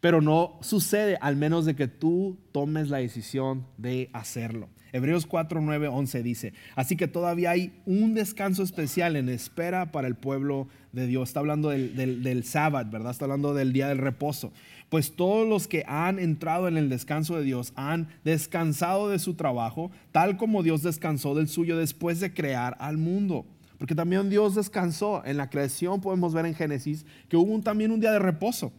Pero 0.00 0.20
no 0.20 0.58
sucede 0.62 1.18
al 1.20 1.36
menos 1.36 1.64
de 1.64 1.74
que 1.74 1.88
tú 1.88 2.38
tomes 2.52 2.88
la 2.88 2.98
decisión 2.98 3.66
de 3.76 4.10
hacerlo. 4.12 4.68
Hebreos 4.92 5.26
4, 5.26 5.60
9, 5.60 5.88
11 5.88 6.22
dice, 6.22 6.52
así 6.74 6.96
que 6.96 7.08
todavía 7.08 7.50
hay 7.50 7.72
un 7.84 8.14
descanso 8.14 8.62
especial 8.62 9.16
en 9.16 9.28
espera 9.28 9.92
para 9.92 10.08
el 10.08 10.14
pueblo 10.14 10.68
de 10.92 11.06
Dios. 11.06 11.28
Está 11.28 11.40
hablando 11.40 11.68
del, 11.70 11.94
del, 11.94 12.22
del 12.22 12.44
sábado, 12.44 12.90
¿verdad? 12.90 13.10
Está 13.10 13.26
hablando 13.26 13.52
del 13.52 13.72
día 13.72 13.88
del 13.88 13.98
reposo. 13.98 14.52
Pues 14.88 15.12
todos 15.12 15.46
los 15.46 15.68
que 15.68 15.84
han 15.86 16.18
entrado 16.18 16.66
en 16.66 16.76
el 16.76 16.88
descanso 16.88 17.36
de 17.36 17.44
Dios 17.44 17.72
han 17.76 18.08
descansado 18.24 19.08
de 19.08 19.18
su 19.18 19.34
trabajo, 19.34 19.90
tal 20.12 20.36
como 20.36 20.62
Dios 20.62 20.82
descansó 20.82 21.34
del 21.34 21.48
suyo 21.48 21.76
después 21.76 22.20
de 22.20 22.32
crear 22.32 22.76
al 22.80 22.96
mundo. 22.96 23.44
Porque 23.78 23.94
también 23.94 24.28
Dios 24.28 24.54
descansó. 24.54 25.22
En 25.24 25.36
la 25.36 25.50
creación 25.50 26.00
podemos 26.00 26.34
ver 26.34 26.46
en 26.46 26.54
Génesis 26.54 27.06
que 27.28 27.36
hubo 27.36 27.60
también 27.60 27.92
un 27.92 28.00
día 28.00 28.12
de 28.12 28.18
reposo. 28.18 28.72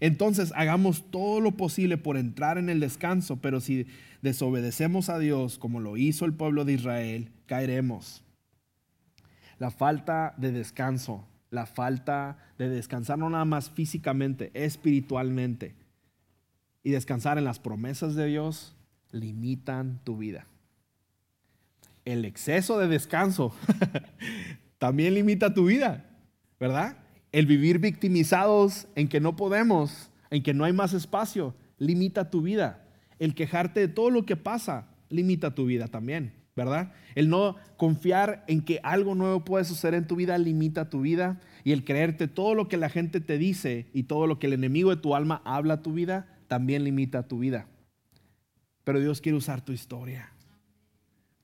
Entonces 0.00 0.52
hagamos 0.54 1.04
todo 1.10 1.40
lo 1.40 1.52
posible 1.52 1.96
por 1.96 2.16
entrar 2.16 2.56
en 2.56 2.68
el 2.68 2.80
descanso, 2.80 3.36
pero 3.36 3.60
si 3.60 3.86
desobedecemos 4.22 5.08
a 5.08 5.18
Dios 5.18 5.58
como 5.58 5.80
lo 5.80 5.96
hizo 5.96 6.24
el 6.24 6.34
pueblo 6.34 6.64
de 6.64 6.74
Israel, 6.74 7.30
caeremos. 7.46 8.22
La 9.58 9.70
falta 9.72 10.34
de 10.36 10.52
descanso, 10.52 11.26
la 11.50 11.66
falta 11.66 12.38
de 12.58 12.68
descansar 12.68 13.18
no 13.18 13.30
nada 13.30 13.44
más 13.44 13.70
físicamente, 13.70 14.50
espiritualmente, 14.54 15.74
y 16.82 16.90
descansar 16.90 17.38
en 17.38 17.44
las 17.44 17.58
promesas 17.58 18.14
de 18.14 18.26
Dios, 18.26 18.76
limitan 19.10 20.00
tu 20.04 20.16
vida 20.16 20.46
el 22.12 22.24
exceso 22.24 22.78
de 22.78 22.88
descanso 22.88 23.52
también 24.78 25.14
limita 25.14 25.52
tu 25.52 25.66
vida, 25.66 26.06
¿verdad? 26.58 26.96
El 27.32 27.44
vivir 27.44 27.80
victimizados 27.80 28.88
en 28.94 29.08
que 29.08 29.20
no 29.20 29.36
podemos, 29.36 30.10
en 30.30 30.42
que 30.42 30.54
no 30.54 30.64
hay 30.64 30.72
más 30.72 30.94
espacio, 30.94 31.54
limita 31.76 32.30
tu 32.30 32.40
vida. 32.40 32.86
El 33.18 33.34
quejarte 33.34 33.80
de 33.80 33.88
todo 33.88 34.10
lo 34.10 34.24
que 34.24 34.36
pasa, 34.36 34.88
limita 35.10 35.54
tu 35.54 35.66
vida 35.66 35.88
también, 35.88 36.32
¿verdad? 36.58 36.90
El 37.14 37.30
no 37.30 37.54
confiar 37.76 38.44
en 38.48 38.62
que 38.62 38.80
algo 38.82 39.14
nuevo 39.14 39.44
puede 39.44 39.64
suceder 39.64 39.94
en 39.94 40.08
tu 40.08 40.16
vida, 40.16 40.36
limita 40.36 40.90
tu 40.90 41.02
vida. 41.02 41.40
Y 41.62 41.70
el 41.70 41.84
creerte 41.84 42.26
todo 42.26 42.54
lo 42.54 42.68
que 42.68 42.76
la 42.76 42.88
gente 42.88 43.20
te 43.20 43.38
dice 43.38 43.86
y 43.94 44.02
todo 44.02 44.26
lo 44.26 44.40
que 44.40 44.48
el 44.48 44.54
enemigo 44.54 44.90
de 44.90 45.00
tu 45.00 45.14
alma 45.14 45.40
habla 45.44 45.74
a 45.74 45.82
tu 45.82 45.92
vida, 45.92 46.26
también 46.48 46.82
limita 46.82 47.28
tu 47.28 47.38
vida. 47.38 47.68
Pero 48.82 48.98
Dios 48.98 49.20
quiere 49.20 49.38
usar 49.38 49.64
tu 49.64 49.72
historia. 49.72 50.32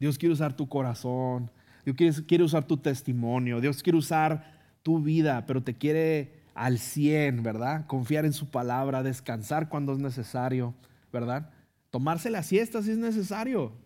Dios 0.00 0.18
quiere 0.18 0.32
usar 0.32 0.56
tu 0.56 0.68
corazón. 0.68 1.50
Dios 1.84 2.22
quiere, 2.26 2.42
usar 2.42 2.64
tu 2.64 2.78
testimonio. 2.78 3.60
Dios 3.60 3.82
quiere 3.82 3.98
usar 3.98 4.52
tu 4.82 5.00
vida, 5.00 5.46
pero 5.46 5.62
te 5.62 5.74
quiere 5.74 6.42
al 6.54 6.78
100, 6.78 7.42
¿verdad? 7.44 7.86
Confiar 7.86 8.24
en 8.24 8.32
su 8.32 8.50
palabra, 8.50 9.04
descansar 9.04 9.68
cuando 9.68 9.92
es 9.92 9.98
necesario, 10.00 10.74
¿verdad? 11.12 11.50
Tomarse 11.90 12.30
la 12.30 12.42
siesta 12.42 12.82
si 12.82 12.90
es 12.90 12.98
necesario. 12.98 13.83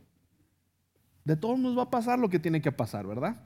De 1.25 1.37
todos 1.37 1.59
nos 1.59 1.77
va 1.77 1.85
a 1.85 1.91
pasar 1.91 2.19
lo 2.19 2.29
que 2.29 2.39
tiene 2.39 2.61
que 2.61 2.73
pasar, 2.73 3.07
¿verdad? 3.07 3.41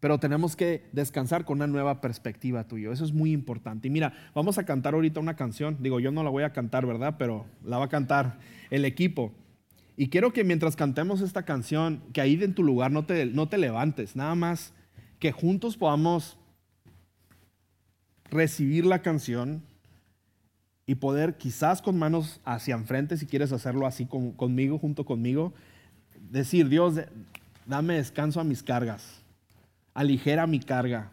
Pero 0.00 0.18
tenemos 0.18 0.56
que 0.56 0.88
descansar 0.92 1.44
con 1.44 1.58
una 1.58 1.68
nueva 1.68 2.00
perspectiva 2.00 2.66
tuyo. 2.66 2.90
Eso 2.90 3.04
es 3.04 3.12
muy 3.12 3.30
importante. 3.30 3.86
Y 3.86 3.90
mira, 3.90 4.12
vamos 4.34 4.58
a 4.58 4.64
cantar 4.64 4.94
ahorita 4.94 5.20
una 5.20 5.36
canción. 5.36 5.76
Digo, 5.80 6.00
yo 6.00 6.10
no 6.10 6.24
la 6.24 6.30
voy 6.30 6.42
a 6.42 6.52
cantar, 6.52 6.86
¿verdad? 6.86 7.14
Pero 7.18 7.46
la 7.64 7.78
va 7.78 7.84
a 7.84 7.88
cantar 7.88 8.38
el 8.70 8.84
equipo. 8.84 9.32
Y 9.96 10.08
quiero 10.08 10.32
que 10.32 10.42
mientras 10.42 10.74
cantemos 10.74 11.20
esta 11.20 11.44
canción, 11.44 12.02
que 12.12 12.20
ahí 12.20 12.34
en 12.42 12.54
tu 12.54 12.64
lugar 12.64 12.90
no 12.90 13.04
te, 13.04 13.26
no 13.26 13.48
te 13.48 13.58
levantes, 13.58 14.16
nada 14.16 14.34
más 14.34 14.74
que 15.20 15.30
juntos 15.30 15.76
podamos 15.76 16.36
recibir 18.28 18.86
la 18.86 19.02
canción 19.02 19.62
y 20.86 20.96
poder 20.96 21.36
quizás 21.36 21.80
con 21.80 21.98
manos 21.98 22.40
hacia 22.44 22.74
enfrente, 22.74 23.16
si 23.16 23.26
quieres 23.26 23.52
hacerlo 23.52 23.86
así 23.86 24.06
conmigo, 24.06 24.78
junto 24.78 25.04
conmigo, 25.04 25.52
decir, 26.32 26.68
Dios, 26.68 26.94
dame 27.66 27.94
descanso 27.94 28.40
a 28.40 28.44
mis 28.44 28.62
cargas, 28.62 29.22
aligera 29.94 30.46
mi 30.46 30.60
carga, 30.60 31.10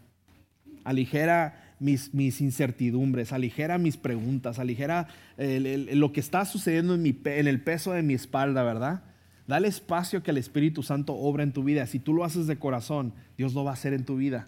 aligera 0.84 1.76
mis, 1.80 2.14
incertidumbres, 2.14 3.34
aligera 3.34 3.78
mis 3.78 3.98
preguntas, 3.98 4.60
aligera 4.60 5.08
lo 5.38 6.12
que 6.14 6.20
está 6.20 6.46
sucediendo 6.46 6.96
en, 6.96 7.02
mi, 7.02 7.18
en 7.26 7.48
el 7.48 7.62
peso 7.62 7.92
de 7.94 8.02
mi 8.02 8.14
espalda, 8.14 8.64
¿verdad? 8.64 9.04
Dale 9.48 9.68
espacio 9.68 10.22
que 10.22 10.32
el 10.32 10.38
Espíritu 10.38 10.84
Santo 10.84 11.16
obra 11.16 11.44
en 11.44 11.54
tu 11.54 11.64
vida. 11.64 11.88
Si 11.88 12.00
tú 12.00 12.14
lo 12.14 12.24
haces 12.24 12.46
de 12.46 12.60
corazón, 12.60 13.14
Dios 13.36 13.56
lo 13.56 13.64
va 13.64 13.72
a 13.72 13.74
hacer 13.74 13.94
en 13.94 14.06
tu 14.06 14.16
vida. 14.16 14.48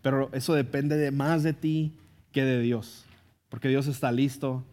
Pero 0.00 0.30
eso 0.32 0.54
depende 0.54 0.96
de 0.96 1.10
más 1.10 1.42
de 1.42 1.52
ti 1.52 1.92
que 2.32 2.44
de 2.44 2.62
Dios. 2.62 3.04
Porque 3.50 3.68
Dios 3.68 3.86
está 3.88 4.10
listo, 4.10 4.64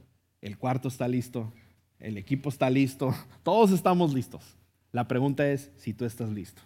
el 0.41 0.57
cuarto 0.57 0.87
está 0.87 1.09
listo, 1.09 1.51
el 1.99 2.17
equipo 2.17 2.49
está 2.49 2.69
listo, 2.69 3.13
todos 3.43 3.71
estamos 3.71 4.13
listos. 4.13 4.55
La 4.95 5.09
pregunta 5.09 5.45
es 5.51 5.71
si 5.75 5.93
tú 5.93 6.05
estás 6.05 6.29
listo. 6.29 6.61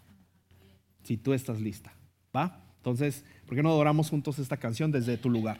Si 1.02 1.18
tú 1.18 1.34
estás 1.34 1.60
lista. 1.60 1.92
¿Va? 2.36 2.62
Entonces, 2.78 3.26
¿por 3.48 3.56
qué 3.56 3.64
no 3.64 3.70
adoramos 3.70 4.12
juntos 4.12 4.38
esta 4.38 4.58
canción 4.58 4.92
desde 4.92 5.18
tu 5.18 5.32
lugar? 5.32 5.60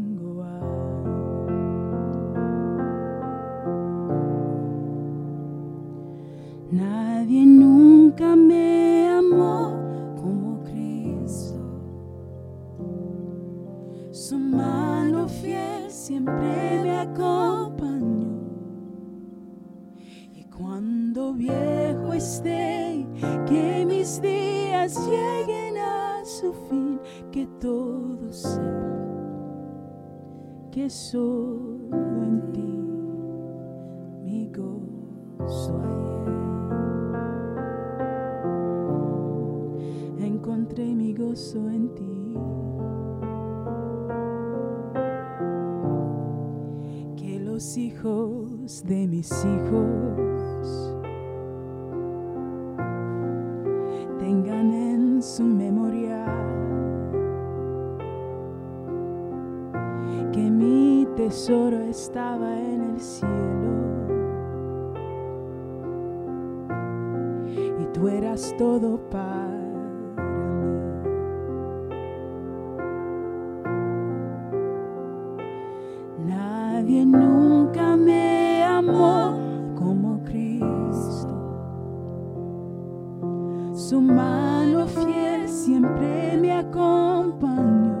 Su 83.91 83.99
mano 83.99 84.87
fiel 84.87 85.49
siempre 85.49 86.37
me 86.37 86.53
acompañó. 86.53 87.99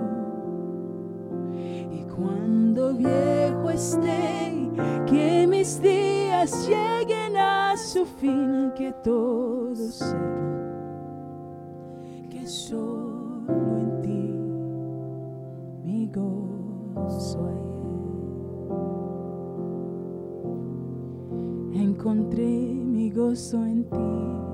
Y 1.91 2.03
cuando 2.03 2.93
viejo 2.93 3.69
esté, 3.69 4.71
que 5.05 5.45
mis 5.49 5.81
días 5.81 6.65
lleguen 6.65 7.35
a 7.35 7.75
su 7.75 8.05
fin, 8.05 8.71
que 8.73 8.93
todos 9.03 9.95
sepan 9.95 10.29
que 12.29 12.47
solo 12.47 13.77
en 13.77 14.01
ti 14.01 14.33
mi 15.83 16.07
gozo 16.07 17.49
hay. 21.73 21.83
Encontré 21.83 22.47
mi 22.47 23.11
gozo 23.11 23.65
en 23.65 23.83
ti. 23.89 24.50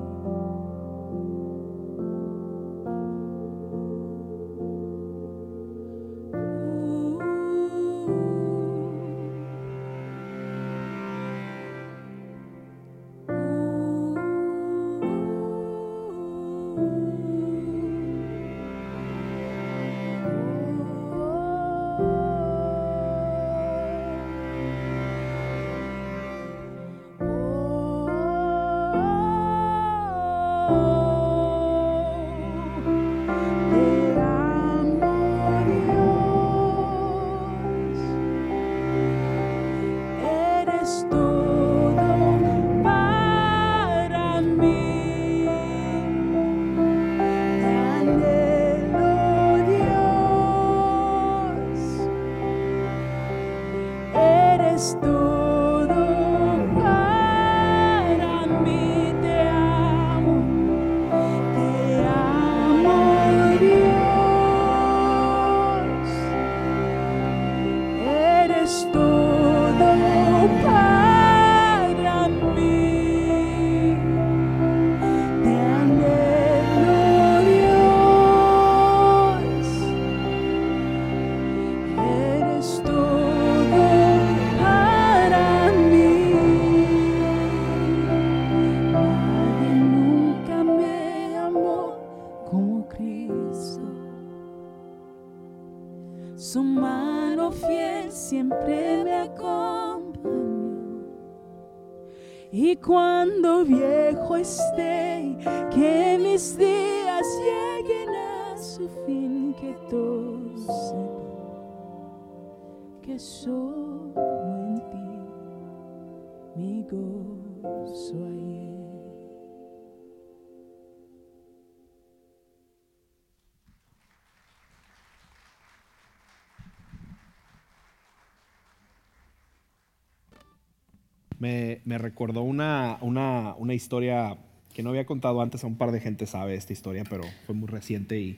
Me, 131.47 131.79
me 131.85 131.97
recordó 131.97 132.41
una, 132.41 132.97
una, 132.99 133.55
una 133.57 133.73
historia 133.73 134.37
que 134.73 134.83
no 134.83 134.89
había 134.89 135.05
contado 135.05 135.41
antes, 135.41 135.63
a 135.63 135.67
un 135.67 135.77
par 135.77 135.91
de 135.91 136.01
gente 136.01 136.25
sabe 136.25 136.55
esta 136.55 136.73
historia, 136.73 137.03
pero 137.09 137.23
fue 137.45 137.55
muy 137.55 137.67
reciente 137.67 138.19
y 138.19 138.37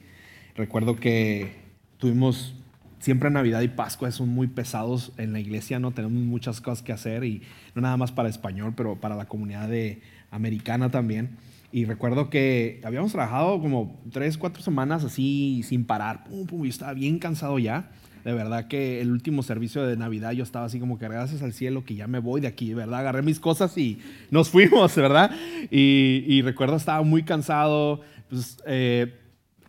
recuerdo 0.56 0.96
que 0.96 1.52
tuvimos 1.98 2.54
siempre 3.00 3.32
Navidad 3.32 3.62
y 3.62 3.68
Pascua 3.68 4.12
son 4.12 4.30
muy 4.30 4.48
pesados 4.48 5.12
en 5.18 5.34
la 5.34 5.40
iglesia, 5.40 5.80
no 5.80 5.92
tenemos 5.92 6.22
muchas 6.22 6.62
cosas 6.62 6.84
que 6.84 6.92
hacer 6.92 7.24
y 7.24 7.42
no 7.74 7.82
nada 7.82 7.98
más 7.98 8.12
para 8.12 8.30
español, 8.30 8.74
pero 8.78 8.96
para 8.96 9.16
la 9.16 9.26
comunidad 9.26 9.68
de, 9.70 10.02
americana 10.32 10.90
también. 10.90 11.38
Y 11.72 11.86
recuerdo 11.86 12.30
que 12.30 12.82
habíamos 12.84 13.12
trabajado 13.12 13.62
como 13.62 14.00
tres, 14.12 14.38
cuatro 14.38 14.64
semanas 14.64 15.04
así 15.04 15.62
sin 15.64 15.86
parar. 15.86 16.24
Pum, 16.24 16.48
pum, 16.48 16.64
yo 16.64 16.70
estaba 16.70 16.94
bien 16.94 17.20
cansado 17.20 17.60
ya. 17.60 17.92
De 18.24 18.34
verdad 18.34 18.68
que 18.68 19.02
el 19.02 19.12
último 19.12 19.44
servicio 19.44 19.84
de 19.84 19.96
Navidad 19.98 20.32
yo 20.32 20.44
estaba 20.44 20.66
así 20.66 20.80
como 20.80 21.00
que 21.00 21.08
gracias 21.08 21.42
al 21.42 21.54
cielo 21.54 21.86
que 21.86 21.96
ya 21.96 22.08
me 22.08 22.20
voy 22.20 22.42
de 22.42 22.48
aquí, 22.48 22.74
¿verdad? 22.74 23.00
Agarré 23.00 23.22
mis 23.22 23.40
cosas 23.40 23.78
y 23.78 24.00
nos 24.32 24.50
fuimos, 24.52 24.96
¿verdad? 24.96 25.32
Y, 25.72 26.42
recuerdo 26.42 26.76
estaba 26.76 27.02
muy 27.04 27.24
cansado. 27.24 28.02
Pues, 28.30 28.58
eh, 28.66 29.16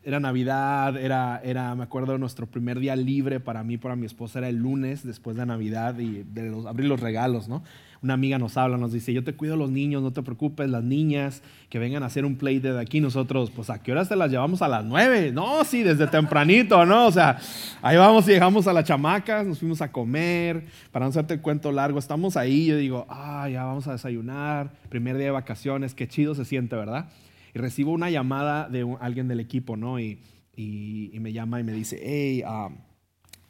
era 0.02 0.18
Navidad, 0.18 0.96
era, 0.96 1.40
era, 1.44 1.74
me 1.74 1.82
acuerdo, 1.82 2.16
nuestro 2.16 2.46
primer 2.46 2.78
día 2.78 2.96
libre 2.96 3.38
para 3.38 3.62
mí, 3.62 3.76
para 3.76 3.96
mi 3.96 4.06
esposa, 4.06 4.38
era 4.38 4.48
el 4.48 4.56
lunes 4.56 5.04
después 5.04 5.36
de 5.36 5.44
Navidad 5.44 5.98
y 5.98 6.22
de 6.22 6.50
los, 6.50 6.64
abrir 6.66 6.88
los 6.88 7.00
regalos, 7.00 7.48
¿no? 7.48 7.62
Una 8.02 8.14
amiga 8.14 8.38
nos 8.38 8.56
habla, 8.56 8.78
nos 8.78 8.92
dice, 8.92 9.12
yo 9.12 9.22
te 9.22 9.34
cuido 9.34 9.56
los 9.56 9.70
niños, 9.70 10.02
no 10.02 10.10
te 10.10 10.22
preocupes, 10.22 10.70
las 10.70 10.82
niñas 10.82 11.42
que 11.68 11.78
vengan 11.78 12.02
a 12.02 12.06
hacer 12.06 12.24
un 12.24 12.36
play 12.36 12.58
de 12.58 12.80
aquí, 12.80 12.98
nosotros, 13.00 13.50
pues 13.50 13.68
a 13.68 13.82
qué 13.82 13.92
horas 13.92 14.08
te 14.08 14.16
las 14.16 14.30
llevamos 14.30 14.62
a 14.62 14.68
las 14.68 14.84
nueve, 14.86 15.32
no, 15.32 15.62
sí, 15.64 15.82
desde 15.82 16.06
tempranito, 16.06 16.86
¿no? 16.86 17.06
O 17.08 17.12
sea, 17.12 17.38
ahí 17.82 17.98
vamos 17.98 18.26
y 18.26 18.30
llegamos 18.30 18.66
a 18.66 18.72
la 18.72 18.82
chamaca, 18.84 19.42
nos 19.44 19.58
fuimos 19.58 19.82
a 19.82 19.92
comer, 19.92 20.64
para 20.92 21.04
no 21.04 21.10
hacerte 21.10 21.34
el 21.34 21.40
cuento 21.42 21.70
largo, 21.72 21.98
estamos 21.98 22.38
ahí, 22.38 22.66
yo 22.66 22.76
digo, 22.78 23.06
ah, 23.10 23.48
ya 23.50 23.64
vamos 23.64 23.86
a 23.86 23.92
desayunar, 23.92 24.72
primer 24.88 25.16
día 25.16 25.26
de 25.26 25.32
vacaciones, 25.32 25.94
qué 25.94 26.08
chido 26.08 26.34
se 26.34 26.44
siente, 26.46 26.76
¿verdad? 26.76 27.10
y 27.52 27.58
recibo 27.58 27.90
una 27.90 28.08
llamada 28.10 28.68
de 28.68 28.86
alguien 29.00 29.26
del 29.26 29.40
equipo, 29.40 29.76
¿no? 29.76 29.98
Y, 29.98 30.20
y- 30.56 31.10
y 31.12 31.18
me 31.20 31.32
llama 31.32 31.58
y 31.58 31.64
me 31.64 31.72
dice, 31.72 32.00
hey, 32.02 32.42
ah, 32.46 32.68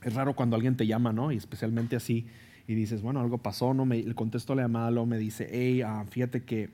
es 0.02 0.14
raro 0.14 0.34
cuando 0.34 0.56
alguien 0.56 0.74
te 0.76 0.86
llama, 0.86 1.12
¿no? 1.12 1.30
Y 1.32 1.36
especialmente 1.36 1.96
así, 1.96 2.26
y 2.70 2.74
dices, 2.76 3.02
bueno, 3.02 3.18
algo 3.20 3.38
pasó, 3.38 3.74
¿no? 3.74 3.84
Me, 3.84 4.00
le 4.00 4.14
contesto 4.14 4.54
la 4.54 4.62
llamada, 4.62 4.92
luego 4.92 5.06
me 5.06 5.18
dice, 5.18 5.48
hey, 5.50 5.82
ah, 5.82 6.04
fíjate 6.08 6.44
que 6.44 6.70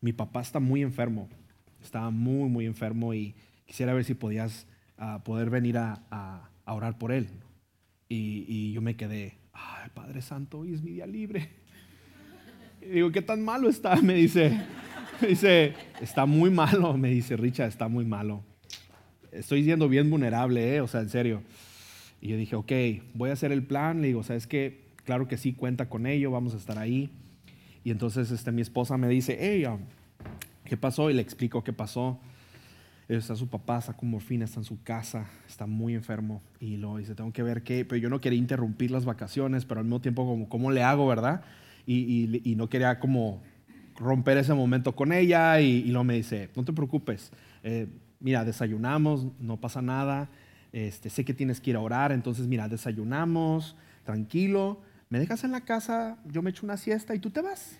mi 0.00 0.14
papá 0.14 0.40
está 0.40 0.58
muy 0.58 0.80
enfermo, 0.80 1.28
está 1.82 2.08
muy, 2.08 2.48
muy 2.48 2.64
enfermo 2.64 3.12
y 3.12 3.34
quisiera 3.66 3.92
ver 3.92 4.04
si 4.04 4.14
podías 4.14 4.66
ah, 4.96 5.22
poder 5.24 5.50
venir 5.50 5.76
a, 5.76 6.02
a- 6.10 6.48
a 6.64 6.72
orar 6.72 6.96
por 6.96 7.12
él. 7.12 7.28
Y, 8.08 8.46
y 8.48 8.72
yo 8.72 8.80
me 8.80 8.96
quedé, 8.96 9.34
ay, 9.52 9.90
Padre 9.92 10.22
Santo, 10.22 10.60
hoy 10.60 10.72
es 10.72 10.82
mi 10.82 10.92
día 10.92 11.06
libre. 11.06 11.50
Y 12.80 12.86
digo, 12.86 13.12
¿qué 13.12 13.20
tan 13.20 13.44
malo 13.44 13.68
está? 13.68 13.96
Me 14.00 14.14
dice, 14.14 14.58
me 15.20 15.28
dice, 15.28 15.74
está 16.00 16.24
muy 16.24 16.48
malo, 16.50 16.96
me 16.96 17.10
dice, 17.10 17.36
Richard, 17.36 17.68
está 17.68 17.88
muy 17.88 18.06
malo. 18.06 18.42
Estoy 19.30 19.62
siendo 19.62 19.90
bien 19.90 20.08
vulnerable, 20.08 20.76
¿eh? 20.76 20.80
o 20.80 20.88
sea, 20.88 21.00
en 21.02 21.10
serio. 21.10 21.42
Y 22.22 22.28
yo 22.28 22.36
dije, 22.38 22.56
ok, 22.56 22.72
voy 23.12 23.28
a 23.28 23.34
hacer 23.34 23.52
el 23.52 23.62
plan. 23.62 24.00
Le 24.00 24.06
digo, 24.08 24.22
¿sabes 24.22 24.46
qué? 24.46 24.87
Claro 25.08 25.26
que 25.26 25.38
sí, 25.38 25.54
cuenta 25.54 25.88
con 25.88 26.04
ello, 26.06 26.30
vamos 26.30 26.52
a 26.52 26.58
estar 26.58 26.76
ahí. 26.78 27.08
Y 27.82 27.90
entonces 27.92 28.30
este, 28.30 28.52
mi 28.52 28.60
esposa 28.60 28.98
me 28.98 29.08
dice, 29.08 29.38
hey, 29.40 29.64
um, 29.64 29.78
¿qué 30.66 30.76
pasó? 30.76 31.08
Y 31.08 31.14
le 31.14 31.22
explico 31.22 31.64
qué 31.64 31.72
pasó. 31.72 32.20
Está 33.08 33.34
su 33.34 33.48
papá, 33.48 33.78
está 33.78 33.94
con 33.94 34.10
morfina, 34.10 34.44
está 34.44 34.60
en 34.60 34.64
su 34.64 34.82
casa, 34.82 35.24
está 35.48 35.66
muy 35.66 35.94
enfermo. 35.94 36.42
Y 36.60 36.76
luego 36.76 36.98
dice, 36.98 37.14
tengo 37.14 37.32
que 37.32 37.42
ver 37.42 37.62
qué. 37.62 37.86
Pero 37.86 37.98
yo 38.02 38.10
no 38.10 38.20
quería 38.20 38.38
interrumpir 38.38 38.90
las 38.90 39.06
vacaciones, 39.06 39.64
pero 39.64 39.80
al 39.80 39.86
mismo 39.86 40.02
tiempo, 40.02 40.26
como, 40.26 40.46
¿cómo 40.50 40.70
le 40.72 40.82
hago, 40.82 41.06
verdad? 41.06 41.40
Y, 41.86 41.94
y- 42.00 42.42
y 42.44 42.54
no 42.56 42.68
quería 42.68 43.00
como 43.00 43.40
romper 43.98 44.36
ese 44.36 44.52
momento 44.52 44.94
con 44.94 45.14
ella. 45.14 45.58
Y, 45.62 45.68
y 45.68 45.86
luego 45.86 46.04
me 46.04 46.16
dice, 46.16 46.50
no 46.54 46.66
te 46.66 46.74
preocupes, 46.74 47.32
eh, 47.64 47.86
mira, 48.20 48.44
desayunamos, 48.44 49.26
no 49.40 49.56
pasa 49.56 49.80
nada. 49.80 50.28
Este, 50.74 51.08
sé 51.08 51.24
que 51.24 51.32
tienes 51.32 51.62
que 51.62 51.70
ir 51.70 51.76
a 51.76 51.80
orar, 51.80 52.12
entonces 52.12 52.46
mira, 52.46 52.68
desayunamos, 52.68 53.74
tranquilo. 54.04 54.82
¿Me 55.10 55.18
dejas 55.18 55.44
en 55.44 55.52
la 55.52 55.62
casa? 55.62 56.16
Yo 56.26 56.42
me 56.42 56.50
echo 56.50 56.64
una 56.66 56.76
siesta 56.76 57.14
y 57.14 57.18
tú 57.18 57.30
te 57.30 57.40
vas. 57.40 57.78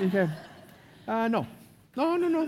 Y 0.00 0.04
dije, 0.04 0.28
ah, 1.06 1.28
no, 1.30 1.46
no, 1.96 2.18
no, 2.18 2.28
no. 2.30 2.46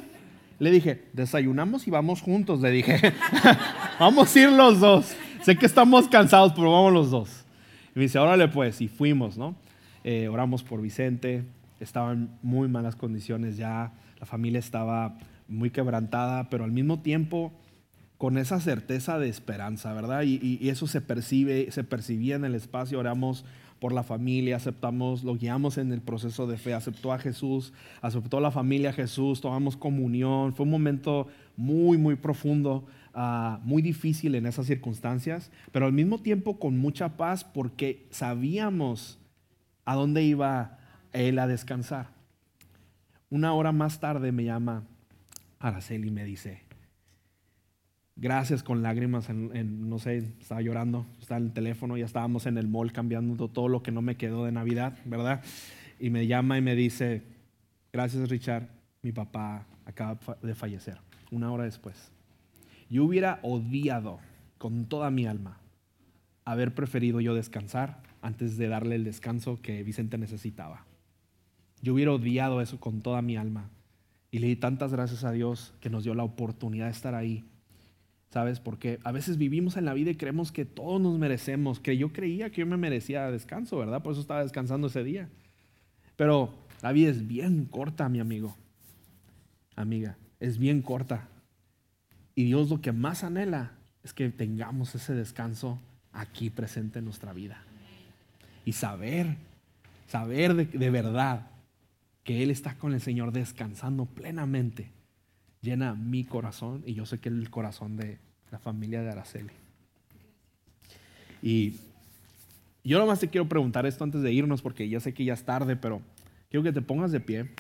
Le 0.61 0.71
dije, 0.71 1.05
desayunamos 1.13 1.87
y 1.89 1.91
vamos 1.91 2.21
juntos. 2.21 2.61
Le 2.61 2.71
dije, 2.71 3.13
vamos 4.01 4.35
a 4.35 4.41
ir 4.41 4.51
los 4.51 4.81
dos. 4.81 5.17
Sé 5.43 5.57
que 5.57 5.67
estamos 5.67 6.09
cansados, 6.09 6.53
pero 6.55 6.73
vamos 6.73 6.93
los 6.93 7.11
dos. 7.11 7.45
Y 7.95 7.99
me 7.99 8.03
dice, 8.03 8.19
órale 8.19 8.49
pues, 8.49 8.81
y 8.81 8.89
fuimos, 8.89 9.37
¿no? 9.37 9.57
Eh, 10.05 10.29
oramos 10.29 10.63
por 10.63 10.81
Vicente, 10.81 11.45
estaba 11.81 12.13
en 12.13 12.31
muy 12.43 12.69
malas 12.69 12.95
condiciones 12.97 13.57
ya, 13.57 13.93
la 14.21 14.27
familia 14.27 14.59
estaba 14.61 15.19
muy 15.49 15.71
quebrantada, 15.71 16.49
pero 16.51 16.65
al 16.65 16.71
mismo 16.73 17.01
tiempo 17.01 17.53
con 18.17 18.37
esa 18.39 18.61
certeza 18.61 19.19
de 19.19 19.29
esperanza, 19.29 19.93
¿verdad? 19.93 20.23
Y, 20.23 20.39
y- 20.61 20.69
eso 20.71 20.87
se 20.87 21.01
percibe, 21.01 21.71
se 21.71 21.85
percibía 21.85 22.37
en 22.37 22.45
el 22.45 22.55
espacio, 22.55 22.99
oramos 22.99 23.45
por 23.81 23.93
la 23.93 24.03
familia, 24.03 24.57
aceptamos, 24.57 25.23
lo 25.23 25.37
guiamos 25.37 25.79
en 25.79 25.93
el 25.93 26.01
proceso 26.01 26.47
de 26.47 26.59
fe, 26.59 26.75
aceptó 26.75 27.13
a 27.13 27.19
Jesús, 27.19 27.73
aceptó 28.03 28.41
la 28.41 28.51
familia 28.51 28.91
a 28.91 28.93
Jesús, 28.93 29.41
tomamos 29.41 29.77
comunión, 29.77 30.53
fue 30.53 30.65
un 30.65 30.71
momento 30.71 31.29
muy, 31.57 31.97
muy 31.97 32.17
profundo, 32.17 32.87
ah, 33.15 33.61
muy 33.63 33.83
difícil 33.83 34.35
en 34.35 34.47
esas 34.47 34.67
circunstancias, 34.67 35.51
pero 35.73 35.87
al 35.87 35.93
mismo 35.93 36.19
tiempo 36.19 36.59
con 36.59 36.79
mucha 36.79 37.17
paz 37.17 37.45
porque 37.45 38.07
sabíamos 38.11 39.19
a 39.85 39.95
dónde 39.95 40.23
iba 40.23 40.79
él 41.13 41.39
a 41.39 41.47
descansar. 41.47 42.09
Una 43.31 43.53
hora 43.53 43.73
más 43.73 44.01
tarde 44.01 44.33
me 44.33 44.45
llama 44.45 44.85
Araceli 45.59 46.09
y 46.09 46.13
me 46.13 46.25
dice, 46.25 46.68
gracias 48.19 48.63
con 48.63 48.83
lágrimas, 48.83 49.31
en, 49.31 49.89
no 49.89 49.99
sé, 49.99 50.19
estaba 50.41 50.61
llorando, 50.61 51.07
estaba 51.21 51.39
en 51.39 51.47
el 51.47 51.53
teléfono, 51.53 51.97
ya 51.97 52.05
estábamos 52.05 52.47
en 52.47 52.59
el 52.59 52.69
mall 52.69 52.93
cambiando 52.93 53.49
todo 53.49 53.69
lo 53.69 53.83
que 53.83 53.93
no 53.93 54.03
me 54.03 54.17
quedó 54.17 54.45
de 54.45 54.53
Navidad, 54.53 54.99
¿verdad? 55.05 55.43
Y 55.99 56.11
me 56.11 56.27
llama 56.27 56.59
y 56.59 56.61
me 56.61 56.75
dice, 56.75 57.23
gracias 57.93 58.29
Richard, 58.29 58.69
mi 59.03 59.13
papá 59.13 59.67
acaba 59.87 60.19
de 60.43 60.55
fallecer, 60.55 60.99
una 61.31 61.51
hora 61.51 61.65
después. 61.65 62.13
Yo 62.91 63.05
hubiera 63.05 63.39
odiado 63.43 64.19
con 64.59 64.87
toda 64.87 65.11
mi 65.11 65.27
alma 65.27 65.59
haber 66.45 66.75
preferido 66.75 67.21
yo 67.21 67.35
descansar 67.35 68.03
antes 68.23 68.57
de 68.57 68.69
darle 68.69 68.97
el 68.97 69.05
descanso 69.05 69.61
que 69.61 69.83
Vicente 69.83 70.19
necesitaba. 70.19 70.87
Yo 71.83 71.95
hubiera 71.95 72.13
odiado 72.13 72.61
eso 72.61 72.81
con 72.81 73.03
toda 73.03 73.23
mi 73.23 73.37
alma. 73.37 73.71
Y 74.31 74.41
le 74.41 74.49
di 74.49 74.57
tantas 74.57 74.93
gracias 74.93 75.25
a 75.25 75.33
Dios 75.33 75.75
que 75.81 75.91
nos 75.91 76.05
dio 76.05 76.15
la 76.15 76.25
oportunidad 76.25 76.87
de 76.87 76.93
estar 76.93 77.15
ahí. 77.15 77.45
¿Sabes? 78.31 78.61
Porque 78.61 78.99
a 79.05 79.13
veces 79.13 79.39
vivimos 79.39 79.77
en 79.77 79.87
la 79.87 79.95
vida 79.95 80.11
y 80.11 80.17
creemos 80.17 80.53
que 80.53 80.67
todos 80.67 81.01
nos 81.01 81.19
merecemos. 81.19 81.81
Que 81.81 81.97
yo 81.97 82.13
creía 82.13 82.51
que 82.51 82.61
yo 82.61 82.67
me 82.67 82.77
merecía 82.77 83.31
descanso, 83.31 83.79
¿verdad? 83.79 84.03
Por 84.03 84.13
eso 84.13 84.21
estaba 84.21 84.43
descansando 84.43 84.89
ese 84.89 85.03
día. 85.03 85.29
Pero 86.17 86.53
la 86.83 86.93
vida 86.93 87.11
es 87.11 87.27
bien 87.27 87.65
corta, 87.65 88.09
mi 88.09 88.21
amigo. 88.21 88.57
Amiga, 89.77 90.19
es 90.41 90.59
bien 90.59 90.83
corta. 90.83 91.29
Y 92.35 92.45
Dios 92.45 92.69
lo 92.69 92.81
que 92.81 92.93
más 92.93 93.25
anhela 93.25 93.73
es 94.03 94.13
que 94.13 94.29
tengamos 94.29 94.95
ese 94.95 95.15
descanso 95.15 95.81
aquí 96.13 96.51
presente 96.51 96.99
en 96.99 97.07
nuestra 97.07 97.33
vida. 97.33 97.63
Y 98.65 98.73
saber, 98.73 99.37
saber 100.07 100.55
de, 100.55 100.67
de 100.67 100.91
verdad 100.91 101.51
que 102.25 102.43
Él 102.43 102.51
está 102.51 102.77
con 102.77 102.93
el 102.93 103.01
Señor 103.01 103.33
descansando 103.33 104.05
plenamente, 104.05 104.91
llena 105.61 105.95
mi 105.95 106.25
corazón 106.25 106.83
y 106.87 106.95
yo 106.95 107.07
sé 107.07 107.19
que 107.19 107.29
el 107.29 107.51
corazón 107.51 107.97
de 107.97 108.19
la 108.51 108.59
familia 108.59 109.03
de 109.03 109.11
Araceli. 109.11 109.53
Y 111.43 111.75
yo 112.85 112.99
nomás 112.99 113.21
te 113.21 113.29
quiero 113.29 113.49
preguntar 113.49 113.87
esto 113.87 114.05
antes 114.05 114.23
de 114.23 114.33
irnos 114.33 114.63
porque 114.63 114.89
ya 114.89 115.01
sé 115.01 115.15
que 115.15 115.25
ya 115.25 115.35
es 115.35 115.45
tarde, 115.45 115.77
pero 115.77 116.01
quiero 116.51 116.65
que 116.65 116.73
te 116.73 116.83
pongas 116.83 117.13
de 117.13 117.21
pie 117.21 117.51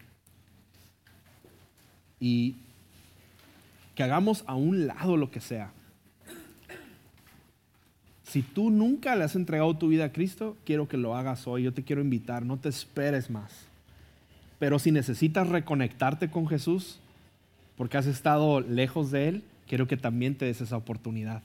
y 2.20 2.56
que 3.94 4.02
hagamos 4.02 4.44
a 4.46 4.54
un 4.54 4.86
lado 4.86 5.16
lo 5.16 5.30
que 5.30 5.40
sea. 5.40 5.72
Si 8.22 8.42
tú 8.42 8.70
nunca 8.70 9.16
le 9.16 9.24
has 9.24 9.34
entregado 9.36 9.76
tu 9.76 9.88
vida 9.88 10.04
a 10.04 10.12
Cristo, 10.12 10.56
quiero 10.64 10.86
que 10.86 10.98
lo 10.98 11.16
hagas 11.16 11.46
hoy. 11.46 11.62
Yo 11.62 11.72
te 11.72 11.82
quiero 11.82 12.02
invitar, 12.02 12.44
no 12.44 12.58
te 12.58 12.68
esperes 12.68 13.30
más. 13.30 13.66
Pero 14.58 14.78
si 14.78 14.92
necesitas 14.92 15.48
reconectarte 15.48 16.30
con 16.30 16.46
Jesús, 16.46 17.00
porque 17.78 17.96
has 17.96 18.06
estado 18.06 18.60
lejos 18.60 19.12
de 19.12 19.28
Él, 19.28 19.44
quiero 19.68 19.86
que 19.86 19.96
también 19.96 20.36
te 20.36 20.44
des 20.44 20.60
esa 20.60 20.76
oportunidad. 20.76 21.44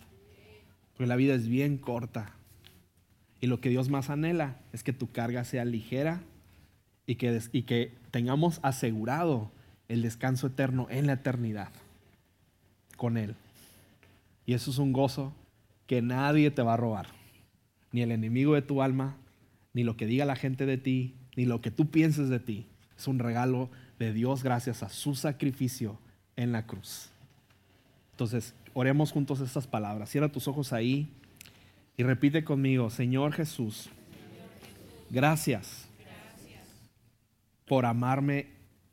Porque 0.94 1.08
la 1.08 1.16
vida 1.16 1.36
es 1.36 1.48
bien 1.48 1.78
corta. 1.78 2.34
Y 3.40 3.46
lo 3.46 3.62
que 3.62 3.70
Dios 3.70 3.90
más 3.90 4.10
anhela 4.10 4.58
es 4.74 4.82
que 4.82 4.94
tu 4.94 5.12
carga 5.12 5.44
sea 5.44 5.64
ligera 5.64 6.24
y 7.06 7.16
que, 7.16 7.40
y 7.52 7.62
que 7.62 7.94
tengamos 8.10 8.60
asegurado 8.64 9.52
el 9.88 10.02
descanso 10.02 10.48
eterno 10.48 10.88
en 10.90 11.06
la 11.06 11.14
eternidad 11.14 11.70
con 12.98 13.18
Él. 13.18 13.36
Y 14.48 14.56
eso 14.56 14.72
es 14.72 14.80
un 14.80 14.92
gozo 14.92 15.36
que 15.86 16.02
nadie 16.02 16.50
te 16.50 16.64
va 16.64 16.74
a 16.74 16.78
robar. 16.78 17.10
Ni 17.92 18.02
el 18.02 18.12
enemigo 18.12 18.56
de 18.56 18.64
tu 18.64 18.82
alma, 18.82 19.18
ni 19.72 19.84
lo 19.84 19.98
que 19.98 20.08
diga 20.08 20.26
la 20.26 20.36
gente 20.36 20.66
de 20.66 20.80
ti, 20.80 21.14
ni 21.36 21.46
lo 21.46 21.62
que 21.62 21.70
tú 21.70 21.92
pienses 21.92 22.30
de 22.30 22.40
ti. 22.40 22.66
Es 22.98 23.08
un 23.08 23.20
regalo 23.20 23.70
de 24.00 24.14
Dios 24.14 24.42
gracias 24.42 24.82
a 24.82 24.90
su 24.90 25.14
sacrificio 25.14 26.00
en 26.36 26.52
la 26.52 26.66
cruz. 26.66 27.10
Entonces, 28.12 28.54
oremos 28.74 29.12
juntos 29.12 29.40
estas 29.40 29.68
palabras. 29.68 30.10
Cierra 30.10 30.30
tus 30.32 30.48
ojos 30.48 30.74
ahí 30.74 31.10
y 31.98 32.04
repite 32.04 32.44
conmigo, 32.44 32.90
Señor 32.90 33.34
Jesús, 33.34 33.90
gracias 35.10 35.88
por 37.68 37.86
amarme 37.86 38.48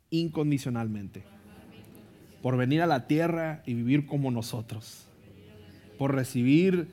incondicionalmente, 0.09 1.23
por 2.41 2.57
venir 2.57 2.81
a 2.81 2.87
la 2.87 3.07
tierra 3.07 3.63
y 3.65 3.73
vivir 3.73 4.05
como 4.05 4.31
nosotros, 4.31 5.07
por 5.97 6.15
recibir 6.15 6.87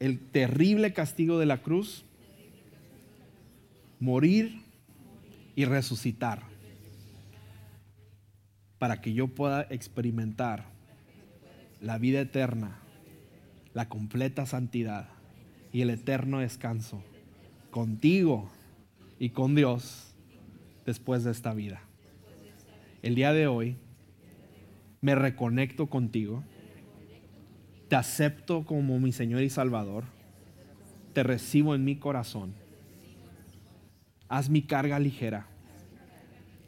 el 0.00 0.20
terrible 0.20 0.92
castigo 0.92 1.38
de 1.38 1.46
la 1.46 1.58
cruz, 1.58 2.04
morir 4.00 4.62
y 5.56 5.64
resucitar, 5.64 6.42
para 8.78 9.00
que 9.00 9.12
yo 9.12 9.28
pueda 9.28 9.66
experimentar 9.70 10.66
la 11.80 11.98
vida 11.98 12.20
eterna, 12.20 12.78
la 13.74 13.88
completa 13.88 14.46
santidad 14.46 15.08
y 15.72 15.82
el 15.82 15.90
eterno 15.90 16.40
descanso 16.40 17.02
contigo 17.70 18.50
y 19.18 19.30
con 19.30 19.54
Dios 19.54 20.14
después 20.86 21.24
de 21.24 21.32
esta 21.32 21.54
vida. 21.54 21.82
El 23.02 23.14
día 23.14 23.32
de 23.32 23.46
hoy 23.46 23.76
me 25.00 25.14
reconecto 25.14 25.88
contigo, 25.88 26.42
te 27.88 27.96
acepto 27.96 28.64
como 28.64 28.98
mi 28.98 29.12
Señor 29.12 29.42
y 29.42 29.50
Salvador, 29.50 30.04
te 31.12 31.22
recibo 31.22 31.74
en 31.74 31.84
mi 31.84 31.96
corazón, 31.96 32.54
haz 34.28 34.50
mi 34.50 34.62
carga 34.62 34.98
ligera, 34.98 35.46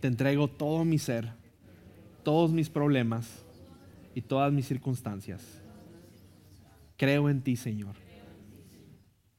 te 0.01 0.09
entrego 0.09 0.49
todo 0.49 0.85
mi 0.85 0.99
ser, 0.99 1.40
todos 2.23 2.53
mis 2.53 2.69
problemas 2.71 3.45
y 4.15 4.23
todas 4.23 4.53
mis 4.53 4.67
circunstancias. 4.67 5.61
Creo 6.97 7.29
en 7.29 7.43
ti, 7.43 7.57
Señor. 7.57 7.97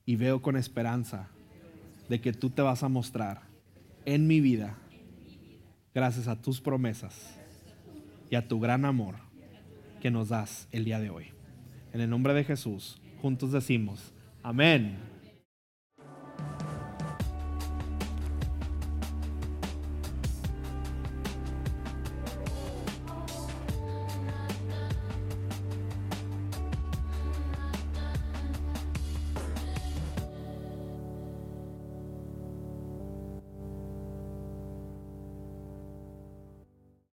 y 0.05 0.15
veo 0.15 0.41
con 0.41 0.57
esperanza 0.57 1.29
de 2.09 2.19
que 2.19 2.33
tú 2.33 2.49
te 2.49 2.61
vas 2.61 2.83
a 2.83 2.89
mostrar 2.89 3.43
en 4.03 4.27
mi 4.27 4.41
vida 4.41 4.75
gracias 5.93 6.27
a 6.27 6.41
tus 6.41 6.59
promesas 6.59 7.39
y 8.29 8.35
a 8.35 8.47
tu 8.47 8.59
gran 8.59 8.83
amor 8.83 9.15
que 10.01 10.11
nos 10.11 10.29
das 10.29 10.67
el 10.71 10.85
día 10.85 10.99
de 10.99 11.09
hoy. 11.09 11.27
En 11.93 12.01
el 12.01 12.09
nombre 12.09 12.33
de 12.33 12.43
Jesús, 12.43 12.99
juntos 13.21 13.51
decimos, 13.51 14.11
amén. 14.41 15.10